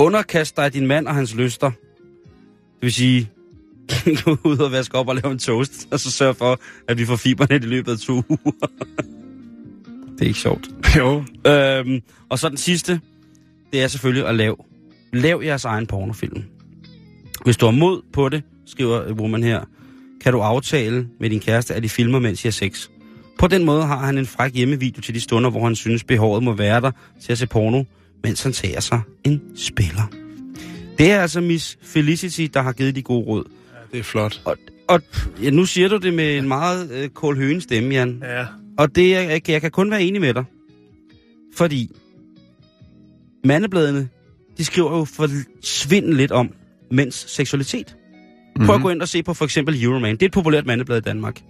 Underkast 0.00 0.56
dig 0.56 0.72
din 0.72 0.86
mand 0.86 1.06
og 1.06 1.14
hans 1.14 1.34
lyster. 1.34 1.70
Det 1.70 2.82
vil 2.82 2.92
sige, 2.92 3.30
gå 4.24 4.36
ud 4.44 4.58
og 4.58 4.72
vaske 4.72 4.98
op 4.98 5.08
og 5.08 5.14
lave 5.14 5.32
en 5.32 5.38
toast, 5.38 5.88
og 5.90 6.00
så 6.00 6.10
sørg 6.10 6.36
for, 6.36 6.60
at 6.88 6.98
vi 6.98 7.06
får 7.06 7.16
fiberne 7.16 7.56
i 7.56 7.58
løbet 7.58 7.92
af 7.92 7.98
to 7.98 8.12
uger. 8.12 8.66
det 10.18 10.22
er 10.22 10.26
ikke 10.26 10.38
sjovt. 10.38 10.68
Jo. 10.96 11.24
Øhm, 11.46 12.00
og 12.28 12.38
så 12.38 12.48
den 12.48 12.56
sidste, 12.56 13.00
det 13.72 13.82
er 13.82 13.88
selvfølgelig 13.88 14.28
at 14.28 14.34
lave, 14.34 14.56
lav 15.12 15.42
jeres 15.44 15.64
egen 15.64 15.86
pornofilm. 15.86 16.42
Hvis 17.44 17.56
du 17.56 17.66
har 17.66 17.72
mod 17.72 18.02
på 18.12 18.28
det, 18.28 18.42
skriver 18.66 19.12
Woman 19.12 19.42
her, 19.42 19.64
kan 20.20 20.32
du 20.32 20.40
aftale 20.40 21.08
med 21.20 21.30
din 21.30 21.40
kæreste, 21.40 21.74
at 21.74 21.84
I 21.84 21.88
filmer, 21.88 22.18
mens 22.18 22.44
I 22.44 22.46
har 22.46 22.52
sex. 22.52 22.88
På 23.38 23.46
den 23.46 23.64
måde 23.64 23.82
har 23.82 23.96
han 23.96 24.18
en 24.18 24.26
fræk 24.26 24.54
hjemmevideo 24.54 25.00
til 25.00 25.14
de 25.14 25.20
stunder, 25.20 25.50
hvor 25.50 25.64
han 25.64 25.76
synes, 25.76 26.04
behovet 26.04 26.42
må 26.42 26.52
være 26.52 26.80
der 26.80 26.90
til 27.20 27.32
at 27.32 27.38
se 27.38 27.46
porno, 27.46 27.84
mens 28.24 28.42
han 28.42 28.52
tager 28.52 28.80
sig 28.80 29.00
en 29.24 29.42
spiller. 29.56 30.10
Det 30.98 31.10
er 31.10 31.20
altså 31.20 31.40
Miss 31.40 31.78
Felicity, 31.82 32.46
der 32.54 32.62
har 32.62 32.72
givet 32.72 32.94
de 32.96 33.02
gode 33.02 33.26
råd. 33.26 33.44
Det 33.92 33.98
er 34.00 34.02
flot. 34.04 34.42
Og, 34.44 34.56
og 34.88 35.00
ja, 35.42 35.50
nu 35.50 35.64
siger 35.64 35.88
du 35.88 35.96
det 35.96 36.14
med 36.14 36.38
en 36.38 36.48
meget 36.48 36.90
øh, 36.92 37.08
kold 37.08 37.36
høen 37.36 37.60
stemme, 37.60 37.94
Jan. 37.94 38.22
Ja. 38.22 38.46
Og 38.78 38.94
det, 38.94 39.16
er- 39.16 39.20
jeg, 39.20 39.50
jeg 39.50 39.60
kan 39.60 39.70
kun 39.70 39.90
være 39.90 40.02
enig 40.02 40.20
med 40.20 40.34
dig. 40.34 40.44
Fordi 41.56 41.90
mandebladene, 43.44 44.08
de 44.58 44.64
skriver 44.64 44.96
jo 44.98 45.04
for 45.04 45.28
svinden 45.62 46.12
lidt 46.14 46.32
om 46.32 46.50
mænds 46.90 47.30
seksualitet. 47.30 47.96
Prøv 48.56 48.64
Mhm. 48.66 48.70
at 48.74 48.82
gå 48.82 48.88
ind 48.88 49.02
og 49.02 49.08
se 49.08 49.22
på 49.22 49.34
for 49.34 49.44
eksempel 49.44 49.82
Euroman. 49.84 50.14
Det 50.14 50.22
er 50.22 50.26
et 50.26 50.32
populært 50.32 50.66
mandeblad 50.66 50.98
i 50.98 51.00
Danmark. 51.00 51.40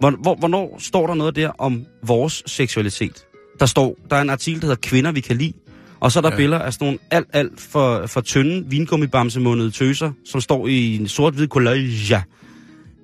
Hvor, 0.00 0.10
hvor, 0.10 0.34
hvornår 0.34 0.76
står 0.78 1.06
der 1.06 1.14
noget 1.14 1.36
der 1.36 1.48
om 1.48 1.86
vores 2.02 2.42
seksualitet? 2.46 3.24
Der 3.60 3.66
står, 3.66 3.96
der 4.10 4.16
er 4.16 4.22
en 4.22 4.30
artikel, 4.30 4.60
der 4.60 4.66
hedder 4.66 4.80
Kvinder, 4.88 5.12
vi 5.12 5.20
kan 5.20 5.36
lide. 5.36 5.52
Og 6.00 6.12
så 6.12 6.18
er 6.18 6.20
der 6.20 6.30
ja. 6.30 6.36
Billeder 6.36 6.58
af 6.58 6.72
sådan 6.72 6.86
nogle 6.86 6.98
alt, 7.10 7.26
alt 7.32 7.60
for, 7.60 8.06
for 8.06 8.20
tynde 8.20 8.70
vingummibamsemundede 8.70 9.70
tøser, 9.70 10.12
som 10.24 10.40
står 10.40 10.66
i 10.66 10.96
en 10.96 11.08
sort-hvid 11.08 11.48
collage 11.48 12.22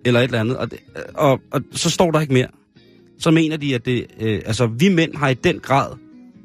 eller 0.05 0.21
et 0.21 0.25
eller 0.25 0.41
andet. 0.41 0.57
Og, 0.57 0.71
det, 0.71 0.79
og, 1.15 1.41
og 1.51 1.61
så 1.73 1.91
står 1.91 2.11
der 2.11 2.21
ikke 2.21 2.33
mere. 2.33 2.49
Så 3.19 3.31
mener 3.31 3.57
de, 3.57 3.75
at 3.75 3.87
det, 3.87 4.07
øh, 4.21 4.43
altså, 4.47 4.67
vi 4.67 4.89
mænd 4.89 5.17
har 5.17 5.29
i 5.29 5.35
den 5.35 5.59
grad, 5.61 5.97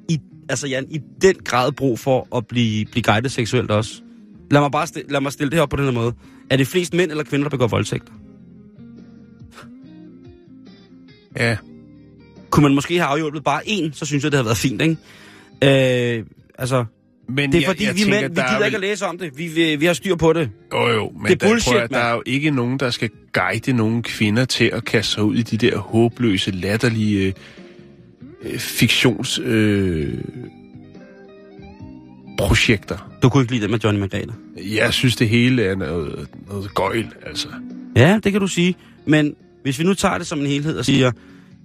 i, 0.10 0.20
altså 0.50 0.68
Jan, 0.68 0.88
i 0.92 1.00
den 1.22 1.36
grad 1.36 1.72
brug 1.72 2.00
for 2.00 2.38
at 2.38 2.48
blive, 2.48 2.86
blive 2.86 3.04
guidet 3.04 3.32
seksuelt 3.32 3.72
også. 3.72 4.02
Lad 4.52 4.62
mig 4.62 4.72
bare 4.72 4.88
stille, 4.88 5.12
lad 5.12 5.22
mig 5.22 5.32
stille 5.32 5.50
det 5.50 5.58
her 5.58 5.62
op 5.62 5.70
på 5.70 5.76
den 5.76 5.86
her 5.86 5.92
måde. 5.92 6.14
Er 6.50 6.58
det 6.58 6.68
flest 6.68 6.94
mænd 6.94 7.12
eller 7.12 7.24
kvinder, 7.24 7.44
der 7.44 7.50
begår 7.50 7.68
voldtægter? 7.68 8.14
Ja. 11.38 11.58
Kunne 12.50 12.64
man 12.64 12.76
måske 12.76 12.98
have 12.98 13.08
afhjulpet 13.08 13.44
bare 13.44 13.62
én, 13.62 13.94
så 13.94 14.06
synes 14.06 14.24
jeg, 14.24 14.32
det 14.32 14.38
havde 14.38 14.46
været 14.46 14.58
fint, 14.58 14.82
ikke? 14.82 14.98
Øh, 15.64 16.26
altså, 16.58 16.86
Men 17.30 17.52
det 17.52 17.62
er 17.64 17.68
fordi, 17.68 17.84
vi 17.94 18.00
tænker, 18.00 18.22
mænd, 18.22 18.30
vi 18.30 18.36
der 18.36 18.44
er 18.44 18.48
gider 18.48 18.58
vel- 18.60 18.66
ikke 18.66 18.76
at 18.76 18.82
læse 18.82 19.06
om 19.06 19.18
det. 19.18 19.38
Vi, 19.38 19.48
vi, 19.48 19.76
vi 19.76 19.86
har 19.86 19.94
styr 19.94 20.16
på 20.16 20.34
det. 20.34 20.50
Jo, 20.74 20.88
jo, 20.90 21.10
men 21.10 21.26
Det 21.26 21.32
er 21.32 21.36
der, 21.36 21.48
bullshit, 21.48 21.74
prøv 21.74 21.82
at, 21.82 21.90
der 21.90 21.98
er 21.98 22.14
jo 22.14 22.24
ikke 22.26 22.52
nogen, 22.52 22.80
der 22.80 22.90
skal 22.90 23.10
guide 23.34 23.74
nogle 23.74 24.04
kvinder 24.04 24.46
til 24.46 24.66
at 24.74 24.86
kaste 24.86 25.14
sig 25.14 25.24
ud 25.24 25.36
i 25.36 25.42
de 25.42 25.58
der 25.58 25.78
håbløse, 25.78 26.52
latterlige 26.52 27.34
øh, 28.44 28.60
fiktions... 28.60 29.40
Øh, 29.44 30.14
projekter. 32.40 33.10
Du 33.24 33.30
kunne 33.30 33.42
ikke 33.44 33.54
lide 33.54 33.62
det 33.62 33.70
med 33.70 33.80
Johnny 33.80 34.00
Margrethe. 34.00 34.34
Jeg 34.76 34.94
synes, 34.94 35.16
det 35.16 35.30
hele 35.30 35.64
er 35.64 35.76
noget, 35.76 36.28
noget 36.50 36.74
gøjl, 36.74 37.08
altså. 37.26 37.48
Ja, 37.96 38.20
det 38.24 38.32
kan 38.32 38.42
du 38.42 38.48
sige. 38.48 38.76
Men 39.06 39.36
hvis 39.64 39.80
vi 39.80 39.84
nu 39.84 39.94
tager 39.94 40.18
det 40.18 40.28
som 40.28 40.40
en 40.40 40.46
helhed 40.46 40.78
og 40.78 40.86
siger, 40.86 41.12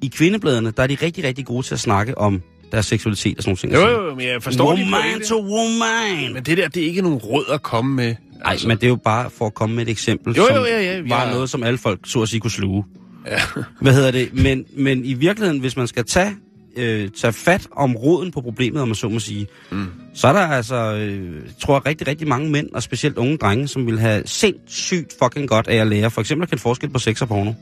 i 0.03 0.11
kvindebladene, 0.15 0.73
der 0.77 0.83
er 0.83 0.87
de 0.87 0.97
rigtig, 1.03 1.25
rigtig 1.25 1.47
gode 1.47 1.67
til 1.67 1.75
at 1.75 1.81
snakke 1.81 2.19
om 2.19 2.43
deres 2.73 2.87
seksualitet 2.87 3.39
og 3.39 3.43
sådan 3.43 3.59
nogle 3.71 3.87
ting. 3.87 3.97
Jo, 3.97 4.07
jo, 4.09 4.15
men 4.15 4.27
jeg 4.27 4.43
forstår 4.43 4.73
de 4.77 4.83
Woman 4.83 5.03
pointe. 5.03 5.29
to 5.29 5.43
woman. 5.43 6.33
Men 6.35 6.43
det 6.43 6.59
der, 6.59 6.69
det 6.69 6.83
er 6.83 6.87
ikke 6.87 7.03
nogen 7.03 7.19
råd 7.19 7.45
at 7.53 7.63
komme 7.63 7.95
med. 7.95 8.15
Nej, 8.45 8.59
men 8.67 8.77
det 8.77 8.85
er 8.85 8.89
jo 8.89 8.97
bare 8.97 9.31
for 9.31 9.47
at 9.47 9.55
komme 9.55 9.77
med 9.77 9.83
et 9.83 9.91
eksempel, 9.91 10.35
Jo, 10.37 10.47
som 10.47 10.57
jo, 10.57 10.65
ja, 10.65 10.83
ja, 10.83 11.03
var 11.09 11.25
ja. 11.25 11.33
noget, 11.33 11.51
som 11.51 11.63
alle 11.63 11.79
folk 11.79 12.01
så 12.05 12.23
at 12.23 12.29
sige 12.29 12.41
kunne 12.41 12.51
sluge. 12.51 12.85
Ja. 13.27 13.41
Hvad 13.81 13.95
hedder 13.95 14.11
det? 14.11 14.35
Men, 14.35 14.65
men 14.77 15.05
i 15.05 15.15
virkeligheden, 15.15 15.61
hvis 15.61 15.77
man 15.77 15.87
skal 15.87 16.05
tage, 16.05 16.37
øh, 16.77 17.09
tage 17.09 17.33
fat 17.33 17.69
om 17.73 17.97
roden 17.97 18.31
på 18.31 18.41
problemet, 18.41 18.83
om 18.83 18.89
man 18.89 18.95
så 18.95 19.09
må 19.09 19.19
sige, 19.19 19.47
mm. 19.71 19.87
så 20.15 20.29
er 20.29 20.33
der 20.33 20.41
altså, 20.41 20.95
øh, 20.95 21.41
tror 21.61 21.75
jeg, 21.75 21.87
rigtig, 21.87 22.07
rigtig 22.07 22.29
mange 22.29 22.51
mænd, 22.51 22.71
og 22.75 22.83
specielt 22.83 23.19
unge 23.19 23.37
drenge, 23.37 23.69
som 23.69 23.87
vil 23.87 23.99
have 23.99 24.23
sindssygt 24.27 25.15
fucking 25.23 25.49
godt 25.49 25.69
af 25.69 25.77
at 25.77 25.87
lære. 25.87 26.11
For 26.11 26.21
eksempel 26.21 26.43
at 26.43 26.49
kende 26.51 26.63
forskel 26.63 26.91
på 26.91 26.99
sex 26.99 27.23
og 27.23 27.29
porno. 27.29 27.53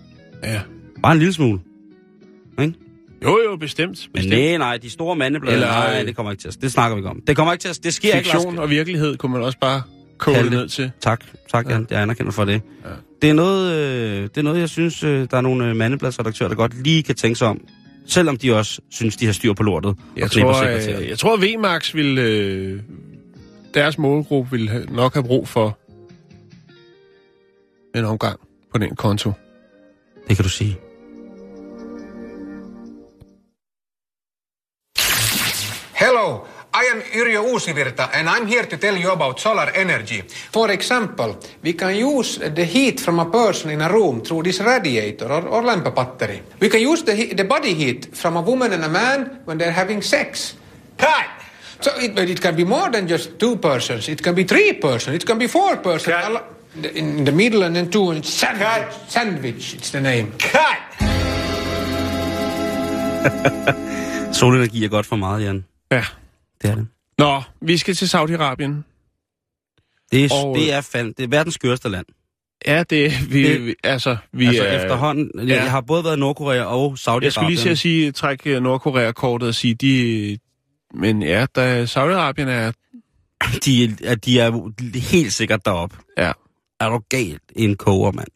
Ja. 0.43 0.61
Bare 1.03 1.13
en 1.13 1.19
lille 1.19 1.33
smule. 1.33 1.61
Jo, 3.25 3.39
jo, 3.51 3.57
bestemt. 3.57 4.09
Bestemt. 4.15 4.35
nej, 4.35 4.57
nej, 4.57 4.77
de 4.77 4.91
store 4.91 5.17
mandeblade, 5.17 5.55
Eller, 5.55 5.67
nej, 5.67 6.01
øh, 6.01 6.07
det 6.07 6.17
kommer 6.17 6.33
ikke 6.33 6.41
til 6.41 6.49
at 6.49 6.57
Det 6.61 6.73
snakker 6.73 6.97
vi 6.97 6.99
ikke 6.99 7.09
om. 7.09 7.21
Det 7.27 7.37
kommer 7.37 7.53
ikke 7.53 7.63
til 7.63 7.69
at 7.69 7.81
Det 7.85 7.95
sker 7.95 8.15
ikke, 8.15 8.31
Fiktion 8.31 8.59
og 8.59 8.71
virkelighed 8.71 9.17
kunne 9.17 9.33
man 9.33 9.43
også 9.43 9.59
bare 9.59 9.83
koge 10.19 10.51
ned 10.51 10.69
til. 10.69 10.91
Tak, 11.01 11.25
tak, 11.51 11.71
Jan. 11.71 11.87
Jeg 11.91 12.03
anerkender 12.03 12.33
for 12.33 12.45
det. 12.45 12.63
Ja. 12.85 12.91
Det, 13.23 13.31
er 13.31 13.35
noget, 13.35 13.77
øh, 13.77 14.23
det 14.23 14.39
er 14.39 14.43
noget, 14.43 14.61
jeg 14.61 14.69
synes, 14.69 15.05
øh, 15.05 15.29
der 15.31 15.37
er 15.37 15.41
nogle 15.41 15.71
øh, 15.71 15.77
mandebladsredaktører, 15.77 16.49
der 16.49 16.57
godt 16.57 16.83
lige 16.83 17.03
kan 17.03 17.15
tænke 17.15 17.39
sig 17.39 17.49
om. 17.49 17.61
Selvom 18.07 18.37
de 18.37 18.57
også 18.57 18.81
synes, 18.91 19.17
de 19.17 19.27
har 19.27 19.33
styr 19.33 19.53
på 19.53 19.63
lortet. 19.63 19.97
Jeg 20.17 20.31
tror, 20.31 20.65
øh, 20.65 21.09
jeg 21.09 21.19
tror, 21.19 21.37
VMAX 21.37 21.95
vil... 21.95 22.19
Øh, 22.19 22.81
deres 23.75 23.99
målgruppe 23.99 24.51
vil 24.51 24.87
nok 24.91 25.15
have 25.15 25.25
brug 25.25 25.49
for 25.49 25.79
en 27.99 28.05
omgang 28.05 28.41
på 28.73 28.79
den 28.79 28.97
konto. 28.97 29.33
Det 30.29 30.37
kan 30.37 30.43
du 30.43 30.49
sige. 30.49 30.77
Am 36.91 37.03
Yrjö 37.13 37.41
Uusivirta 37.41 38.11
and 38.13 38.29
I'm 38.29 38.47
here 38.47 38.67
to 38.67 38.77
tell 38.77 38.97
you 38.97 39.13
about 39.13 39.39
solar 39.39 39.71
energy. 39.75 40.25
For 40.53 40.71
example, 40.71 41.35
we 41.63 41.73
can 41.73 41.97
use 41.97 42.41
the 42.55 42.65
heat 42.65 43.01
from 43.01 43.21
a 43.21 43.27
person 43.27 43.71
in 43.71 43.81
a 43.83 43.89
room 43.89 44.23
through 44.23 44.43
this 44.43 44.61
radiator 44.61 45.33
or, 45.33 45.49
or 45.49 45.65
lamp 45.65 45.95
battery. 45.95 46.43
We 46.61 46.69
can 46.69 46.81
use 46.81 47.03
the, 47.05 47.35
the 47.35 47.45
body 47.45 47.75
heat 47.75 48.17
from 48.17 48.37
a 48.37 48.41
woman 48.41 48.73
and 48.73 48.85
a 48.85 48.89
man 48.89 49.41
when 49.45 49.59
they're 49.59 49.73
having 49.73 50.03
sex. 50.03 50.57
Cut! 50.97 51.27
So 51.81 51.91
it, 51.97 52.15
but 52.15 52.29
it 52.29 52.41
can 52.41 52.57
be 52.57 52.65
more 52.65 52.91
than 52.91 53.09
just 53.09 53.39
two 53.39 53.57
persons. 53.57 54.09
It 54.09 54.23
can 54.23 54.35
be 54.35 54.45
three 54.45 54.75
persons. 54.75 55.17
It 55.17 55.27
can 55.27 55.39
be 55.39 55.47
four 55.47 55.77
persons. 55.79 56.15
Cut. 56.15 56.57
In 56.95 57.25
the 57.25 57.33
middle 57.33 57.63
and 57.63 57.75
then 57.75 57.91
two. 57.91 58.11
And 58.11 58.25
sandwich. 58.25 58.95
Sandwich, 59.09 59.75
it's 59.75 59.91
the 59.91 60.01
name. 60.01 60.33
Cut! 60.39 60.79
Solenergi 64.33 64.85
er 64.85 64.89
godt 64.89 65.07
for 65.07 65.17
meget, 65.17 65.45
Jan. 65.45 65.65
Ja. 65.91 66.05
Det 66.63 66.71
er 66.71 66.75
det. 66.75 66.87
Nå, 67.19 67.43
vi 67.61 67.77
skal 67.77 67.95
til 67.95 68.07
Saudi-Arabien. 68.07 68.73
Det 70.13 70.25
er, 70.25 70.29
Og- 70.45 70.57
det 70.57 70.73
er, 70.73 70.81
fand, 70.81 71.15
det 71.15 71.25
er 71.25 71.29
verdens 71.29 71.55
skørste 71.55 71.89
land. 71.89 72.07
Ja, 72.67 72.83
det 72.91 73.13
vi, 73.33 73.43
Det- 73.49 73.67
vi 73.67 73.75
altså 73.85 74.17
vi 74.33 74.47
altså 74.47 74.65
er, 74.65 74.77
efterhånden. 74.83 75.31
Jeg, 75.35 75.47
ja. 75.49 75.55
jeg 75.63 75.71
har 75.71 75.81
både 75.81 76.05
været 76.05 76.17
i 76.17 76.21
Nordkorea 76.21 76.63
og 76.65 76.93
Saudi-Arabien. 76.99 77.23
Jeg 77.25 77.33
skulle 77.33 77.49
lige 77.51 77.61
til 77.63 77.69
at 77.69 77.79
sige, 77.79 78.13
trække 78.13 78.61
Nordkorea-kortet 78.61 79.49
og 79.49 79.55
sige, 79.55 79.75
de... 79.75 80.39
Men 80.95 81.23
ja, 81.23 81.47
da 81.57 81.85
Saudi-Arabien 81.85 82.49
er... 82.49 82.73
De, 83.65 83.85
er- 84.05 84.15
de 84.15 84.41
er 84.41 84.71
helt 85.11 85.33
sikkert 85.33 85.65
derop. 85.65 85.93
Ja, 86.19 86.33
Er 86.81 86.89
du 86.89 87.01
galt 87.09 87.43
en 87.57 87.77
koger, 87.77 88.13
mand? 88.13 88.29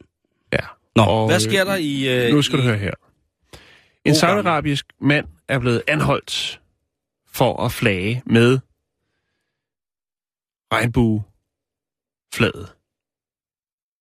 ja. 0.52 0.58
Nå, 0.96 1.02
Og, 1.02 1.26
hvad 1.28 1.40
sker 1.40 1.64
der 1.64 1.76
i... 1.76 2.26
Øh, 2.26 2.32
Nu 2.34 2.42
skal 2.42 2.58
i, 2.58 2.62
du 2.62 2.66
høre 2.66 2.78
her. 2.78 2.90
En 2.90 3.58
gammel. 4.04 4.16
saudiarabisk 4.16 4.86
mand 5.00 5.26
er 5.48 5.58
blevet 5.58 5.82
anholdt 5.88 6.60
for 7.34 7.64
at 7.64 7.72
flage 7.72 8.22
med 8.26 8.58
regnbueflaget 10.72 12.72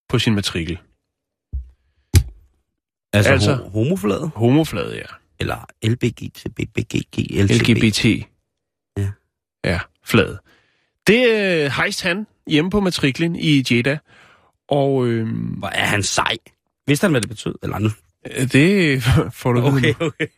på 0.09 0.19
sin 0.19 0.35
matrikel. 0.35 0.77
Altså, 3.13 3.31
altså- 3.31 3.51
altså 3.51 3.69
homoflaget? 3.69 4.31
Homoflaget, 4.35 4.95
ja. 4.95 5.05
Eller 5.39 5.65
LBGT, 5.83 6.43
BBGG, 6.55 7.31
LGB. 7.31 7.51
LGBT. 7.51 8.05
Ja. 8.97 9.11
Ja, 9.65 9.79
flaget. 10.03 10.39
Det 11.07 11.27
øh, 11.29 11.71
hejste 11.71 12.03
han 12.07 12.27
hjemme 12.47 12.71
på 12.71 12.79
matriklen 12.79 13.35
i 13.35 13.63
Jeddah. 13.71 13.97
Og 14.67 15.07
øh, 15.07 15.27
Hvor 15.57 15.67
er 15.67 15.85
han 15.85 16.03
sej. 16.03 16.37
Vidste 16.87 17.03
han, 17.05 17.11
hvad 17.11 17.21
det 17.21 17.29
betød? 17.29 17.55
Eller 17.63 17.79
nu? 17.79 17.89
Det 18.25 19.03
får 19.39 19.53
du 19.53 19.61
Okay, 19.61 19.93
okay. 19.99 20.27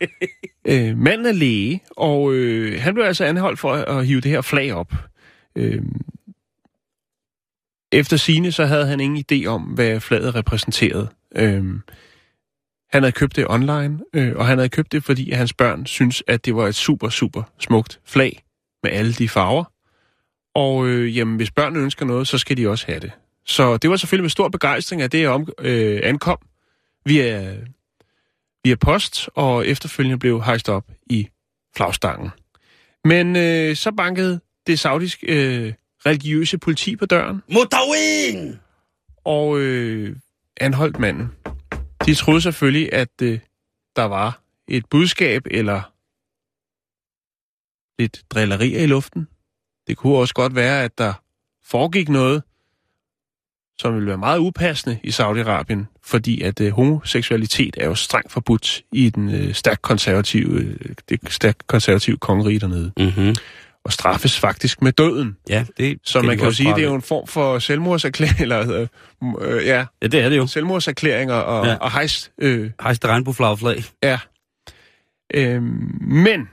Øh, 0.68 0.98
manden 0.98 1.26
er 1.26 1.32
læge, 1.32 1.80
og 1.90 2.34
øh, 2.34 2.80
han 2.80 2.94
blev 2.94 3.04
altså 3.04 3.24
anholdt 3.24 3.58
for 3.58 3.72
at, 3.72 3.98
at 3.98 4.06
hive 4.06 4.20
det 4.20 4.30
her 4.30 4.40
flag 4.40 4.72
op. 4.72 4.92
Øh, 5.56 5.82
efter 7.92 8.16
sine 8.16 8.52
så 8.52 8.64
havde 8.64 8.86
han 8.86 9.00
ingen 9.00 9.24
idé 9.32 9.46
om, 9.46 9.62
hvad 9.62 10.00
flaget 10.00 10.34
repræsenterede. 10.34 11.08
Øh, 11.36 11.64
han 12.92 13.02
havde 13.02 13.12
købt 13.12 13.36
det 13.36 13.46
online, 13.48 14.00
øh, 14.14 14.32
og 14.36 14.46
han 14.46 14.58
havde 14.58 14.68
købt 14.68 14.92
det, 14.92 15.04
fordi 15.04 15.30
hans 15.30 15.52
børn 15.52 15.86
synes, 15.86 16.22
at 16.26 16.44
det 16.44 16.56
var 16.56 16.66
et 16.66 16.74
super, 16.74 17.08
super 17.08 17.42
smukt 17.58 18.00
flag 18.04 18.44
med 18.82 18.90
alle 18.90 19.12
de 19.12 19.28
farver. 19.28 19.64
Og 20.54 20.86
øh, 20.86 21.16
jamen, 21.16 21.36
hvis 21.36 21.50
børnene 21.50 21.84
ønsker 21.84 22.06
noget, 22.06 22.28
så 22.28 22.38
skal 22.38 22.56
de 22.56 22.68
også 22.68 22.86
have 22.86 23.00
det. 23.00 23.10
Så 23.46 23.76
det 23.76 23.90
var 23.90 23.96
selvfølgelig 23.96 24.24
med 24.24 24.30
stor 24.30 24.48
begejstring, 24.48 25.02
at 25.02 25.12
det 25.12 25.28
om, 25.28 25.48
øh, 25.58 26.00
ankom 26.02 26.38
via 27.06 27.56
via 28.64 28.74
post, 28.74 29.28
og 29.34 29.66
efterfølgende 29.66 30.18
blev 30.18 30.42
hejst 30.42 30.68
op 30.68 30.84
i 31.06 31.28
flagstangen. 31.76 32.30
Men 33.04 33.36
øh, 33.36 33.76
så 33.76 33.92
bankede 33.92 34.40
det 34.66 34.78
saudiske 34.78 35.26
øh, 35.26 35.74
religiøse 36.06 36.58
politi 36.58 36.96
på 36.96 37.06
døren, 37.06 37.42
Mutawin! 37.52 38.58
og 39.24 39.60
øh, 39.60 40.16
anholdt 40.56 40.98
manden. 40.98 41.32
De 42.06 42.14
troede 42.14 42.40
selvfølgelig, 42.40 42.92
at 42.92 43.22
øh, 43.22 43.38
der 43.96 44.04
var 44.04 44.40
et 44.68 44.86
budskab 44.86 45.42
eller 45.50 45.92
lidt 47.98 48.24
drillerier 48.30 48.82
i 48.82 48.86
luften. 48.86 49.28
Det 49.86 49.96
kunne 49.96 50.16
også 50.16 50.34
godt 50.34 50.54
være, 50.54 50.84
at 50.84 50.98
der 50.98 51.12
foregik 51.64 52.08
noget, 52.08 52.42
som 53.78 53.94
ville 53.94 54.06
være 54.08 54.18
meget 54.18 54.38
upassende 54.38 54.98
i 55.04 55.08
Saudi-Arabien, 55.08 56.00
fordi 56.04 56.42
at 56.42 56.60
øh, 56.60 56.72
homoseksualitet 56.72 57.74
er 57.80 57.86
jo 57.86 57.94
strengt 57.94 58.32
forbudt 58.32 58.82
i 58.92 59.10
den 59.10 59.34
øh, 59.34 59.54
stærkt 59.54 59.82
konservative, 59.82 60.60
øh, 60.60 60.76
det 61.08 61.20
stærkt 61.28 61.66
konservative 61.66 62.16
kongerige 62.16 62.58
dernede, 62.58 62.92
Mm-hmm. 62.98 63.34
og 63.84 63.92
straffes 63.92 64.38
faktisk 64.40 64.82
med 64.82 64.92
døden. 64.92 65.36
Ja, 65.48 65.64
det 65.78 65.98
Så 66.04 66.22
man 66.22 66.36
kan 66.38 66.46
jo 66.46 66.52
sige, 66.52 66.74
det 66.74 66.82
er 66.84 66.88
jo 66.88 66.94
en 66.94 67.02
form 67.02 67.26
for 67.26 67.58
selvmordserklæring, 67.58 68.40
eller 68.52 68.72
øh, 68.80 68.88
øh, 69.40 69.66
ja, 69.66 69.86
Ja, 70.02 70.06
det 70.06 70.20
er 70.20 70.28
det 70.28 70.36
jo. 70.36 70.46
selvmordserklæringer 70.46 71.34
og, 71.34 71.66
Ja. 71.66 71.74
og 71.74 71.92
hejst. 71.92 72.32
Øh, 72.38 72.70
Hejste 72.82 73.08
regnbueflagflag. 73.08 73.84
ja. 74.02 74.18
Øh, 75.34 75.62
men 76.02 76.48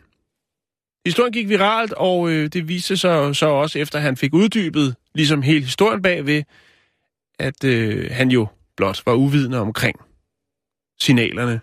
historien 1.05 1.33
gik 1.33 1.49
viralt, 1.49 1.93
og 1.93 2.29
øh, 2.29 2.47
det 2.47 2.67
viste 2.67 2.97
sig 2.97 3.35
så 3.35 3.45
også, 3.45 3.79
efter 3.79 3.99
han 3.99 4.17
fik 4.17 4.33
uddybet 4.33 4.95
ligesom 5.15 5.41
hele 5.41 5.61
historien 5.65 6.01
bagved, 6.01 6.43
at 7.43 7.63
øh, 7.63 8.09
han 8.11 8.31
jo 8.31 8.47
blot 8.77 9.01
var 9.05 9.13
uvidende 9.13 9.59
omkring 9.59 9.99
signalerne, 10.99 11.61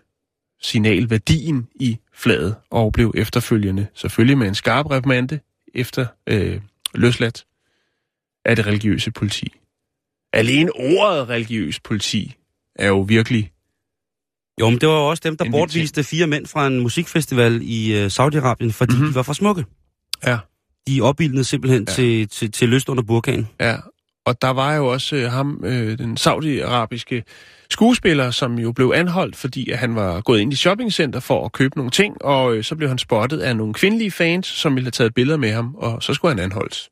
signalværdien 0.63 1.69
i 1.75 1.99
flaget, 2.15 2.55
og 2.71 2.93
blev 2.93 3.13
efterfølgende, 3.17 3.87
selvfølgelig 3.95 4.39
med 4.39 4.49
en 4.49 4.55
skarp 4.55 4.91
reprimande, 4.91 5.41
efter 5.75 6.07
øh, 6.27 6.61
løsladt 6.95 7.45
af 8.45 8.57
det 8.57 8.67
religiøse 8.67 9.11
politi. 9.11 9.49
Alene 10.33 10.71
ordet 10.73 11.29
religiøs 11.29 11.81
politi 11.81 12.35
er 12.75 12.89
jo 12.89 13.01
virkelig 13.01 13.53
Jo, 14.61 14.71
men 14.71 14.81
det 14.81 14.89
var 14.89 14.95
jo 14.95 15.09
også 15.09 15.21
dem, 15.25 15.37
der 15.37 15.51
bortviste 15.51 16.05
fire 16.05 16.27
mænd 16.27 16.47
fra 16.47 16.67
en 16.67 16.81
musikfestival 16.81 17.61
i 17.63 17.93
øh, 17.99 18.07
Saudi-Arabien, 18.07 18.71
fordi 18.73 18.93
Mhm. 18.93 18.99
mm-hmm. 18.99 19.09
de 19.09 19.15
var 19.15 19.23
for 19.23 19.33
smukke. 19.33 19.65
Ja. 20.27 20.39
De 20.89 21.01
opbildede 21.03 21.45
simpelthen 21.45 21.85
Ja. 21.89 21.91
ja. 21.93 21.95
til, 21.97 22.29
til, 22.29 22.53
til 22.53 22.69
lyst 22.69 22.89
under 22.89 23.03
burkanen. 23.03 23.49
Ja, 23.61 23.77
og 24.25 24.43
der 24.43 24.51
var 24.51 24.75
jo 24.75 24.87
også 24.87 25.17
øh, 25.17 25.31
ham, 25.31 25.63
øh, 25.65 25.99
den 25.99 26.17
saudiarabiske 26.17 27.25
skuespiller, 27.71 28.31
som 28.31 28.59
jo 28.59 28.73
blev 28.73 28.93
anholdt, 28.95 29.37
fordi 29.37 29.71
at 29.71 29.79
han 29.79 29.95
var 29.95 30.21
gået 30.21 30.41
ind 30.41 30.53
i 30.53 30.57
shoppingcenter 30.57 31.21
for 31.21 31.45
at 31.45 31.53
købe 31.53 31.77
nogle 31.77 31.91
ting, 31.91 32.25
og 32.25 32.57
øh, 32.57 32.65
så 32.65 32.77
blev 32.77 32.89
han 32.89 32.99
spottet 32.99 33.41
af 33.41 33.57
nogle 33.57 33.75
kvindelige 33.75 34.11
fans, 34.11 34.47
som 34.47 34.75
ville 34.75 34.87
have 34.87 34.91
taget 34.91 35.15
billeder 35.15 35.39
med 35.39 35.53
ham, 35.53 35.75
og 35.75 36.03
så 36.03 36.15
skulle 36.15 36.35
han 36.35 36.45
anholdes. 36.45 36.91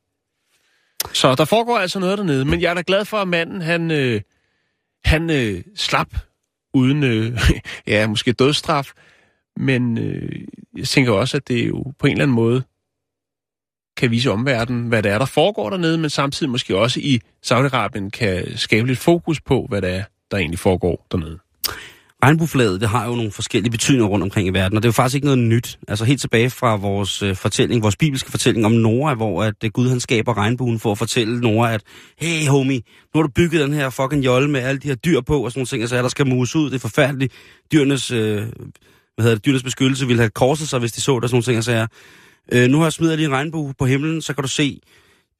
Så 1.12 1.34
der 1.34 1.44
foregår 1.44 1.78
altså 1.78 1.98
noget 1.98 2.18
dernede, 2.18 2.44
men 2.44 2.60
jeg 2.60 2.70
er 2.70 2.74
da 2.74 2.82
glad 2.86 3.04
for, 3.04 3.16
at 3.16 3.28
manden, 3.28 3.62
han, 3.62 3.90
øh, 3.90 4.20
han 5.04 5.30
øh, 5.30 5.62
slap 5.76 6.08
uden, 6.74 7.02
øh, 7.02 7.40
ja, 7.86 8.06
måske 8.06 8.32
dødsstraf, 8.32 8.92
men 9.56 9.98
øh, 9.98 10.40
jeg 10.76 10.88
tænker 10.88 11.12
også, 11.12 11.36
at 11.36 11.48
det 11.48 11.68
jo 11.68 11.92
på 11.98 12.06
en 12.06 12.12
eller 12.12 12.22
anden 12.22 12.34
måde 12.34 12.62
kan 13.98 14.10
vise 14.10 14.30
omverdenen, 14.30 14.88
hvad 14.88 15.02
det 15.02 15.12
er, 15.12 15.18
der 15.18 15.26
foregår 15.26 15.70
dernede, 15.70 15.98
men 15.98 16.10
samtidig 16.10 16.50
måske 16.50 16.76
også 16.76 17.00
i 17.00 17.20
Saudi-Arabien 17.46 18.10
kan 18.10 18.56
skabe 18.56 18.86
lidt 18.86 18.98
fokus 18.98 19.40
på, 19.40 19.66
hvad 19.68 19.82
det 19.82 19.90
er, 19.90 20.02
der 20.30 20.36
egentlig 20.36 20.58
foregår 20.58 21.06
dernede. 21.12 21.38
Regnbueflaget, 22.24 22.80
det 22.80 22.88
har 22.88 23.06
jo 23.06 23.14
nogle 23.14 23.30
forskellige 23.32 23.70
betydninger 23.70 24.06
rundt 24.06 24.22
omkring 24.22 24.48
i 24.48 24.50
verden, 24.50 24.76
og 24.76 24.82
det 24.82 24.86
er 24.86 24.88
jo 24.88 24.92
faktisk 24.92 25.14
ikke 25.14 25.26
noget 25.26 25.38
nyt. 25.38 25.78
Altså 25.88 26.04
helt 26.04 26.20
tilbage 26.20 26.50
fra 26.50 26.76
vores 26.76 27.22
øh, 27.22 27.36
fortælling, 27.36 27.82
vores 27.82 27.96
bibelske 27.96 28.30
fortælling 28.30 28.66
om 28.66 28.72
Nora, 28.72 29.14
hvor 29.14 29.44
at 29.44 29.54
øh, 29.64 29.70
Gud 29.70 29.88
han 29.88 30.00
skaber 30.00 30.38
regnbuen 30.38 30.78
for 30.78 30.92
at 30.92 30.98
fortælle 30.98 31.40
Nora, 31.40 31.72
at 31.72 31.82
hey 32.18 32.48
homie, 32.48 32.80
nu 33.14 33.20
har 33.20 33.22
du 33.22 33.28
bygget 33.28 33.60
den 33.60 33.72
her 33.72 33.90
fucking 33.90 34.24
jolle 34.24 34.50
med 34.50 34.60
alle 34.60 34.78
de 34.80 34.88
her 34.88 34.94
dyr 34.94 35.20
på 35.20 35.44
og 35.44 35.50
sådan 35.50 35.58
nogle 35.58 35.66
ting, 35.66 35.82
altså 35.82 35.96
der 35.96 36.08
skal 36.08 36.26
muse 36.26 36.58
ud, 36.58 36.70
det 36.70 36.76
er 36.76 36.80
forfærdeligt. 36.80 37.32
Dyrenes, 37.72 38.10
øh, 38.10 38.36
hvad 38.36 39.22
hedder 39.22 39.34
det, 39.34 39.44
dyrenes 39.44 39.62
beskyttelse 39.62 40.06
ville 40.06 40.22
have 40.22 40.30
korset 40.30 40.68
sig, 40.68 40.78
hvis 40.78 40.92
de 40.92 41.00
så 41.00 41.20
der 41.20 41.26
sådan 41.26 41.34
nogle 41.34 41.44
ting, 41.44 41.56
altså 41.56 41.86
øh, 42.52 42.68
nu 42.68 42.78
har 42.78 42.84
jeg 42.84 42.92
smidt 42.92 43.16
lige 43.16 43.26
en 43.26 43.32
regnbue 43.32 43.74
på 43.78 43.86
himlen, 43.86 44.22
så 44.22 44.34
kan 44.34 44.42
du 44.42 44.48
se 44.48 44.80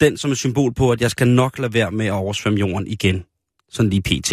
den 0.01 0.17
som 0.17 0.31
et 0.31 0.39
symbol 0.39 0.75
på, 0.75 0.91
at 0.91 1.01
jeg 1.01 1.11
skal 1.11 1.29
nok 1.29 1.59
lade 1.59 1.75
være 1.75 1.91
med 1.91 2.07
at 2.07 2.13
oversvømme 2.13 2.59
jorden 2.59 2.87
igen. 2.87 3.25
Sådan 3.71 3.91
lige 3.91 4.03
pt. 4.03 4.33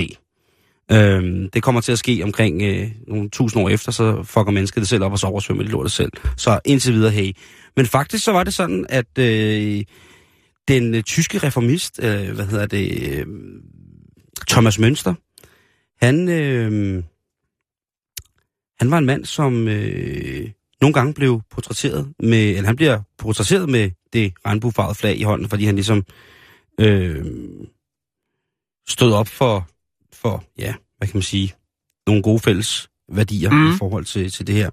Øhm, 0.91 1.49
det 1.49 1.63
kommer 1.63 1.81
til 1.81 1.91
at 1.91 1.99
ske 1.99 2.21
omkring 2.23 2.61
øh, 2.61 2.91
nogle 3.07 3.29
tusind 3.29 3.63
år 3.63 3.69
efter, 3.69 3.91
så 3.91 4.23
fucker 4.23 4.51
mennesket 4.51 4.81
det 4.81 4.89
selv 4.89 5.03
op, 5.03 5.11
og 5.11 5.19
så 5.19 5.27
oversvømmer 5.27 5.63
det 5.63 5.71
lortet 5.71 5.91
selv. 5.91 6.11
Så 6.37 6.59
indtil 6.65 6.93
videre, 6.93 7.11
hey. 7.11 7.31
Men 7.75 7.85
faktisk 7.85 8.23
så 8.23 8.31
var 8.31 8.43
det 8.43 8.53
sådan, 8.53 8.85
at 8.89 9.17
øh, 9.19 9.83
den 10.67 10.95
øh, 10.95 11.03
tyske 11.03 11.37
reformist, 11.37 11.99
øh, 12.03 12.31
hvad 12.31 12.45
hedder 12.45 12.65
det, 12.65 13.11
øh, 13.11 13.25
Thomas 14.47 14.79
Mønster, 14.79 15.13
han, 16.05 16.29
øh, 16.29 17.03
han 18.79 18.91
var 18.91 18.97
en 18.97 19.05
mand, 19.05 19.25
som 19.25 19.67
øh, 19.67 20.49
nogle 20.81 20.93
gange 20.93 21.13
blev 21.13 21.41
portrætteret 21.51 22.13
med, 22.19 22.49
eller 22.49 22.65
han 22.65 22.75
bliver 22.75 23.01
portrætteret 23.17 23.69
med 23.69 23.91
det 24.13 24.33
regnbuefarvede 24.45 24.95
flag 24.95 25.17
i 25.19 25.23
hånden, 25.23 25.49
fordi 25.49 25.65
han 25.65 25.75
ligesom 25.75 26.03
øh, 26.79 27.25
stod 28.87 29.13
op 29.13 29.27
for 29.27 29.67
for, 30.25 30.43
ja, 30.57 30.73
hvad 30.97 31.07
kan 31.07 31.17
man 31.17 31.23
sige, 31.23 31.53
nogle 32.07 32.21
gode 32.21 32.39
fælles 32.39 32.89
værdier 33.13 33.49
mm. 33.49 33.69
i 33.69 33.77
forhold 33.77 34.05
til, 34.05 34.31
til 34.31 34.47
det 34.47 34.55
her. 34.55 34.69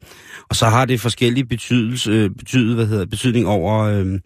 Og 0.48 0.57
så 0.57 0.66
har 0.66 0.84
det 0.84 1.00
forskellige 1.00 1.44
betydelse, 1.44 2.11
øh, 2.11 2.30
betydet, 2.30 2.74
hvad 2.74 2.86
hedder, 2.86 3.07
betydning 3.07 3.46
over, 3.46 3.78
øh, 3.78 4.20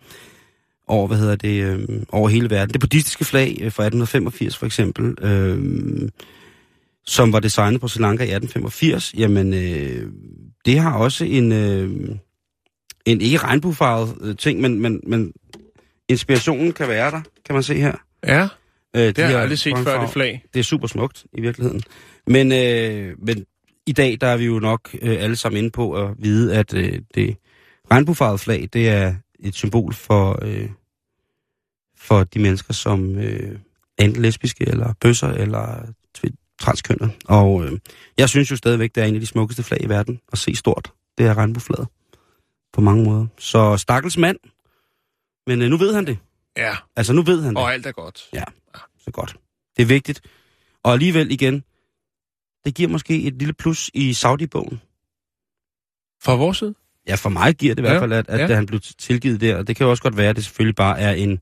over, 0.87 1.07
hvad 1.07 1.19
hedder 1.19 1.37
det, 1.37 1.63
øh, 1.63 1.89
over 2.09 2.29
hele 2.29 2.51
verden. 2.51 2.73
Det 2.73 2.81
buddhistiske 2.81 3.25
flag 3.25 3.49
øh, 3.49 3.73
fra 3.73 3.83
1885 3.83 4.57
for 4.57 4.67
eksempel, 4.67 5.25
øh, 5.25 6.09
som 7.07 7.33
var 7.33 7.41
designet 7.41 7.81
på 7.81 7.89
Sri 7.89 8.03
Lanka 8.03 8.25
i 8.25 8.33
1885, 8.33 9.15
jamen 9.15 9.55
øh, 9.55 10.13
det 10.67 10.79
har 10.79 10.99
også 10.99 11.25
en, 11.25 11.53
øh, 11.53 11.91
en 13.05 13.21
ikke 13.21 13.39
regnbuefarvet 13.39 14.19
øh, 14.21 14.37
ting, 14.37 14.61
men, 14.61 14.81
men, 14.81 15.01
men 15.07 15.33
inspirationen 16.09 16.73
kan 16.73 16.89
være 16.89 17.11
der, 17.11 17.21
kan 17.45 17.55
man 17.55 17.63
se 17.63 17.75
her. 17.75 17.95
Ja. 18.27 18.49
Øh, 18.97 19.03
det 19.03 19.19
har 19.19 19.31
jeg 19.31 19.41
aldrig 19.41 19.59
set 19.59 19.79
før, 19.79 20.01
det 20.01 20.11
flag. 20.11 20.45
Det 20.55 20.61
er 20.61 20.65
super 20.65 20.87
smukt 20.87 21.27
i 21.33 21.41
virkeligheden. 21.41 21.83
Men, 22.27 22.53
øh, 22.53 23.15
men 23.19 23.47
i 23.87 23.93
dag, 23.93 24.19
der 24.21 24.27
er 24.27 24.37
vi 24.37 24.45
jo 24.45 24.59
nok 24.59 24.91
øh, 25.03 25.23
alle 25.23 25.37
sammen 25.37 25.59
inde 25.59 25.71
på 25.71 25.93
at 25.93 26.15
vide, 26.19 26.57
at 26.57 26.75
øh, 26.75 27.01
det 27.15 27.37
regnbuefarvede 27.91 28.39
flag, 28.39 28.69
det 28.73 28.89
er 28.89 29.15
et 29.41 29.55
symbol 29.55 29.95
for, 29.95 30.39
øh, 30.43 30.69
for 31.99 32.25
de 32.25 32.39
mennesker, 32.39 32.75
som 32.75 33.19
øh, 33.19 33.59
er 33.99 34.05
enten 34.05 34.23
lesbiske, 34.23 34.69
eller 34.69 34.95
bøsser, 35.01 35.29
eller 35.29 35.87
transkønnet. 36.61 37.11
Og 37.25 37.65
øh, 37.65 37.79
jeg 38.19 38.29
synes 38.29 38.51
jo 38.51 38.57
stadigvæk, 38.57 38.95
det 38.95 39.03
er 39.03 39.07
en 39.07 39.15
af 39.15 39.21
de 39.21 39.27
smukkeste 39.27 39.63
flag 39.63 39.83
i 39.83 39.89
verden 39.89 40.21
at 40.33 40.39
se 40.39 40.55
stort. 40.55 40.93
Det 41.19 41.27
er 41.27 41.35
regnbueflaget. 41.35 41.89
På 42.73 42.81
mange 42.81 43.05
måder. 43.05 43.27
Så 43.39 43.77
stakkels 43.77 44.19
mand. 44.19 44.39
Men 45.47 45.63
øh, 45.63 45.71
nu 45.71 45.77
ved 45.77 45.95
han 45.95 46.07
det. 46.07 46.19
Ja. 46.57 46.77
Altså 46.97 47.13
nu 47.13 47.23
ved 47.23 47.43
han 47.43 47.55
det. 47.55 47.63
Og 47.63 47.73
alt 47.73 47.87
er 47.87 47.93
godt. 47.93 48.29
Ja 48.33 48.45
så 49.07 49.11
godt. 49.11 49.37
Det 49.77 49.83
er 49.83 49.87
vigtigt. 49.87 50.21
Og 50.83 50.93
alligevel 50.93 51.31
igen, 51.31 51.65
det 52.65 52.75
giver 52.75 52.89
måske 52.89 53.23
et 53.23 53.35
lille 53.35 53.55
plus 53.55 53.91
i 53.95 54.13
Saudi-bogen. 54.13 54.81
Fra 56.23 56.35
vores 56.35 56.59
side? 56.59 56.75
Ja, 57.09 57.15
for 57.15 57.29
mig 57.29 57.55
giver 57.55 57.75
det 57.75 57.83
i 57.83 57.87
ja, 57.87 57.91
hvert 57.91 58.03
fald, 58.03 58.13
at, 58.13 58.29
at 58.29 58.51
ja. 58.51 58.55
han 58.55 58.67
blev 58.67 58.81
tilgivet 58.81 59.41
der. 59.41 59.57
Og 59.57 59.67
det 59.67 59.77
kan 59.77 59.85
jo 59.85 59.91
også 59.91 60.03
godt 60.03 60.17
være, 60.17 60.31
at 60.31 60.37
det 60.37 60.45
selvfølgelig 60.45 60.77
bare 60.77 61.01
er 61.01 61.13
en, 61.13 61.41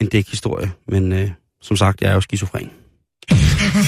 en 0.00 0.08
dækhistorie. 0.08 0.72
Men 0.86 1.12
øh, 1.12 1.30
som 1.60 1.76
sagt, 1.76 2.00
jeg 2.00 2.10
er 2.10 2.14
jo 2.14 2.20
skizofren. 2.20 2.70
Øh, 3.74 3.80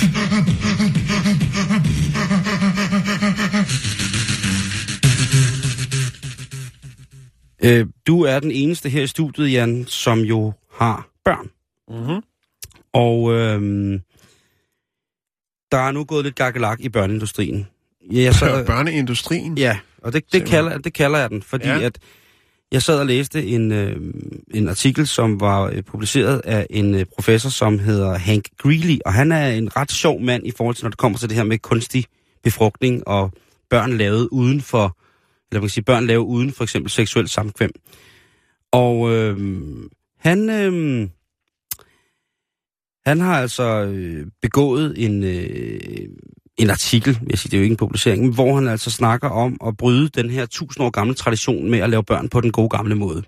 du 8.07 8.22
er 8.22 8.41
den 8.41 8.51
eneste 8.51 8.89
her 8.89 9.03
i 9.03 9.07
studiet, 9.07 9.53
Jan, 9.53 9.84
som 9.89 10.20
jo 10.20 10.53
har 10.72 11.09
børn. 11.24 11.51
Mm-hmm. 11.89 12.22
Og 12.93 13.32
øhm, 13.32 14.01
der 15.72 15.78
er 15.78 15.93
nu 15.93 16.05
gået 16.05 16.24
lidt 16.24 16.34
gakkelak 16.34 16.80
i 16.80 16.89
børneindustrien. 16.89 17.68
Ja, 18.11 18.32
så, 18.32 18.62
børneindustrien? 18.66 19.59
Ja, 19.59 19.78
og 20.03 20.12
det, 20.12 20.32
det, 20.32 20.47
kalder, 20.47 20.78
det 20.78 20.93
kalder 20.93 21.18
jeg 21.18 21.30
den, 21.30 21.43
fordi 21.43 21.68
ja. 21.68 21.80
at 21.80 21.99
jeg 22.72 22.82
sad 22.82 23.00
og 23.00 23.06
læste 23.06 23.46
en, 23.46 23.72
øh, 23.72 23.96
en 24.54 24.68
artikel, 24.68 25.06
som 25.06 25.40
var 25.40 25.62
øh, 25.62 25.82
publiceret 25.82 26.40
af 26.44 26.66
en 26.70 26.94
øh, 26.94 27.04
professor, 27.14 27.50
som 27.50 27.78
hedder 27.78 28.18
Hank 28.18 28.48
Greeley, 28.58 28.98
og 29.06 29.14
han 29.14 29.32
er 29.32 29.48
en 29.48 29.76
ret 29.76 29.92
sjov 29.92 30.20
mand 30.20 30.46
i 30.46 30.50
forhold 30.56 30.76
til, 30.76 30.84
når 30.84 30.90
det 30.90 30.98
kommer 30.98 31.18
til 31.18 31.28
det 31.28 31.36
her 31.36 31.44
med 31.44 31.58
kunstig 31.58 32.04
befrugtning 32.42 33.08
og 33.08 33.32
børn 33.70 33.92
lavet 33.92 34.28
uden 34.32 34.60
for, 34.60 34.98
eller 35.50 35.60
man 35.60 35.62
kan 35.62 35.68
sige, 35.68 35.84
børn 35.84 36.06
lavet 36.06 36.24
uden 36.24 36.52
for 36.52 36.64
eksempel 36.64 36.90
seksuel 36.90 37.28
samkvem. 37.28 37.70
Og 38.72 39.14
øh, 39.14 39.36
han, 40.18 40.50
øh, 40.50 41.08
han 43.06 43.20
har 43.20 43.40
altså 43.40 43.84
øh, 43.84 44.26
begået 44.42 45.04
en, 45.04 45.24
øh, 45.24 46.08
en 46.59 46.70
artikel, 46.70 47.20
jeg 47.30 47.38
siger, 47.38 47.50
det 47.50 47.57
er 47.57 47.61
jo 47.61 47.62
ikke 47.62 47.72
en 47.72 47.76
publicering, 47.76 48.34
hvor 48.34 48.54
han 48.54 48.68
altså 48.68 48.90
snakker 48.90 49.28
om 49.28 49.57
at 49.66 49.76
bryde 49.76 50.09
den 50.09 50.30
her 50.30 50.46
tusind 50.46 50.84
år 50.84 50.90
gamle 50.90 51.14
tradition 51.14 51.70
med 51.70 51.78
at 51.78 51.90
lave 51.90 52.04
børn 52.04 52.28
på 52.28 52.40
den 52.40 52.52
gode 52.52 52.68
gamle 52.68 52.94
måde. 52.94 53.22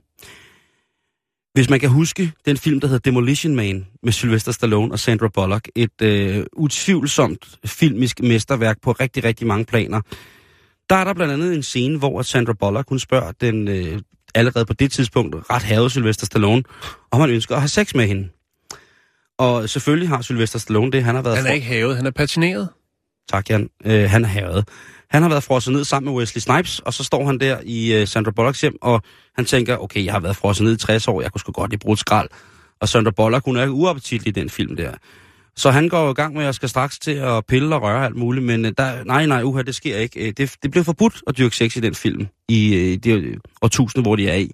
Hvis 1.54 1.70
man 1.70 1.80
kan 1.80 1.88
huske 1.88 2.32
den 2.46 2.56
film, 2.56 2.80
der 2.80 2.86
hedder 2.86 3.10
Demolition 3.10 3.56
Man 3.56 3.86
med 4.02 4.12
Sylvester 4.12 4.52
Stallone 4.52 4.92
og 4.92 4.98
Sandra 4.98 5.28
Bullock, 5.28 5.68
et 5.74 6.02
øh, 6.02 6.44
utvivlsomt 6.52 7.58
filmisk 7.64 8.20
mesterværk 8.22 8.80
på 8.82 8.92
rigtig, 8.92 9.24
rigtig 9.24 9.46
mange 9.46 9.64
planer, 9.64 10.00
der 10.90 10.96
er 10.96 11.04
der 11.04 11.14
blandt 11.14 11.32
andet 11.32 11.54
en 11.54 11.62
scene, 11.62 11.98
hvor 11.98 12.22
Sandra 12.22 12.52
Bullock, 12.52 12.88
hun 12.88 12.98
spørger 12.98 13.32
den 13.40 13.68
øh, 13.68 14.00
allerede 14.34 14.64
på 14.64 14.72
det 14.72 14.92
tidspunkt 14.92 15.36
ret 15.50 15.62
havede 15.62 15.90
Sylvester 15.90 16.26
Stallone, 16.26 16.62
om 17.10 17.20
han 17.20 17.30
ønsker 17.30 17.54
at 17.54 17.60
have 17.60 17.68
sex 17.68 17.94
med 17.94 18.06
hende. 18.06 18.28
Og 19.38 19.68
selvfølgelig 19.68 20.08
har 20.08 20.22
Sylvester 20.22 20.58
Stallone 20.58 20.90
det. 20.90 21.04
Han 21.04 21.14
har 21.14 21.22
været 21.22 21.36
Han 21.36 21.46
er 21.46 21.50
for... 21.50 21.54
ikke 21.54 21.66
havet, 21.66 21.96
han 21.96 22.06
er 22.06 22.10
patineret. 22.10 22.68
Tak, 23.28 23.50
Jan. 23.50 23.70
Øh, 23.84 24.10
han 24.10 24.24
er 24.24 24.28
herret. 24.28 24.68
Han 25.10 25.22
har 25.22 25.28
været 25.28 25.42
frosset 25.42 25.72
ned 25.72 25.84
sammen 25.84 26.12
med 26.12 26.20
Wesley 26.20 26.40
Snipes, 26.40 26.78
og 26.78 26.94
så 26.94 27.04
står 27.04 27.26
han 27.26 27.38
der 27.38 27.58
i 27.64 27.94
øh, 27.94 28.06
Sandra 28.06 28.30
Bullocks 28.30 28.60
hjem, 28.60 28.76
og 28.82 29.02
han 29.36 29.44
tænker, 29.44 29.76
okay, 29.76 30.04
jeg 30.04 30.12
har 30.12 30.20
været 30.20 30.36
frosset 30.36 30.64
ned 30.64 30.74
i 30.74 30.76
60 30.76 31.08
år, 31.08 31.22
jeg 31.22 31.32
kunne 31.32 31.40
sgu 31.40 31.52
godt 31.52 31.70
lige 31.70 31.78
bruge 31.78 31.92
et 31.92 31.98
skrald. 31.98 32.28
Og 32.80 32.88
Sandra 32.88 33.10
Bullock, 33.10 33.44
hun 33.44 33.56
er 33.56 33.68
uappetitlig 33.68 34.36
i 34.36 34.40
den 34.40 34.50
film 34.50 34.76
der. 34.76 34.92
Så 35.56 35.70
han 35.70 35.88
går 35.88 36.10
i 36.10 36.12
gang 36.12 36.34
med, 36.34 36.42
at 36.42 36.46
jeg 36.46 36.54
skal 36.54 36.68
straks 36.68 36.98
til 36.98 37.10
at 37.10 37.46
pille 37.46 37.74
og 37.74 37.82
røre 37.82 38.04
alt 38.04 38.16
muligt, 38.16 38.46
men 38.46 38.64
øh, 38.64 38.72
der, 38.78 39.04
nej, 39.04 39.26
nej, 39.26 39.42
uha, 39.42 39.62
det 39.62 39.74
sker 39.74 39.96
ikke. 39.96 40.28
Øh, 40.28 40.32
det, 40.36 40.54
det 40.62 40.70
blev 40.70 40.84
forbudt 40.84 41.22
at 41.26 41.38
dyrke 41.38 41.56
sex 41.56 41.76
i 41.76 41.80
den 41.80 41.94
film, 41.94 42.26
i 42.48 42.74
øh, 42.74 42.82
i 42.82 42.96
det 42.96 43.38
årtusinde, 43.62 44.02
hvor 44.02 44.16
de 44.16 44.28
er 44.28 44.34
i. 44.34 44.50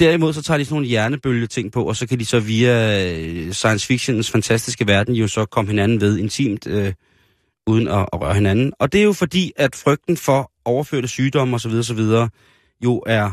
Derimod 0.00 0.32
så 0.32 0.42
tager 0.42 0.58
de 0.58 0.64
sådan 0.64 0.74
nogle 0.74 0.86
hjernebølge 0.86 1.46
ting 1.46 1.72
på, 1.72 1.84
og 1.84 1.96
så 1.96 2.06
kan 2.06 2.18
de 2.18 2.24
så 2.24 2.40
via 2.40 3.52
science 3.52 3.86
fictions 3.86 4.30
fantastiske 4.30 4.86
verden 4.86 5.14
jo 5.14 5.28
så 5.28 5.44
komme 5.44 5.70
hinanden 5.70 6.00
ved 6.00 6.18
intimt, 6.18 6.66
øh, 6.66 6.92
uden 7.66 7.88
at, 7.88 8.08
at 8.12 8.20
røre 8.20 8.34
hinanden. 8.34 8.72
Og 8.78 8.92
det 8.92 9.00
er 9.00 9.04
jo 9.04 9.12
fordi, 9.12 9.52
at 9.56 9.76
frygten 9.76 10.16
for 10.16 10.52
overførte 10.64 11.08
sygdomme 11.08 11.54
osv. 11.56 11.72
osv. 11.72 12.00
jo 12.84 13.02
er 13.06 13.30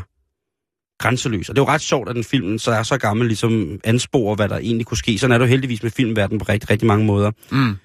grænseløs. 0.98 1.48
Og 1.48 1.56
det 1.56 1.62
er 1.62 1.64
jo 1.64 1.72
ret 1.72 1.80
sjovt, 1.80 2.08
at 2.08 2.14
den 2.14 2.24
film 2.24 2.58
så 2.58 2.70
er 2.70 2.82
så 2.82 2.98
gammel, 2.98 3.26
ligesom 3.26 3.80
ansporer, 3.84 4.36
hvad 4.36 4.48
der 4.48 4.58
egentlig 4.58 4.86
kunne 4.86 4.98
ske. 4.98 5.18
Sådan 5.18 5.32
er 5.32 5.38
det 5.38 5.44
jo 5.44 5.50
heldigvis 5.50 5.82
med 5.82 5.90
filmverdenen 5.90 6.38
på 6.38 6.44
rigtig, 6.48 6.70
rigtig 6.70 6.86
mange 6.86 7.06
måder. 7.06 7.30
Mm. 7.52 7.76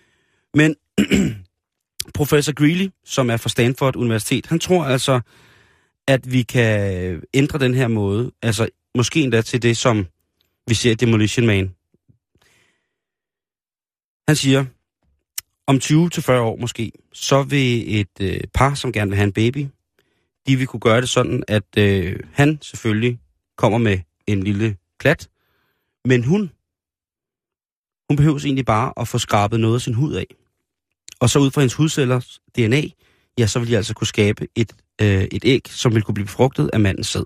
Men 0.54 0.76
professor 2.20 2.54
Greeley, 2.54 2.90
som 3.06 3.30
er 3.30 3.38
fra 3.38 3.50
Stanford 3.50 3.96
Universitet, 3.96 4.46
han 4.46 4.60
tror 4.60 4.86
altså, 4.86 5.20
at 6.08 6.32
vi 6.32 6.42
kan 6.42 7.22
ændre 7.34 7.60
den 7.60 7.74
her 7.74 7.88
måde, 7.88 8.32
altså 8.42 8.68
måske 8.96 9.22
endda 9.22 9.42
til 9.42 9.62
det, 9.62 9.78
som 9.78 10.06
vi 10.68 10.74
ser 10.74 10.96
Demolition 10.96 11.48
Man. 11.48 11.76
Han 14.28 14.36
siger, 14.36 14.66
om 15.70 15.76
20-40 15.76 16.32
år 16.32 16.58
måske, 16.62 16.92
så 17.14 17.44
vil 17.44 18.00
et 18.00 18.22
øh, 18.22 18.40
par, 18.54 18.74
som 18.74 18.92
gerne 18.92 19.10
vil 19.10 19.16
have 19.16 19.28
en 19.28 19.34
baby, 19.34 19.68
de 20.48 20.56
vil 20.56 20.68
kunne 20.68 20.80
gøre 20.80 21.02
det 21.02 21.10
sådan, 21.10 21.44
at 21.48 21.78
øh, 21.78 22.20
han 22.34 22.60
selvfølgelig 22.62 23.20
kommer 23.58 23.78
med 23.78 24.00
en 24.28 24.44
lille 24.44 24.78
klat, 25.00 25.30
men 26.06 26.24
hun, 26.24 26.52
hun 28.10 28.18
behøver 28.18 28.40
egentlig 28.46 28.66
bare 28.66 28.94
at 28.98 29.08
få 29.08 29.18
skrabet 29.18 29.60
noget 29.60 29.76
af 29.76 29.82
sin 29.82 29.94
hud 29.94 30.14
af. 30.14 30.26
Og 31.20 31.30
så 31.30 31.40
ud 31.40 31.52
fra 31.52 31.62
hendes 31.62 31.74
hudcellers 31.74 32.42
DNA, 32.56 32.82
ja, 33.40 33.48
så 33.48 33.60
vil 33.60 33.68
de 33.68 33.78
altså 33.78 33.94
kunne 33.94 34.08
skabe 34.08 34.48
et, 34.56 34.74
øh, 35.02 35.24
et 35.24 35.46
æg, 35.46 35.62
som 35.68 35.96
vil 35.96 36.04
kunne 36.04 36.16
blive 36.16 36.26
befrugtet 36.26 36.70
af 36.74 36.80
mandens 36.80 37.08
sæd. 37.08 37.26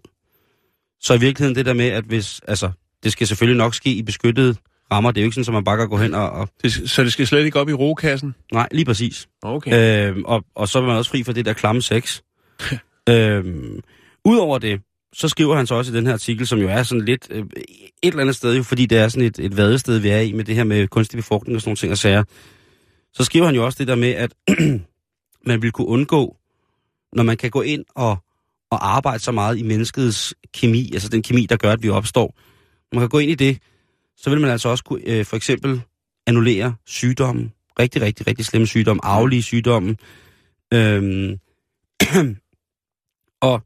Så 0.99 1.13
i 1.13 1.19
virkeligheden 1.19 1.55
det 1.55 1.65
der 1.65 1.73
med, 1.73 1.87
at 1.87 2.03
hvis, 2.03 2.41
altså, 2.47 2.71
det 3.03 3.11
skal 3.11 3.27
selvfølgelig 3.27 3.57
nok 3.57 3.75
ske 3.75 3.89
i 3.89 4.03
beskyttede 4.03 4.55
rammer, 4.93 5.11
det 5.11 5.21
er 5.21 5.23
jo 5.23 5.27
ikke 5.27 5.35
sådan, 5.35 5.49
at 5.49 5.53
man 5.53 5.63
bare 5.63 5.77
kan 5.77 5.89
gå 5.89 5.97
hen 5.97 6.13
og... 6.13 6.29
og 6.29 6.49
Det, 6.63 6.89
så 6.89 7.03
det 7.03 7.13
skal 7.13 7.27
slet 7.27 7.45
ikke 7.45 7.59
op 7.59 7.69
i 7.69 7.73
rokassen? 7.73 8.35
nej, 8.53 8.67
lige 8.71 8.85
præcis. 8.85 9.27
Okay. 9.41 10.07
Øhm, 10.09 10.25
og, 10.25 10.43
og 10.55 10.67
så 10.67 10.79
er 10.79 10.83
man 10.83 10.95
også 10.95 11.11
fri 11.11 11.23
for 11.23 11.33
det 11.33 11.45
der 11.45 11.53
klamme 11.53 11.81
sex. 11.81 12.21
øhm, 13.09 13.81
Udover 14.25 14.57
det, 14.57 14.81
så 15.13 15.29
skriver 15.29 15.55
han 15.55 15.67
så 15.67 15.75
også 15.75 15.91
i 15.91 15.95
den 15.95 16.05
her 16.05 16.13
artikel, 16.13 16.47
som 16.47 16.59
jo 16.59 16.69
er 16.69 16.83
sådan 16.83 17.05
lidt 17.05 17.27
øh, 17.29 17.39
et 17.39 17.67
eller 18.03 18.21
andet 18.21 18.35
sted, 18.35 18.55
jo, 18.55 18.63
fordi 18.63 18.85
det 18.85 18.97
er 18.97 19.07
sådan 19.07 19.27
et, 19.27 19.39
et 19.39 19.57
vadested, 19.57 19.99
vi 19.99 20.09
er 20.09 20.19
i 20.19 20.31
med 20.31 20.43
det 20.43 20.55
her 20.55 20.63
med 20.63 20.87
kunstig 20.87 21.17
befrugtning 21.17 21.55
og 21.55 21.61
sådan 21.61 21.69
nogle 21.69 21.77
ting 21.77 21.91
og 21.91 21.97
sager. 21.97 22.23
Så 23.13 23.23
skriver 23.23 23.45
han 23.45 23.55
jo 23.55 23.65
også 23.65 23.77
det 23.79 23.87
der 23.87 23.95
med, 23.95 24.09
at 24.09 24.33
man 25.49 25.61
vil 25.61 25.71
kunne 25.71 25.87
undgå, 25.87 26.37
når 27.13 27.23
man 27.23 27.37
kan 27.37 27.49
gå 27.49 27.61
ind 27.61 27.85
og, 27.95 28.17
og 28.71 28.95
arbejde 28.95 29.19
så 29.19 29.31
meget 29.31 29.57
i 29.57 29.63
menneskets 29.63 30.33
kemi, 30.53 30.89
altså 30.93 31.09
den 31.09 31.23
kemi, 31.23 31.45
der 31.45 31.57
gør, 31.57 31.71
at 31.71 31.83
vi 31.83 31.89
opstår. 31.89 32.35
Man 32.93 32.99
kan 33.01 33.09
gå 33.09 33.19
ind 33.19 33.31
i 33.31 33.35
det, 33.35 33.57
så 34.17 34.29
vil 34.29 34.41
man 34.41 34.49
altså 34.49 34.69
også 34.69 34.83
kunne 34.83 35.01
øh, 35.05 35.25
for 35.25 35.35
eksempel 35.35 35.81
annullere 36.27 36.75
sygdomme, 36.85 37.51
rigtig, 37.79 38.01
rigtig, 38.01 38.27
rigtig 38.27 38.45
slemme 38.45 38.67
sygdomme, 38.67 39.05
arvelige 39.05 39.43
sygdomme. 39.43 39.97
Øhm, 40.73 41.39
og 43.49 43.61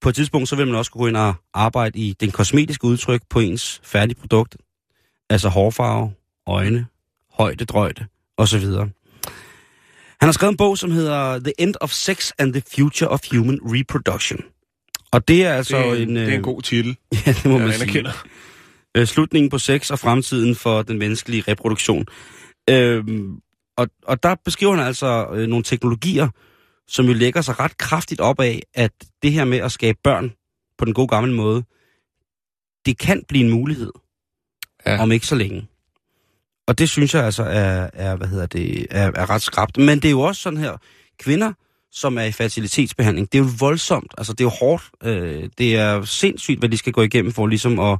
på 0.00 0.08
et 0.08 0.14
tidspunkt, 0.14 0.48
så 0.48 0.56
vil 0.56 0.66
man 0.66 0.76
også 0.76 0.90
kunne 0.90 1.00
gå 1.00 1.06
ind 1.06 1.16
og 1.16 1.34
arbejde 1.54 1.98
i 1.98 2.12
den 2.12 2.30
kosmetiske 2.30 2.84
udtryk 2.84 3.22
på 3.30 3.40
ens 3.40 3.80
færdige 3.84 4.20
produkt. 4.20 4.56
Altså 5.30 5.48
hårfarve, 5.48 6.12
øjne, 6.46 6.86
højde, 7.32 7.64
drøjde 7.64 8.06
osv. 8.36 8.64
Han 10.20 10.28
har 10.28 10.32
skrevet 10.32 10.52
en 10.52 10.56
bog, 10.56 10.78
som 10.78 10.90
hedder 10.90 11.38
The 11.38 11.60
End 11.60 11.74
of 11.80 11.90
Sex 11.90 12.30
and 12.38 12.52
the 12.52 12.62
Future 12.74 13.08
of 13.08 13.20
Human 13.32 13.58
Reproduction. 13.62 14.40
Og 15.12 15.28
det 15.28 15.44
er 15.44 15.54
altså 15.54 15.78
det, 15.78 15.86
er, 15.86 15.94
en... 15.94 16.16
det 16.16 16.22
er 16.22 16.26
en 16.26 16.32
øh, 16.32 16.42
god 16.42 16.62
titel, 16.62 16.96
Ja, 17.26 17.32
det 17.32 17.44
må 17.44 17.58
man 17.58 17.66
jeg 17.66 17.74
sige. 17.74 18.04
Øh, 18.96 19.06
slutningen 19.06 19.50
på 19.50 19.58
sex 19.58 19.90
og 19.90 19.98
fremtiden 19.98 20.54
for 20.54 20.82
den 20.82 20.98
menneskelige 20.98 21.44
reproduktion. 21.48 22.06
Øhm, 22.70 23.40
og, 23.76 23.88
og 24.02 24.22
der 24.22 24.34
beskriver 24.44 24.74
han 24.74 24.86
altså 24.86 25.26
øh, 25.32 25.46
nogle 25.46 25.64
teknologier, 25.64 26.28
som 26.88 27.06
jo 27.06 27.12
lægger 27.12 27.40
sig 27.40 27.60
ret 27.60 27.78
kraftigt 27.78 28.20
op 28.20 28.40
af, 28.40 28.62
at 28.74 28.92
det 29.22 29.32
her 29.32 29.44
med 29.44 29.58
at 29.58 29.72
skabe 29.72 29.98
børn 30.04 30.32
på 30.78 30.84
den 30.84 30.94
gode 30.94 31.08
gamle 31.08 31.34
måde, 31.34 31.64
det 32.86 32.98
kan 32.98 33.22
blive 33.28 33.44
en 33.44 33.50
mulighed. 33.50 33.92
Ja. 34.86 35.02
Om 35.02 35.12
ikke 35.12 35.26
så 35.26 35.34
længe. 35.34 35.66
Og 36.66 36.78
det 36.78 36.88
synes 36.88 37.14
jeg 37.14 37.24
altså 37.24 37.42
er, 37.42 37.90
er 37.92 38.16
hvad 38.16 38.28
hedder 38.28 38.46
det, 38.46 38.86
er, 38.90 39.10
er 39.14 39.30
ret 39.30 39.42
skrabt. 39.42 39.76
Men 39.76 39.98
det 39.98 40.04
er 40.04 40.10
jo 40.10 40.20
også 40.20 40.42
sådan 40.42 40.58
her, 40.58 40.76
kvinder, 41.18 41.52
som 41.92 42.18
er 42.18 42.22
i 42.22 42.32
fertilitetsbehandling, 42.32 43.32
det 43.32 43.38
er 43.38 43.42
jo 43.42 43.50
voldsomt. 43.58 44.14
Altså, 44.18 44.32
det 44.32 44.40
er 44.40 44.44
jo 44.44 44.66
hårdt. 44.66 44.90
Øh, 45.02 45.48
det 45.58 45.76
er 45.76 46.04
sindssygt, 46.04 46.58
hvad 46.58 46.68
de 46.68 46.76
skal 46.76 46.92
gå 46.92 47.02
igennem 47.02 47.32
for 47.32 47.46
ligesom 47.46 47.78
at... 47.78 47.98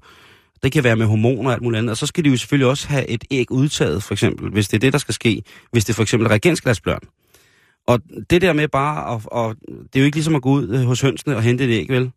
Det 0.64 0.72
kan 0.72 0.84
være 0.84 0.96
med 0.96 1.06
hormoner 1.06 1.48
og 1.48 1.54
alt 1.54 1.62
muligt 1.62 1.78
andet. 1.78 1.90
Og 1.90 1.96
så 1.96 2.06
skal 2.06 2.24
de 2.24 2.30
jo 2.30 2.36
selvfølgelig 2.36 2.68
også 2.68 2.88
have 2.88 3.08
et 3.08 3.24
æg 3.30 3.50
udtaget, 3.50 4.02
for 4.02 4.14
eksempel, 4.14 4.50
hvis 4.50 4.68
det 4.68 4.76
er 4.76 4.80
det, 4.80 4.92
der 4.92 4.98
skal 4.98 5.14
ske. 5.14 5.42
Hvis 5.72 5.84
det 5.84 5.94
for 5.94 6.02
eksempel 6.02 6.26
er 6.26 6.30
reagensglasbørn. 6.30 7.00
Og 7.86 8.00
det 8.30 8.42
der 8.42 8.52
med 8.52 8.68
bare 8.68 9.14
at... 9.14 9.20
Og, 9.26 9.56
det 9.68 9.96
er 9.96 10.00
jo 10.00 10.04
ikke 10.04 10.16
ligesom 10.16 10.34
at 10.34 10.42
gå 10.42 10.50
ud 10.50 10.68
øh, 10.68 10.80
hos 10.80 11.00
hønsene 11.00 11.36
og 11.36 11.42
hente 11.42 11.64
et 11.64 11.70
æg, 11.70 11.88
vel? 11.88 12.10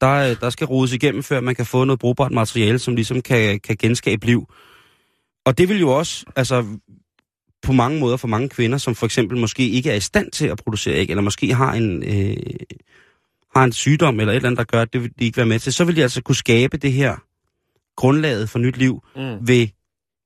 Der, 0.00 0.30
øh, 0.30 0.36
der 0.40 0.50
skal 0.50 0.66
rodes 0.66 0.92
igennem, 0.92 1.22
før 1.22 1.40
man 1.40 1.54
kan 1.54 1.66
få 1.66 1.84
noget 1.84 2.00
brugbart 2.00 2.32
materiale, 2.32 2.78
som 2.78 2.94
ligesom 2.94 3.22
kan, 3.22 3.60
kan 3.60 3.76
genskabe 3.76 4.26
liv. 4.26 4.46
Og 5.46 5.58
det 5.58 5.68
vil 5.68 5.80
jo 5.80 5.90
også, 5.90 6.24
altså 6.36 6.64
på 7.62 7.72
mange 7.72 8.00
måder 8.00 8.16
for 8.16 8.28
mange 8.28 8.48
kvinder, 8.48 8.78
som 8.78 8.94
for 8.94 9.06
eksempel 9.06 9.38
måske 9.38 9.68
ikke 9.68 9.90
er 9.90 9.94
i 9.94 10.00
stand 10.00 10.30
til 10.30 10.46
at 10.46 10.60
producere 10.64 10.94
æg, 10.94 11.10
eller 11.10 11.22
måske 11.22 11.54
har 11.54 11.72
en, 11.72 12.02
øh, 12.02 12.36
har 13.56 13.64
en 13.64 13.72
sygdom 13.72 14.20
eller 14.20 14.32
et 14.32 14.36
eller 14.36 14.48
andet, 14.48 14.58
der 14.58 14.76
gør, 14.76 14.82
at 14.82 14.92
det 14.92 15.02
vil 15.02 15.10
de 15.18 15.24
ikke 15.24 15.36
være 15.36 15.46
med 15.46 15.58
til, 15.58 15.72
så 15.72 15.84
vil 15.84 15.96
de 15.96 16.02
altså 16.02 16.22
kunne 16.22 16.36
skabe 16.36 16.76
det 16.76 16.92
her 16.92 17.16
grundlaget 17.98 18.50
for 18.50 18.58
nyt 18.58 18.76
liv 18.76 19.02
Mm. 19.16 19.48
ved, 19.48 19.66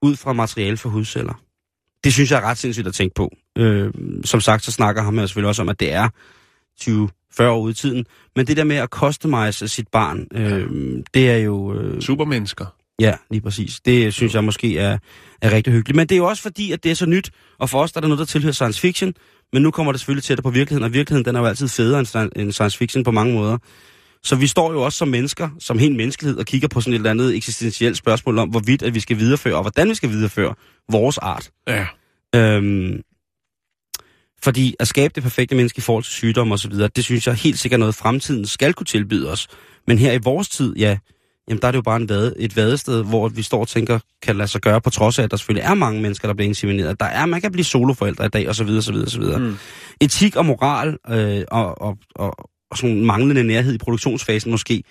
ud 0.03 0.17
fra 0.17 0.33
materiale 0.33 0.77
for 0.77 0.89
hudceller. 0.89 1.43
Det 2.05 2.13
synes 2.13 2.31
jeg 2.31 2.37
er 2.39 2.43
ret 2.43 2.59
sindssygt 2.59 2.87
at 2.87 2.95
tænke 2.95 3.15
på. 3.15 3.31
Øh, 3.59 3.91
som 4.25 4.41
sagt, 4.41 4.65
så 4.65 4.73
snakker 4.73 5.03
ham 5.03 5.19
her 5.19 5.27
selvfølgelig 5.27 5.49
også 5.49 5.63
om, 5.63 5.69
at 5.69 5.81
det 5.81 5.93
er 5.93 6.09
20-40 6.81 7.43
år 7.43 7.61
ude 7.61 7.71
i 7.71 7.75
tiden. 7.75 8.05
Men 8.37 8.47
det 8.47 8.57
der 8.57 8.65
med 8.65 8.77
at 8.77 8.89
customize 8.89 9.69
sit 9.69 9.89
barn, 9.89 10.27
øh, 10.35 10.71
det 11.15 11.31
er 11.31 11.37
jo... 11.37 11.75
Øh, 11.75 12.01
Supermennesker. 12.03 12.67
Ja, 13.01 13.15
lige 13.31 13.41
præcis. 13.41 13.81
Det 13.85 14.15
synes 14.15 14.35
jeg 14.35 14.45
måske 14.45 14.79
er, 14.79 14.99
er 15.43 15.53
rigtig 15.53 15.73
hyggeligt. 15.73 15.97
Men 15.97 16.07
det 16.07 16.15
er 16.15 16.19
jo 16.19 16.27
også 16.27 16.43
fordi, 16.43 16.73
at 16.73 16.85
det 16.85 16.91
er 16.91 16.95
så 16.95 17.07
nyt, 17.07 17.31
og 17.59 17.71
for 17.71 17.83
os 17.83 17.93
der 17.93 17.99
er 17.99 18.01
der 18.01 18.09
noget, 18.09 18.19
der 18.19 18.25
tilhører 18.25 18.53
science 18.53 18.81
fiction, 18.81 19.15
men 19.53 19.63
nu 19.63 19.71
kommer 19.71 19.93
det 19.93 20.01
selvfølgelig 20.01 20.25
tættere 20.25 20.43
på 20.43 20.51
virkeligheden, 20.51 20.85
og 20.85 20.93
virkeligheden 20.93 21.25
den 21.25 21.37
er 21.37 21.41
jo 21.41 21.47
altid 21.47 21.69
federe 21.69 21.99
end 22.37 22.53
science 22.53 22.79
fiction 22.79 23.05
på 23.05 23.11
mange 23.11 23.35
måder. 23.35 23.59
Så 24.25 24.37
vi 24.37 24.47
står 24.47 24.73
jo 24.73 24.83
også 24.83 24.99
som 24.99 25.09
mennesker, 25.09 25.49
som 25.59 25.79
helt 25.79 25.97
menneskelighed, 25.97 26.39
og 26.39 26.47
kigger 26.47 26.69
på 26.69 26.81
sådan 26.81 26.93
et 26.93 26.97
eller 26.97 27.11
andet 27.11 27.37
eksistentielt 27.37 27.97
spørgsmål 27.97 28.39
om, 28.39 28.49
hvorvidt 28.49 28.83
at 28.83 28.95
vi 28.95 29.01
skal 29.01 29.19
videreføre, 29.19 29.55
og 29.55 29.63
hvordan 29.63 29.89
vi 29.89 29.95
skal 29.95 30.11
videreføre 30.11 30.55
vores 30.91 31.19
art. 31.19 31.51
Ja. 31.69 31.87
Øhm, 32.35 33.01
fordi 34.43 34.75
at 34.81 34.89
skabe 34.89 35.13
det 35.15 35.23
perfekte 35.23 35.55
menneske 35.55 35.79
i 35.79 35.83
forhold 35.83 36.05
til 36.05 36.13
sygdom 36.13 36.51
og 36.51 36.59
så 36.59 36.69
videre, 36.69 36.89
det 36.97 37.05
synes 37.05 37.27
jeg 37.27 37.35
helt 37.35 37.59
sikkert 37.59 37.79
er 37.79 37.81
noget, 37.81 37.95
fremtiden 37.95 38.47
skal 38.47 38.75
kunne 38.75 38.87
tilbyde 38.87 39.31
os. 39.31 39.49
Men 39.87 39.99
her 39.99 40.13
i 40.13 40.19
vores 40.25 40.49
tid, 40.49 40.77
ja, 40.77 40.99
jamen 41.49 41.63
der 41.63 41.69
er 41.69 41.73
det 41.73 41.77
jo 41.77 41.83
bare 41.83 41.97
en 41.97 42.09
vade, 42.09 42.35
et 42.39 42.57
vadested, 42.57 43.05
hvor 43.05 43.29
vi 43.29 43.43
står 43.43 43.61
og 43.61 43.69
tænker, 43.69 43.99
kan 44.23 44.37
lade 44.37 44.49
sig 44.49 44.61
gøre, 44.61 44.81
på 44.81 44.91
trods 44.91 45.19
af, 45.19 45.23
at 45.23 45.31
der 45.31 45.37
selvfølgelig 45.37 45.69
er 45.69 45.75
mange 45.75 46.03
mennesker, 46.03 46.29
der 46.29 46.35
bliver 46.35 46.49
insemineret. 46.49 47.01
Der 47.01 47.07
er, 47.07 47.27
man 47.27 47.41
kan 47.41 47.53
blive 47.53 47.65
soloforældre 47.65 48.27
i 48.27 48.29
dag, 48.29 48.49
og 48.49 48.55
så 48.55 48.65
videre, 48.65 48.83
så 48.83 48.93
videre, 48.93 49.11
så 49.11 49.21
videre. 49.21 49.39
Mm. 49.39 49.57
Etik 50.01 50.37
og 50.37 50.47
moral, 50.47 50.97
øh, 51.09 51.45
og, 51.51 51.83
og, 51.83 51.99
og, 52.15 52.51
og 52.73 52.79
sådan 52.79 52.97
en 52.97 53.07
manglende 53.07 53.45
nærhed 53.45 53.75
i 53.75 53.79
produktionsfasen 53.79 54.51
måske, 54.51 54.85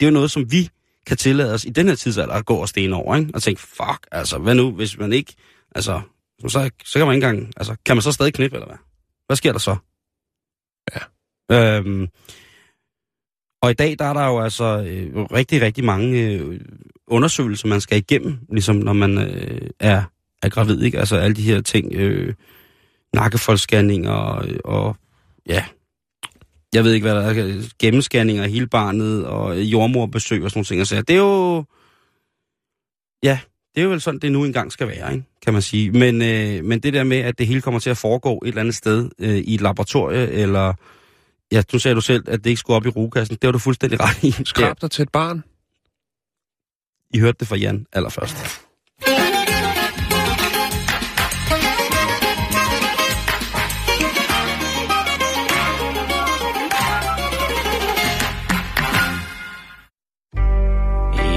det 0.00 0.06
er 0.06 0.10
jo 0.10 0.14
noget, 0.14 0.30
som 0.30 0.52
vi 0.52 0.68
kan 1.06 1.16
tillade 1.16 1.54
os 1.54 1.64
i 1.64 1.70
den 1.70 1.88
her 1.88 1.94
tidsalder 1.94 2.34
at 2.34 2.46
gå 2.46 2.54
og 2.54 2.68
stene 2.68 2.96
over, 2.96 3.16
ikke? 3.16 3.30
Og 3.34 3.42
tænke, 3.42 3.60
fuck, 3.60 4.06
altså, 4.12 4.38
hvad 4.38 4.54
nu, 4.54 4.70
hvis 4.70 4.98
man 4.98 5.12
ikke, 5.12 5.34
altså, 5.74 6.00
så, 6.48 6.70
så 6.84 6.98
kan 6.98 7.06
man 7.06 7.16
ikke 7.16 7.26
engang, 7.26 7.52
altså, 7.56 7.76
kan 7.86 7.96
man 7.96 8.02
så 8.02 8.12
stadig 8.12 8.34
knippe, 8.34 8.56
eller 8.56 8.66
hvad? 8.66 8.76
Hvad 9.26 9.36
sker 9.36 9.52
der 9.52 9.58
så? 9.58 9.76
Ja. 10.94 11.76
Øhm, 11.76 12.08
og 13.62 13.70
i 13.70 13.74
dag, 13.74 13.96
der 13.98 14.04
er 14.04 14.12
der 14.12 14.26
jo 14.26 14.40
altså 14.40 14.64
øh, 14.64 15.22
rigtig, 15.22 15.62
rigtig 15.62 15.84
mange 15.84 16.18
øh, 16.18 16.60
undersøgelser, 17.06 17.68
man 17.68 17.80
skal 17.80 17.98
igennem, 17.98 18.38
ligesom 18.52 18.76
når 18.76 18.92
man 18.92 19.18
øh, 19.18 19.70
er, 19.80 20.02
er 20.42 20.48
gravid, 20.48 20.82
ikke? 20.82 20.98
Altså 20.98 21.16
alle 21.16 21.36
de 21.36 21.42
her 21.42 21.60
ting, 21.60 21.92
øh, 21.94 22.34
nakkefoldsscanninger 23.14 24.12
og, 24.12 24.46
og 24.64 24.96
ja, 25.46 25.64
jeg 26.74 26.84
ved 26.84 26.92
ikke, 26.92 27.04
hvad 27.04 27.14
der 27.14 27.22
er, 27.22 27.62
gennemscanninger 27.78 28.42
af 28.42 28.50
hele 28.50 28.66
barnet 28.66 29.26
og 29.26 29.60
jordmorbesøg 29.60 30.44
og 30.44 30.50
sådan 30.50 30.58
nogle 30.58 30.64
ting. 30.64 30.86
Så 30.86 31.02
det 31.02 31.14
er 31.14 31.18
jo, 31.18 31.64
ja, 33.22 33.38
det 33.74 33.80
er 33.80 33.84
jo 33.84 33.90
vel 33.90 34.00
sådan, 34.00 34.20
det 34.20 34.32
nu 34.32 34.44
engang 34.44 34.72
skal 34.72 34.88
være, 34.88 35.12
ikke? 35.12 35.24
kan 35.44 35.52
man 35.52 35.62
sige. 35.62 35.90
Men, 35.90 36.22
øh, 36.22 36.64
men 36.64 36.80
det 36.80 36.92
der 36.92 37.04
med, 37.04 37.18
at 37.18 37.38
det 37.38 37.46
hele 37.46 37.60
kommer 37.60 37.80
til 37.80 37.90
at 37.90 37.96
foregå 37.96 38.38
et 38.44 38.48
eller 38.48 38.60
andet 38.60 38.74
sted 38.74 39.10
øh, 39.18 39.36
i 39.36 39.54
et 39.54 39.60
laboratorie, 39.60 40.28
eller, 40.30 40.74
ja, 41.52 41.62
nu 41.72 41.78
sagde 41.78 41.94
du 41.94 42.00
selv, 42.00 42.24
at 42.28 42.44
det 42.44 42.50
ikke 42.50 42.60
skulle 42.60 42.76
op 42.76 42.86
i 42.86 42.88
rugekassen, 42.88 43.36
det 43.42 43.46
var 43.48 43.52
du 43.52 43.58
fuldstændig 43.58 44.00
ret 44.00 44.24
i. 44.24 44.44
Skrab 44.44 44.80
dig 44.80 44.90
til 44.90 45.02
et 45.02 45.12
barn. 45.12 45.44
I 47.14 47.18
hørte 47.18 47.36
det 47.40 47.48
fra 47.48 47.56
Jan 47.56 47.86
allerførst. 47.92 48.67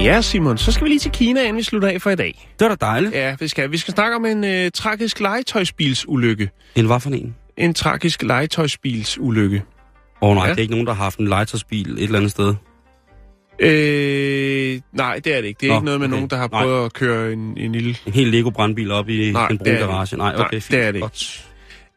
Ja, 0.02 0.20
Simon, 0.20 0.58
så 0.58 0.72
skal 0.72 0.84
vi 0.84 0.88
lige 0.88 0.98
til 0.98 1.10
Kina, 1.10 1.40
inden 1.40 1.56
vi 1.56 1.62
slutter 1.62 1.88
af 1.88 2.02
for 2.02 2.10
i 2.10 2.16
dag. 2.16 2.48
Det 2.58 2.68
var 2.68 2.74
da 2.74 2.86
dejligt. 2.86 3.14
Ja, 3.14 3.36
vi 3.40 3.48
skal. 3.48 3.70
Vi 3.72 3.78
skal 3.78 3.94
snakke 3.94 4.16
om 4.16 4.24
en 4.24 4.44
øh, 4.44 4.70
tragisk 4.74 5.20
legetøjsbilsulykke. 5.20 6.50
En 6.74 6.86
hvad 6.86 7.00
for 7.00 7.10
en? 7.10 7.34
En 7.56 7.74
tragisk 7.74 8.22
legetøjsbilsulykke. 8.22 9.62
Åh 10.22 10.28
oh, 10.30 10.34
nej, 10.36 10.44
Ja. 10.44 10.50
det 10.50 10.58
er 10.58 10.62
ikke 10.62 10.70
nogen, 10.72 10.86
der 10.86 10.92
har 10.92 11.04
haft 11.04 11.18
en 11.18 11.28
legetøjsbil 11.28 11.90
et 11.92 12.02
eller 12.02 12.16
andet 12.18 12.30
sted. 12.30 12.54
Øh, 13.58 14.80
nej, 14.92 15.20
det 15.24 15.36
er 15.36 15.40
det 15.40 15.48
ikke. 15.48 15.58
Det 15.60 15.66
er 15.66 15.70
Nå, 15.72 15.76
ikke 15.78 15.84
noget 15.84 16.00
med 16.00 16.08
okay. 16.08 16.14
nogen, 16.14 16.30
der 16.30 16.36
har 16.36 16.48
Nej. 16.52 16.62
prøvet 16.62 16.84
at 16.84 16.92
køre 16.92 17.32
en, 17.32 17.58
en 17.58 17.72
lille... 17.72 17.96
En 18.06 18.12
helt 18.12 18.30
Lego-brandbil 18.30 18.90
op 18.90 19.08
i 19.08 19.32
Nej, 19.32 19.48
en 19.50 19.58
brun 19.58 19.66
garage. 19.74 20.16
Nej, 20.16 20.32
Nej, 20.32 20.44
okay, 20.44 20.60
fint. 20.60 20.70
det 20.70 20.80
er 20.80 20.86
det 20.86 20.94
ikke. 20.94 21.00
Godt. 21.00 21.46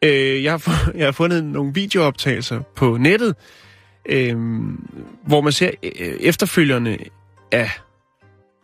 Øh, 0.04 0.44
jeg, 0.44 0.52
har, 0.52 0.58
fu- 0.58 0.90
jeg 0.98 1.06
har 1.06 1.12
fundet 1.12 1.44
nogle 1.44 1.74
videooptagelser 1.74 2.60
på 2.76 2.96
nettet, 2.96 3.34
øh, 4.08 4.34
hvor 5.26 5.40
man 5.40 5.52
ser 5.52 5.70
øh, 5.82 5.90
efterfølgerne 6.20 6.98
af, 7.52 7.70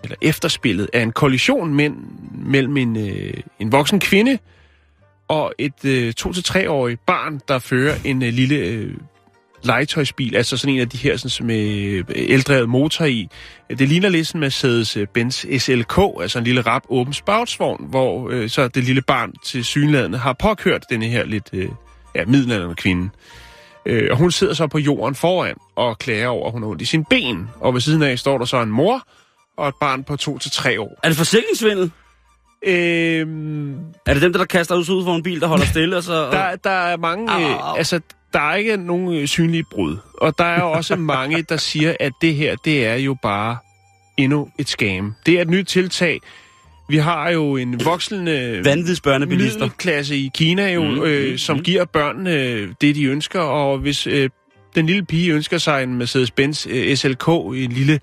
eller 0.02 0.16
efterspillet 0.22 0.90
af 0.92 1.02
en 1.02 1.12
kollision 1.12 1.74
men, 1.74 1.96
mellem 2.32 2.76
en, 2.76 2.96
øh, 2.96 3.34
en 3.60 3.72
voksen 3.72 4.00
kvinde 4.00 4.38
og 5.28 5.52
et 5.58 5.84
øh, 5.84 6.12
to 6.12 6.32
til 6.32 6.44
tre 6.44 6.70
årig 6.70 6.98
barn, 7.00 7.40
der 7.48 7.58
fører 7.58 7.94
en 8.04 8.22
øh, 8.22 8.32
lille 8.32 8.56
øh, 8.56 8.94
legetøjsbil, 9.62 10.36
altså 10.36 10.56
sådan 10.56 10.74
en 10.74 10.80
af 10.80 10.88
de 10.88 10.96
her 10.96 11.16
sådan, 11.16 11.46
med 11.46 11.68
øh, 11.68 12.04
eldrevet 12.14 12.68
motor 12.68 13.04
i. 13.04 13.28
Det 13.68 13.88
ligner 13.88 14.08
lidt 14.08 14.26
sådan 14.26 14.42
Mercedes-Benz 14.42 15.46
øh, 15.48 15.58
SLK, 15.58 15.98
altså 16.20 16.38
en 16.38 16.44
lille 16.44 16.60
rap 16.60 16.82
åben 16.88 17.12
spoutsvogn, 17.12 17.86
hvor 17.88 18.30
øh, 18.30 18.48
så 18.48 18.68
det 18.68 18.84
lille 18.84 19.02
barn 19.02 19.32
til 19.44 19.64
synlædende 19.64 20.18
har 20.18 20.32
påkørt 20.32 20.84
denne 20.90 21.06
her 21.06 21.24
lidt 21.24 21.50
øh, 21.52 21.68
ja, 22.14 22.24
middelalderne 22.24 22.74
kvinde. 22.74 23.10
Øh, 23.86 24.08
og 24.10 24.16
hun 24.16 24.30
sidder 24.30 24.54
så 24.54 24.66
på 24.66 24.78
jorden 24.78 25.14
foran 25.14 25.56
og 25.76 25.98
klager 25.98 26.28
over, 26.28 26.46
at 26.46 26.52
hun 26.52 26.62
har 26.62 26.70
ondt 26.70 26.82
i 26.82 26.84
sin 26.84 27.04
ben. 27.04 27.50
Og 27.60 27.74
ved 27.74 27.80
siden 27.80 28.02
af 28.02 28.18
står 28.18 28.38
der 28.38 28.44
så 28.44 28.62
en 28.62 28.70
mor 28.70 29.06
og 29.56 29.68
et 29.68 29.74
barn 29.80 30.04
på 30.04 30.16
to 30.16 30.38
til 30.38 30.50
tre 30.50 30.80
år. 30.80 31.00
Er 31.02 31.08
det 31.08 31.16
forsikringsvindel? 31.16 31.90
Øh, 32.66 33.26
Er 34.06 34.12
det 34.14 34.22
dem, 34.22 34.32
der, 34.32 34.38
der 34.38 34.46
kaster 34.46 34.74
ud 34.74 34.90
ud 34.90 35.04
for 35.04 35.14
en 35.16 35.22
bil, 35.22 35.40
der 35.40 35.46
holder 35.46 35.64
stille? 35.66 35.96
Og 35.96 36.02
så, 36.02 36.12
og... 36.26 36.32
der, 36.36 36.56
der 36.56 36.70
er 36.70 36.96
mange... 36.96 37.30
Au, 37.32 37.40
Øh, 37.40 37.70
au, 37.70 37.76
altså, 37.76 38.00
der 38.32 38.40
er 38.40 38.54
ikke 38.54 38.76
nogen 38.76 39.16
øh, 39.16 39.26
synlige 39.28 39.64
brud. 39.70 39.96
Og 40.20 40.38
der 40.38 40.44
er 40.44 40.62
også 40.62 40.96
mange, 41.14 41.42
der 41.42 41.56
siger, 41.56 41.94
at 42.00 42.12
det 42.20 42.34
her, 42.34 42.56
det 42.64 42.86
er 42.86 42.94
jo 42.94 43.16
bare 43.22 43.56
endnu 44.16 44.48
et 44.58 44.68
scam. 44.68 45.14
Det 45.26 45.34
er 45.34 45.42
et 45.42 45.50
nyt 45.50 45.66
tiltag. 45.66 46.20
Vi 46.88 46.96
har 46.96 47.30
jo 47.30 47.56
en 47.56 47.84
voksende 47.84 48.60
Vanvidsbørnebilister. 48.64 49.60
middelklasse 49.60 50.16
i 50.16 50.30
Kina, 50.34 50.72
jo, 50.72 50.82
Mm, 50.84 50.90
mm, 50.90 50.94
mm, 50.96 51.02
øh, 51.02 51.38
som 51.38 51.56
mm. 51.56 51.62
giver 51.62 51.84
børnene 51.84 52.34
øh, 52.34 52.68
det, 52.80 52.94
de 52.94 53.04
ønsker. 53.04 53.40
Og 53.40 53.78
hvis 53.78 54.06
øh, 54.06 54.30
den 54.74 54.86
lille 54.86 55.04
pige 55.04 55.32
ønsker 55.32 55.58
sig 55.58 55.82
en 55.82 56.02
Mercedes-Benz 56.02 56.66
øh, 56.70 56.96
SLK, 56.96 57.28
en 57.54 57.72
lille 57.72 58.00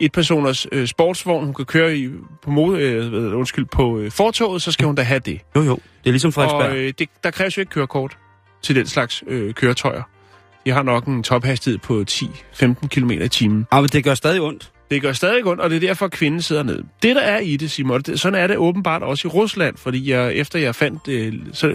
etpersoners 0.00 0.66
øh, 0.72 0.86
sportsvogn, 0.86 1.44
hun 1.44 1.54
kan 1.54 1.64
køre 1.64 1.96
i, 1.96 2.08
på, 2.42 2.50
mod, 2.50 2.78
øh, 2.78 3.38
undskyld, 3.38 3.64
på 3.64 3.98
øh, 3.98 4.10
fortoget, 4.10 4.62
så 4.62 4.72
skal 4.72 4.86
hun 4.86 4.94
da 4.94 5.02
have 5.02 5.20
det. 5.20 5.40
Jo, 5.56 5.62
jo. 5.62 5.74
Det 5.74 6.06
er 6.06 6.10
ligesom 6.10 6.32
Frederiksberg. 6.32 6.70
Og 6.70 6.76
øh, 6.76 6.92
det, 6.98 7.08
der 7.24 7.30
kræves 7.30 7.56
jo 7.56 7.60
ikke 7.60 7.70
kørekort 7.70 8.16
til 8.62 8.76
den 8.76 8.86
slags 8.86 9.24
øh, 9.26 9.54
køretøjer. 9.54 10.02
De 10.66 10.70
har 10.70 10.82
nok 10.82 11.06
en 11.06 11.22
tophastighed 11.22 11.78
på 11.78 12.04
10-15 12.10 12.88
km 12.88 13.10
i 13.10 13.28
timen. 13.28 13.66
Ah, 13.70 13.82
men 13.82 13.88
det 13.88 14.04
gør 14.04 14.14
stadig 14.14 14.40
ondt. 14.40 14.72
Det 14.90 15.02
gør 15.02 15.12
stadig 15.12 15.46
ondt, 15.46 15.60
og 15.60 15.70
det 15.70 15.76
er 15.76 15.80
derfor, 15.80 16.06
at 16.06 16.12
kvinden 16.12 16.42
sidder 16.42 16.62
ned. 16.62 16.82
Det, 17.02 17.16
der 17.16 17.22
er 17.22 17.38
i 17.38 17.56
det, 17.56 17.70
Simon, 17.70 18.02
det, 18.02 18.20
sådan 18.20 18.38
er 18.38 18.46
det 18.46 18.56
åbenbart 18.56 19.02
også 19.02 19.28
i 19.28 19.30
Rusland, 19.30 19.76
fordi 19.76 20.10
jeg, 20.10 20.34
efter 20.34 20.58
jeg 20.58 20.74
fandt, 20.74 21.08
øh, 21.08 21.34
så 21.52 21.66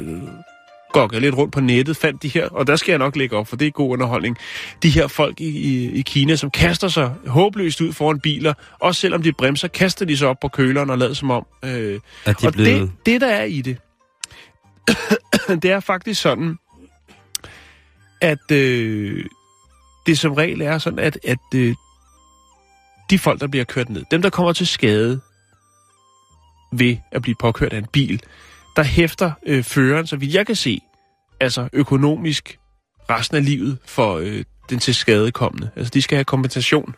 går 0.91 1.09
jeg 1.11 1.21
lidt 1.21 1.37
rundt 1.37 1.53
på 1.53 1.59
nettet, 1.59 1.97
fandt 1.97 2.23
de 2.23 2.27
her, 2.27 2.47
og 2.47 2.67
der 2.67 2.75
skal 2.75 2.91
jeg 2.91 2.99
nok 2.99 3.15
lægge 3.15 3.35
op, 3.35 3.47
for 3.47 3.55
det 3.55 3.67
er 3.67 3.71
god 3.71 3.91
underholdning, 3.91 4.37
de 4.83 4.89
her 4.89 5.07
folk 5.07 5.41
i, 5.41 5.49
i, 5.49 5.91
i 5.91 6.01
Kina, 6.01 6.35
som 6.35 6.51
kaster 6.51 6.87
sig 6.87 7.13
håbløst 7.27 7.81
ud 7.81 7.93
foran 7.93 8.19
biler, 8.19 8.53
også 8.79 9.01
selvom 9.01 9.23
de 9.23 9.33
bremser, 9.33 9.67
kaster 9.67 10.05
de 10.05 10.17
sig 10.17 10.27
op 10.27 10.39
på 10.41 10.47
køleren 10.47 10.89
og 10.89 10.97
lader 10.97 11.13
som 11.13 11.31
om, 11.31 11.45
øh, 11.65 11.99
At 12.25 12.41
de 12.41 12.45
er 12.45 12.47
og 12.47 12.53
blevet... 12.53 12.81
det, 12.81 12.91
det, 13.05 13.21
der 13.21 13.27
er 13.27 13.43
i 13.43 13.61
det, 13.61 13.77
det 15.63 15.71
er 15.71 15.79
faktisk 15.79 16.21
sådan, 16.21 16.57
at 18.21 18.51
øh, 18.51 19.25
det 20.05 20.19
som 20.19 20.33
regel 20.33 20.61
er 20.61 20.77
sådan, 20.77 20.99
at, 20.99 21.19
at 21.27 21.37
øh, 21.55 21.75
de 23.09 23.19
folk, 23.19 23.41
der 23.41 23.47
bliver 23.47 23.65
kørt 23.65 23.89
ned, 23.89 24.03
dem, 24.11 24.21
der 24.21 24.29
kommer 24.29 24.53
til 24.53 24.67
skade 24.67 25.21
ved 26.71 26.97
at 27.11 27.21
blive 27.21 27.35
påkørt 27.39 27.73
af 27.73 27.77
en 27.77 27.87
bil, 27.93 28.21
der 28.76 28.84
hæfter 28.84 29.32
øh, 29.45 29.63
føreren, 29.63 30.07
så 30.07 30.15
vidt 30.15 30.34
jeg 30.34 30.45
kan 30.47 30.55
se, 30.55 30.80
altså 31.39 31.69
økonomisk 31.74 32.59
resten 33.09 33.38
af 33.38 33.45
livet 33.45 33.78
for 33.86 34.17
øh, 34.17 34.43
den 34.69 34.80
til 34.80 34.95
skadekommende. 34.95 35.69
Altså, 35.76 35.91
de 35.93 36.01
skal 36.01 36.15
have 36.15 36.26
kompensation 36.26 36.95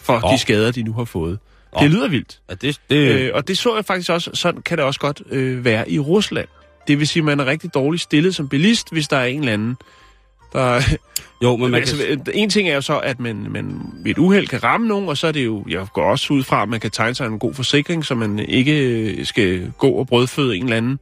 for 0.00 0.20
oh. 0.24 0.32
de 0.32 0.38
skader, 0.38 0.72
de 0.72 0.82
nu 0.82 0.92
har 0.92 1.04
fået. 1.04 1.38
Oh. 1.72 1.82
Det 1.82 1.90
lyder 1.90 2.08
vildt. 2.08 2.40
Ja, 2.50 2.54
det, 2.54 2.80
det, 2.90 2.96
Øh, 2.96 3.30
og 3.34 3.48
det 3.48 3.58
så 3.58 3.74
jeg 3.74 3.84
faktisk 3.84 4.10
også, 4.10 4.30
sådan 4.34 4.62
kan 4.62 4.78
det 4.78 4.84
også 4.84 5.00
godt 5.00 5.22
øh, 5.30 5.64
være 5.64 5.90
i 5.90 5.98
Rusland. 5.98 6.48
Det 6.88 6.98
vil 6.98 7.08
sige, 7.08 7.20
at 7.20 7.24
man 7.24 7.40
er 7.40 7.46
rigtig 7.46 7.74
dårligt 7.74 8.02
stillet 8.02 8.34
som 8.34 8.48
bilist, 8.48 8.92
hvis 8.92 9.08
der 9.08 9.16
er 9.16 9.24
en 9.24 9.40
eller 9.40 9.52
anden, 9.52 9.76
der... 10.56 10.82
jo, 11.42 11.56
men 11.56 11.70
man 11.70 11.80
altså, 11.80 11.96
kan... 12.06 12.26
En 12.34 12.50
ting 12.50 12.68
er 12.68 12.74
jo 12.74 12.80
så, 12.80 12.98
at 12.98 13.20
man, 13.20 13.46
man 13.50 13.80
ved 14.02 14.10
et 14.10 14.18
uheld 14.18 14.46
kan 14.46 14.64
ramme 14.64 14.88
nogen, 14.88 15.08
og 15.08 15.16
så 15.16 15.26
er 15.26 15.32
det 15.32 15.44
jo, 15.44 15.64
jeg 15.68 15.86
går 15.92 16.10
også 16.10 16.32
ud 16.32 16.42
fra, 16.42 16.62
at 16.62 16.68
man 16.68 16.80
kan 16.80 16.90
tegne 16.90 17.14
sig 17.14 17.26
en 17.26 17.38
god 17.38 17.54
forsikring, 17.54 18.04
så 18.04 18.14
man 18.14 18.38
ikke 18.38 18.88
øh, 18.88 19.26
skal 19.26 19.72
gå 19.78 19.88
og 19.88 20.06
brødføde 20.06 20.56
en 20.56 20.62
eller 20.64 20.76
anden 20.76 20.98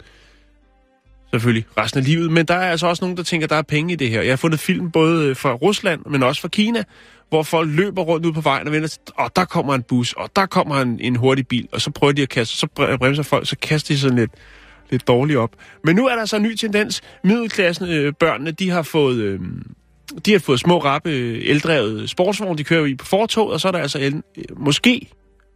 selvfølgelig 1.35 1.67
resten 1.79 1.99
af 1.99 2.05
livet. 2.07 2.33
Men 2.33 2.47
der 2.47 2.55
er 2.55 2.71
altså 2.71 2.87
også 2.87 3.05
nogen, 3.05 3.17
der 3.17 3.23
tænker, 3.23 3.47
at 3.47 3.51
der 3.51 3.57
er 3.57 3.63
penge 3.63 3.93
i 3.93 3.97
det 3.97 4.11
her. 4.11 4.23
Jeg 4.23 4.33
har 4.33 4.37
fundet 4.37 4.61
film 4.61 4.91
både 4.91 5.29
øh, 5.29 5.37
fra 5.37 5.53
Rusland, 5.53 6.01
men 6.07 6.23
også 6.23 6.41
fra 6.41 6.49
Kina, 6.49 6.85
hvor 7.29 7.43
folk 7.43 7.71
løber 7.73 8.03
rundt 8.03 8.27
ud 8.27 8.33
på 8.33 8.41
vejen 8.41 8.67
og 8.67 8.73
vender, 8.73 8.89
til- 8.89 9.01
og 9.15 9.37
der 9.37 9.45
kommer 9.45 9.75
en 9.75 9.83
bus, 9.83 10.13
og 10.13 10.31
der 10.37 10.47
kommer 10.47 10.81
en, 10.81 11.01
en 11.01 11.17
hurtig 11.17 11.49
bil, 11.49 11.69
og 11.73 11.81
så 11.81 11.91
prøver 11.91 12.13
de 12.13 12.23
at 12.23 12.29
kaste, 12.29 12.57
så 12.57 12.67
bre- 12.81 12.97
bremser 12.97 13.23
folk, 13.23 13.49
så 13.49 13.57
kaster 13.63 13.95
de 13.95 14.01
sådan 14.01 14.19
lidt, 14.19 14.31
lidt 14.91 15.09
dårligt 15.09 15.39
op. 15.39 15.51
Men 15.85 15.97
nu 15.97 16.07
er 16.07 16.16
der 16.16 16.24
så 16.24 16.37
en 16.37 16.43
ny 16.43 16.55
tendens. 16.55 17.01
Middelklassen, 17.24 17.89
øh, 17.89 18.12
børnene, 18.20 18.51
de 18.51 18.70
har 18.70 18.82
fået... 18.82 19.16
Øh, 19.16 19.41
de 20.26 20.32
har 20.32 20.39
fået 20.39 20.61
små, 20.61 20.78
rappe, 20.78 21.11
øh, 21.11 21.43
eldrevet 21.45 22.11
sportsvogne, 22.11 22.59
de 22.59 22.64
kører 22.64 22.85
i 22.87 22.95
på 22.95 23.07
fortoget, 23.07 23.53
og 23.53 23.61
så 23.61 23.68
er 23.68 23.72
der 23.72 23.78
altså 23.78 23.99
el, 23.99 24.22
øh, 24.37 24.45
måske, 24.57 25.09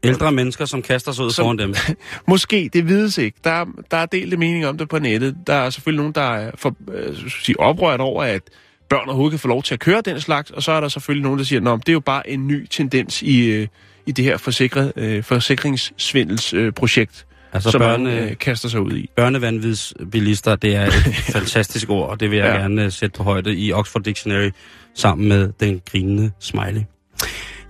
Ældre 0.05 0.33
mennesker, 0.33 0.65
som 0.65 0.83
kaster 0.83 1.13
sig 1.13 1.25
ud 1.25 1.31
Som- 1.31 1.45
foran 1.45 1.59
dem. 1.59 1.75
måske, 2.29 2.71
det 2.73 2.89
vides 2.89 3.19
ikke. 3.19 3.39
Der, 3.45 3.51
er- 3.51 3.67
der 3.91 3.97
er 3.97 4.07
delte 4.07 4.37
meninger 4.37 4.69
om 4.69 4.79
det 4.79 4.89
på 4.89 4.99
nettet. 4.99 5.37
Der 5.47 5.55
er 5.55 5.71
selvfølgelig 5.71 5.99
nogen, 5.99 6.13
der 6.15 6.21
er 6.35 6.51
for, 6.55 6.77
øh, 6.95 7.17
sige, 7.45 7.61
oprørt 7.61 8.01
over, 8.01 8.23
at 8.25 8.43
børn 8.89 9.09
overhovedet 9.09 9.33
kan 9.33 9.39
få 9.39 9.49
lov 9.49 9.63
til 9.63 9.75
at 9.75 9.81
køre 9.81 10.01
den 10.01 10.21
slags, 10.21 10.51
og 10.51 10.63
så 10.63 10.73
er 10.73 10.81
der 10.81 10.89
selvfølgelig 10.89 11.23
nogen, 11.23 11.39
der 11.39 11.45
siger, 11.45 11.73
at 11.73 11.81
det 11.81 11.89
er 11.89 11.93
jo 11.93 12.01
bare 12.01 12.31
en 12.31 12.47
ny 12.47 12.67
tendens 12.71 13.23
i, 13.23 13.47
øh, 13.47 13.67
i 14.07 14.13
det 14.13 14.25
her 14.25 14.37
forsikret, 14.37 14.93
øh, 14.97 15.23
forsikringssvindelsprojekt, 15.25 16.67
øh, 16.67 16.73
projekt, 16.73 17.27
Altså 17.53 17.71
som 17.71 17.79
børne, 17.81 18.05
man 18.05 18.29
øh, 18.29 18.37
kaster 18.37 18.69
sig 18.69 18.81
ud 18.81 18.93
i. 18.93 19.11
børnevanvidsbilister, 19.17 20.57
det 20.57 20.75
er 20.77 20.87
et 20.87 20.93
fantastisk 21.37 21.91
ord, 21.91 22.09
og 22.11 22.21
det 22.21 22.31
vil 22.31 22.39
jeg 22.39 22.47
Ja. 22.47 22.61
gerne 22.61 22.85
øh, 22.85 22.93
sætte 22.93 23.17
på 23.17 23.23
højde 23.23 23.57
i 23.57 23.73
Oxford 23.73 24.03
Dictionary 24.03 24.51
sammen 24.95 25.29
med 25.29 25.53
den 25.61 25.81
grinende 25.91 26.31
smiley. 26.41 26.81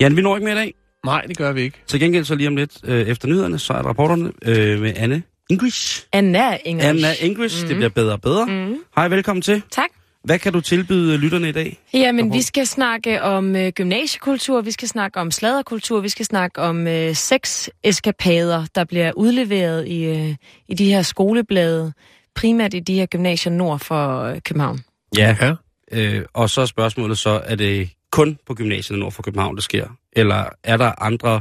Jan, 0.01 0.17
vi 0.17 0.23
når 0.23 0.37
ikke 0.37 0.45
mere 0.45 0.55
i 0.55 0.59
dag. 0.59 0.75
Nej, 1.05 1.21
det 1.29 1.37
gør 1.39 1.53
vi 1.53 1.61
ikke. 1.63 1.79
Til 1.87 2.01
gengæld 2.01 2.25
så 2.25 2.35
lige 2.35 2.49
om 2.49 2.57
lidt 2.57 2.73
øh, 2.85 3.07
efter 3.07 3.29
nyhederne, 3.29 3.59
så 3.59 3.73
er 3.73 3.83
der 3.83 3.89
rapporterne 3.89 4.33
øh, 4.45 4.81
med 4.81 4.93
Anne 4.97 5.23
English. 5.51 6.05
Anna 6.13 6.59
English. 6.65 6.89
Anna 6.89 7.09
English, 7.21 7.63
mm. 7.63 7.69
det 7.69 7.77
bliver 7.77 7.89
bedre 7.91 8.13
og 8.13 8.21
bedre. 8.21 8.47
Mm. 8.47 8.77
Hej, 8.97 9.09
velkommen 9.09 9.43
til. 9.43 9.63
Tak. 9.71 9.89
Hvad 10.25 10.39
kan 10.39 10.53
du 10.53 10.61
tilbyde 10.61 11.17
lytterne 11.17 11.49
i 11.49 11.53
dag? 11.53 11.79
Jamen, 11.95 12.33
vi 12.33 12.43
skal 12.43 12.67
snakke 12.67 13.23
om 13.23 13.57
øh, 13.57 13.73
gymnasiekultur, 13.73 14.61
vi 14.61 14.71
skal 14.71 14.89
snakke 14.89 15.21
om 15.21 15.31
sladderkultur, 15.31 16.01
vi 16.01 16.09
skal 16.09 16.27
snakke 16.27 16.61
om 16.61 16.87
øh, 16.87 17.15
sexeskapader, 17.15 18.67
der 18.75 18.85
bliver 18.85 19.13
udleveret 19.13 19.89
i, 19.89 20.05
øh, 20.05 20.35
i 20.69 20.75
de 20.75 20.85
her 20.85 21.03
skoleblade, 21.03 21.93
primært 22.35 22.75
i 22.75 22.81
de 22.81 22.95
her 22.95 23.07
gymnasier 23.07 23.53
nord 23.53 23.79
for 23.79 24.23
øh, 24.23 24.41
København. 24.45 24.81
Ja. 25.17 25.37
Ja. 25.41 25.55
Øh, 25.93 26.25
og 26.35 26.51
så 26.51 26.61
er 26.61 26.67
spørgsmålet 26.67 27.19
så, 27.19 27.41
er 27.45 27.57
det 27.57 27.91
kun 28.11 28.39
på 28.47 28.55
gymnasiet 28.55 28.99
nord 28.99 29.13
for 29.13 29.23
København, 29.23 29.57
det 29.57 29.65
sker? 29.65 29.87
Eller 30.13 30.45
er 30.65 30.77
der 30.77 31.03
andre 31.03 31.41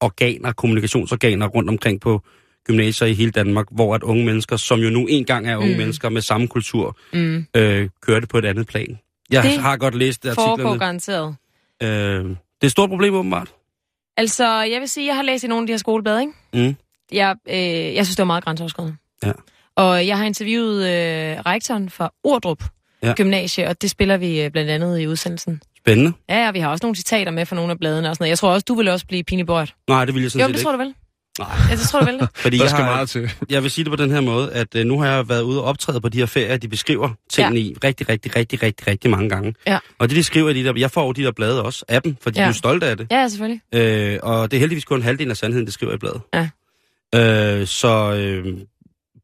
organer, 0.00 0.52
kommunikationsorganer 0.52 1.46
rundt 1.46 1.70
omkring 1.70 2.00
på 2.00 2.22
gymnasier 2.66 3.08
i 3.08 3.14
hele 3.14 3.30
Danmark, 3.30 3.66
hvor 3.70 3.94
at 3.94 4.02
unge 4.02 4.24
mennesker, 4.24 4.56
som 4.56 4.80
jo 4.80 4.90
nu 4.90 5.06
engang 5.06 5.48
er 5.48 5.56
unge 5.56 5.72
mm. 5.72 5.78
Mennesker 5.78 6.08
med 6.08 6.20
samme 6.22 6.48
kultur, 6.48 6.96
Mm. 7.12 7.46
øh, 7.56 7.88
kører 8.02 8.20
det 8.20 8.28
på 8.28 8.38
et 8.38 8.44
andet 8.44 8.66
plan? 8.66 8.98
Jeg 9.30 9.42
Det 9.42 9.58
har 9.58 9.76
godt 9.76 9.94
læst 9.94 10.26
Foregår 10.34 10.52
artiklerne. 10.52 10.78
garanteret. 10.78 11.36
Øh, 11.82 11.88
det 11.88 12.36
er 12.62 12.66
et 12.66 12.70
stort 12.70 12.88
problem 12.90 13.14
åbenbart. 13.14 13.52
Altså, 14.16 14.62
jeg 14.62 14.80
vil 14.80 14.88
sige, 14.88 15.06
jeg 15.06 15.16
har 15.16 15.22
læst 15.22 15.44
i 15.44 15.46
nogle 15.46 15.62
af 15.62 15.66
de 15.66 15.72
her 15.72 15.78
skoleblade, 15.78 16.20
ikke? 16.20 16.32
Mm. 16.68 16.76
Jeg, 17.12 17.36
øh, 17.48 17.94
jeg 17.94 18.06
synes, 18.06 18.16
det 18.16 18.18
var 18.18 18.24
meget 18.26 18.44
grænseoverskridende. 18.44 18.96
Ja. 19.24 19.32
Og 19.76 20.06
jeg 20.06 20.18
har 20.18 20.24
interviewet 20.24 20.78
øh, 20.88 21.40
rektoren 21.46 21.90
fra 21.90 22.12
Ordrup 22.24 22.64
Ja. 23.02 23.08
ja. 23.08 23.14
Gymnasie, 23.14 23.68
og 23.68 23.82
det 23.82 23.90
spiller 23.90 24.16
vi 24.16 24.42
øh, 24.42 24.50
blandt 24.50 24.70
andet 24.70 25.00
i 25.00 25.06
udsendelsen. 25.06 25.62
Spændende. 25.78 26.12
Ja, 26.28 26.48
og 26.48 26.54
vi 26.54 26.58
har 26.58 26.68
også 26.70 26.84
nogle 26.86 26.96
citater 26.96 27.32
med 27.32 27.46
fra 27.46 27.56
nogle 27.56 27.70
af 27.72 27.78
bladene 27.78 28.08
og 28.10 28.16
sådan 28.16 28.22
noget. 28.24 28.30
Jeg 28.30 28.38
tror 28.38 28.50
også, 28.50 28.64
du 28.68 28.74
vil 28.74 28.88
også 28.88 29.06
blive 29.06 29.24
pinligt 29.24 29.48
Nej, 29.88 30.04
det 30.04 30.14
vil 30.14 30.22
jeg 30.22 30.30
sådan 30.30 30.40
Jo, 30.40 30.46
set 30.48 30.54
det 30.54 30.58
ikke. 30.60 30.64
tror 30.64 30.72
du 30.72 30.78
vel? 30.78 30.94
Nej. 31.38 31.48
Det 31.70 31.80
tror 31.80 32.00
du 32.00 32.06
vel 32.06 32.18
det? 32.18 32.28
Fordi 32.36 32.56
Der 32.56 32.64
jeg, 32.64 32.70
skal 32.70 32.84
har, 32.84 32.90
meget 32.94 33.08
til. 33.08 33.30
jeg 33.50 33.62
vil 33.62 33.70
sige 33.70 33.84
det 33.84 33.90
på 33.90 33.96
den 33.96 34.10
her 34.10 34.20
måde, 34.20 34.52
at 34.52 34.74
øh, 34.74 34.86
nu 34.86 35.00
har 35.00 35.06
jeg 35.06 35.28
været 35.28 35.42
ude 35.42 35.60
og 35.60 35.64
optræde 35.64 36.00
på 36.00 36.08
de 36.08 36.18
her 36.18 36.26
ferier, 36.26 36.56
de 36.56 36.68
beskriver 36.68 37.10
tingene 37.30 37.60
ja. 37.60 37.66
i 37.66 37.76
rigtig, 37.84 38.08
rigtig, 38.08 38.36
rigtig, 38.36 38.62
rigtig, 38.62 38.86
rigtig 38.86 39.10
mange 39.10 39.28
gange. 39.28 39.54
Ja. 39.66 39.78
Og 39.98 40.08
det, 40.08 40.16
de 40.16 40.22
skriver 40.24 40.50
i 40.50 40.54
de 40.54 40.64
der, 40.64 40.72
jeg 40.76 40.90
får 40.90 41.06
jo 41.06 41.12
de 41.12 41.22
der 41.22 41.32
blade 41.32 41.62
også 41.62 41.84
af 41.88 42.02
dem, 42.02 42.16
fordi 42.20 42.38
ja. 42.38 42.44
De 42.44 42.48
er 42.48 42.52
stolte 42.52 42.86
af 42.86 42.96
det. 42.96 43.06
Ja, 43.10 43.28
selvfølgelig. 43.28 43.60
Øh, 43.74 44.18
og 44.22 44.50
det 44.50 44.56
er 44.56 44.60
heldigvis 44.60 44.84
kun 44.84 45.02
halvdelen 45.02 45.30
af 45.30 45.36
sandheden, 45.36 45.66
det 45.66 45.74
skriver 45.74 45.92
i 45.92 45.98
bladet. 45.98 46.20
Ja. 46.34 46.48
Øh, 47.14 47.66
så 47.66 48.12
øh, 48.12 48.58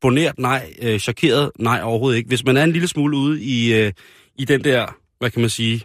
boneret 0.00 0.38
nej, 0.38 0.74
øh, 0.82 0.98
chokeret 0.98 1.50
nej 1.58 1.80
overhovedet 1.82 2.16
ikke. 2.18 2.28
Hvis 2.28 2.44
man 2.44 2.56
er 2.56 2.64
en 2.64 2.72
lille 2.72 2.88
smule 2.88 3.16
ude 3.16 3.42
i, 3.42 3.74
øh, 3.74 3.92
i 4.38 4.44
den 4.44 4.64
der, 4.64 4.86
hvad 5.18 5.30
kan 5.30 5.40
man 5.40 5.50
sige, 5.50 5.82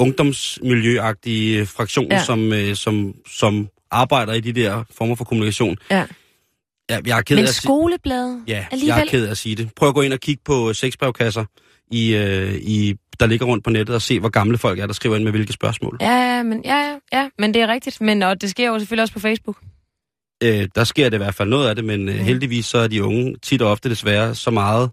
ungdomsmiljøagtige 0.00 1.66
fraktion, 1.66 2.06
ja. 2.10 2.16
Ja. 2.16 2.24
som, 2.24 2.52
øh, 2.52 2.76
som, 2.76 3.14
som 3.26 3.68
arbejder 3.90 4.32
i 4.32 4.40
de 4.40 4.52
der 4.52 4.84
former 4.90 5.14
for 5.14 5.24
kommunikation. 5.24 5.76
Ja. 5.90 6.06
Ja, 6.90 6.98
jeg 7.06 7.18
er 7.18 7.22
ked 7.22 7.36
Men 7.36 7.44
af 7.44 7.50
skolebladet 7.50 8.42
ja, 8.48 8.52
jeg 8.54 8.66
alligevel. 8.70 9.00
er 9.02 9.06
ked 9.10 9.26
af 9.26 9.30
at 9.30 9.38
sige 9.38 9.54
det. 9.56 9.70
Prøv 9.76 9.88
at 9.88 9.94
gå 9.94 10.00
ind 10.00 10.12
og 10.12 10.20
kigge 10.20 10.42
på 10.44 10.72
sexbrevkasser, 10.72 11.44
i, 11.90 12.14
øh, 12.16 12.54
i, 12.54 12.94
der 13.20 13.26
ligger 13.26 13.46
rundt 13.46 13.64
på 13.64 13.70
nettet, 13.70 13.94
og 13.94 14.02
se, 14.02 14.20
hvor 14.20 14.28
gamle 14.28 14.58
folk 14.58 14.78
er, 14.78 14.86
der 14.86 14.94
skriver 14.94 15.16
ind 15.16 15.24
med 15.24 15.32
hvilke 15.32 15.52
spørgsmål. 15.52 15.98
Ja, 16.00 16.36
ja, 16.36 16.42
men, 16.42 16.62
ja, 16.64 16.96
ja, 17.12 17.28
men 17.38 17.54
det 17.54 17.62
er 17.62 17.68
rigtigt. 17.68 18.00
Men 18.00 18.22
og 18.22 18.40
det 18.40 18.50
sker 18.50 18.66
jo 18.68 18.78
selvfølgelig 18.78 19.02
også 19.02 19.14
på 19.14 19.20
Facebook. 19.20 19.56
Øh, 20.42 20.68
der 20.74 20.84
sker 20.84 21.08
det 21.08 21.16
i 21.16 21.18
hvert 21.18 21.34
fald 21.34 21.48
noget 21.48 21.68
af 21.68 21.74
det, 21.76 21.84
men 21.84 22.08
øh, 22.08 22.14
heldigvis 22.14 22.66
så 22.66 22.78
er 22.78 22.88
de 22.88 23.04
unge 23.04 23.36
tit 23.42 23.62
og 23.62 23.70
ofte 23.70 23.88
desværre 23.90 24.34
så 24.34 24.50
meget 24.50 24.90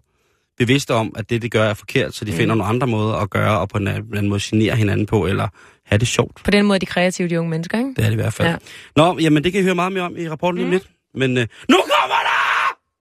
bevidste 0.58 0.94
om, 0.94 1.12
at 1.16 1.30
det, 1.30 1.42
de 1.42 1.48
gør, 1.50 1.64
er 1.64 1.74
forkert, 1.74 2.14
så 2.14 2.24
de 2.24 2.30
Mm. 2.30 2.36
finder 2.36 2.54
nogle 2.54 2.68
andre 2.70 2.86
måder 2.86 3.14
at 3.14 3.30
gøre, 3.30 3.58
og 3.60 3.68
på 3.68 3.78
en 3.78 3.88
anden 3.88 4.28
måde 4.28 4.40
genere 4.42 4.76
hinanden 4.76 5.06
på, 5.06 5.26
eller 5.26 5.48
have 5.86 5.98
det 5.98 6.08
sjovt. 6.08 6.40
På 6.44 6.50
den 6.50 6.66
måde 6.66 6.76
er 6.76 6.80
de 6.80 6.86
kreative, 6.86 7.28
de 7.28 7.38
unge 7.38 7.50
mennesker, 7.50 7.78
ikke? 7.78 7.90
Det 7.96 7.98
er 7.98 8.04
det 8.04 8.12
i 8.12 8.20
hvert 8.20 8.32
fald. 8.32 8.48
Ja. 8.48 8.56
Nå, 8.96 9.18
jamen 9.20 9.44
det 9.44 9.52
kan 9.52 9.60
I 9.60 9.64
høre 9.64 9.74
meget 9.74 9.92
mere 9.92 10.02
om 10.02 10.16
i 10.16 10.28
rapporten 10.28 10.64
om 10.64 10.70
lidt. 10.70 10.86
Men 11.14 11.38
øh, 11.38 11.46
nu 11.68 11.76
kommer 11.76 12.16
der 12.28 12.43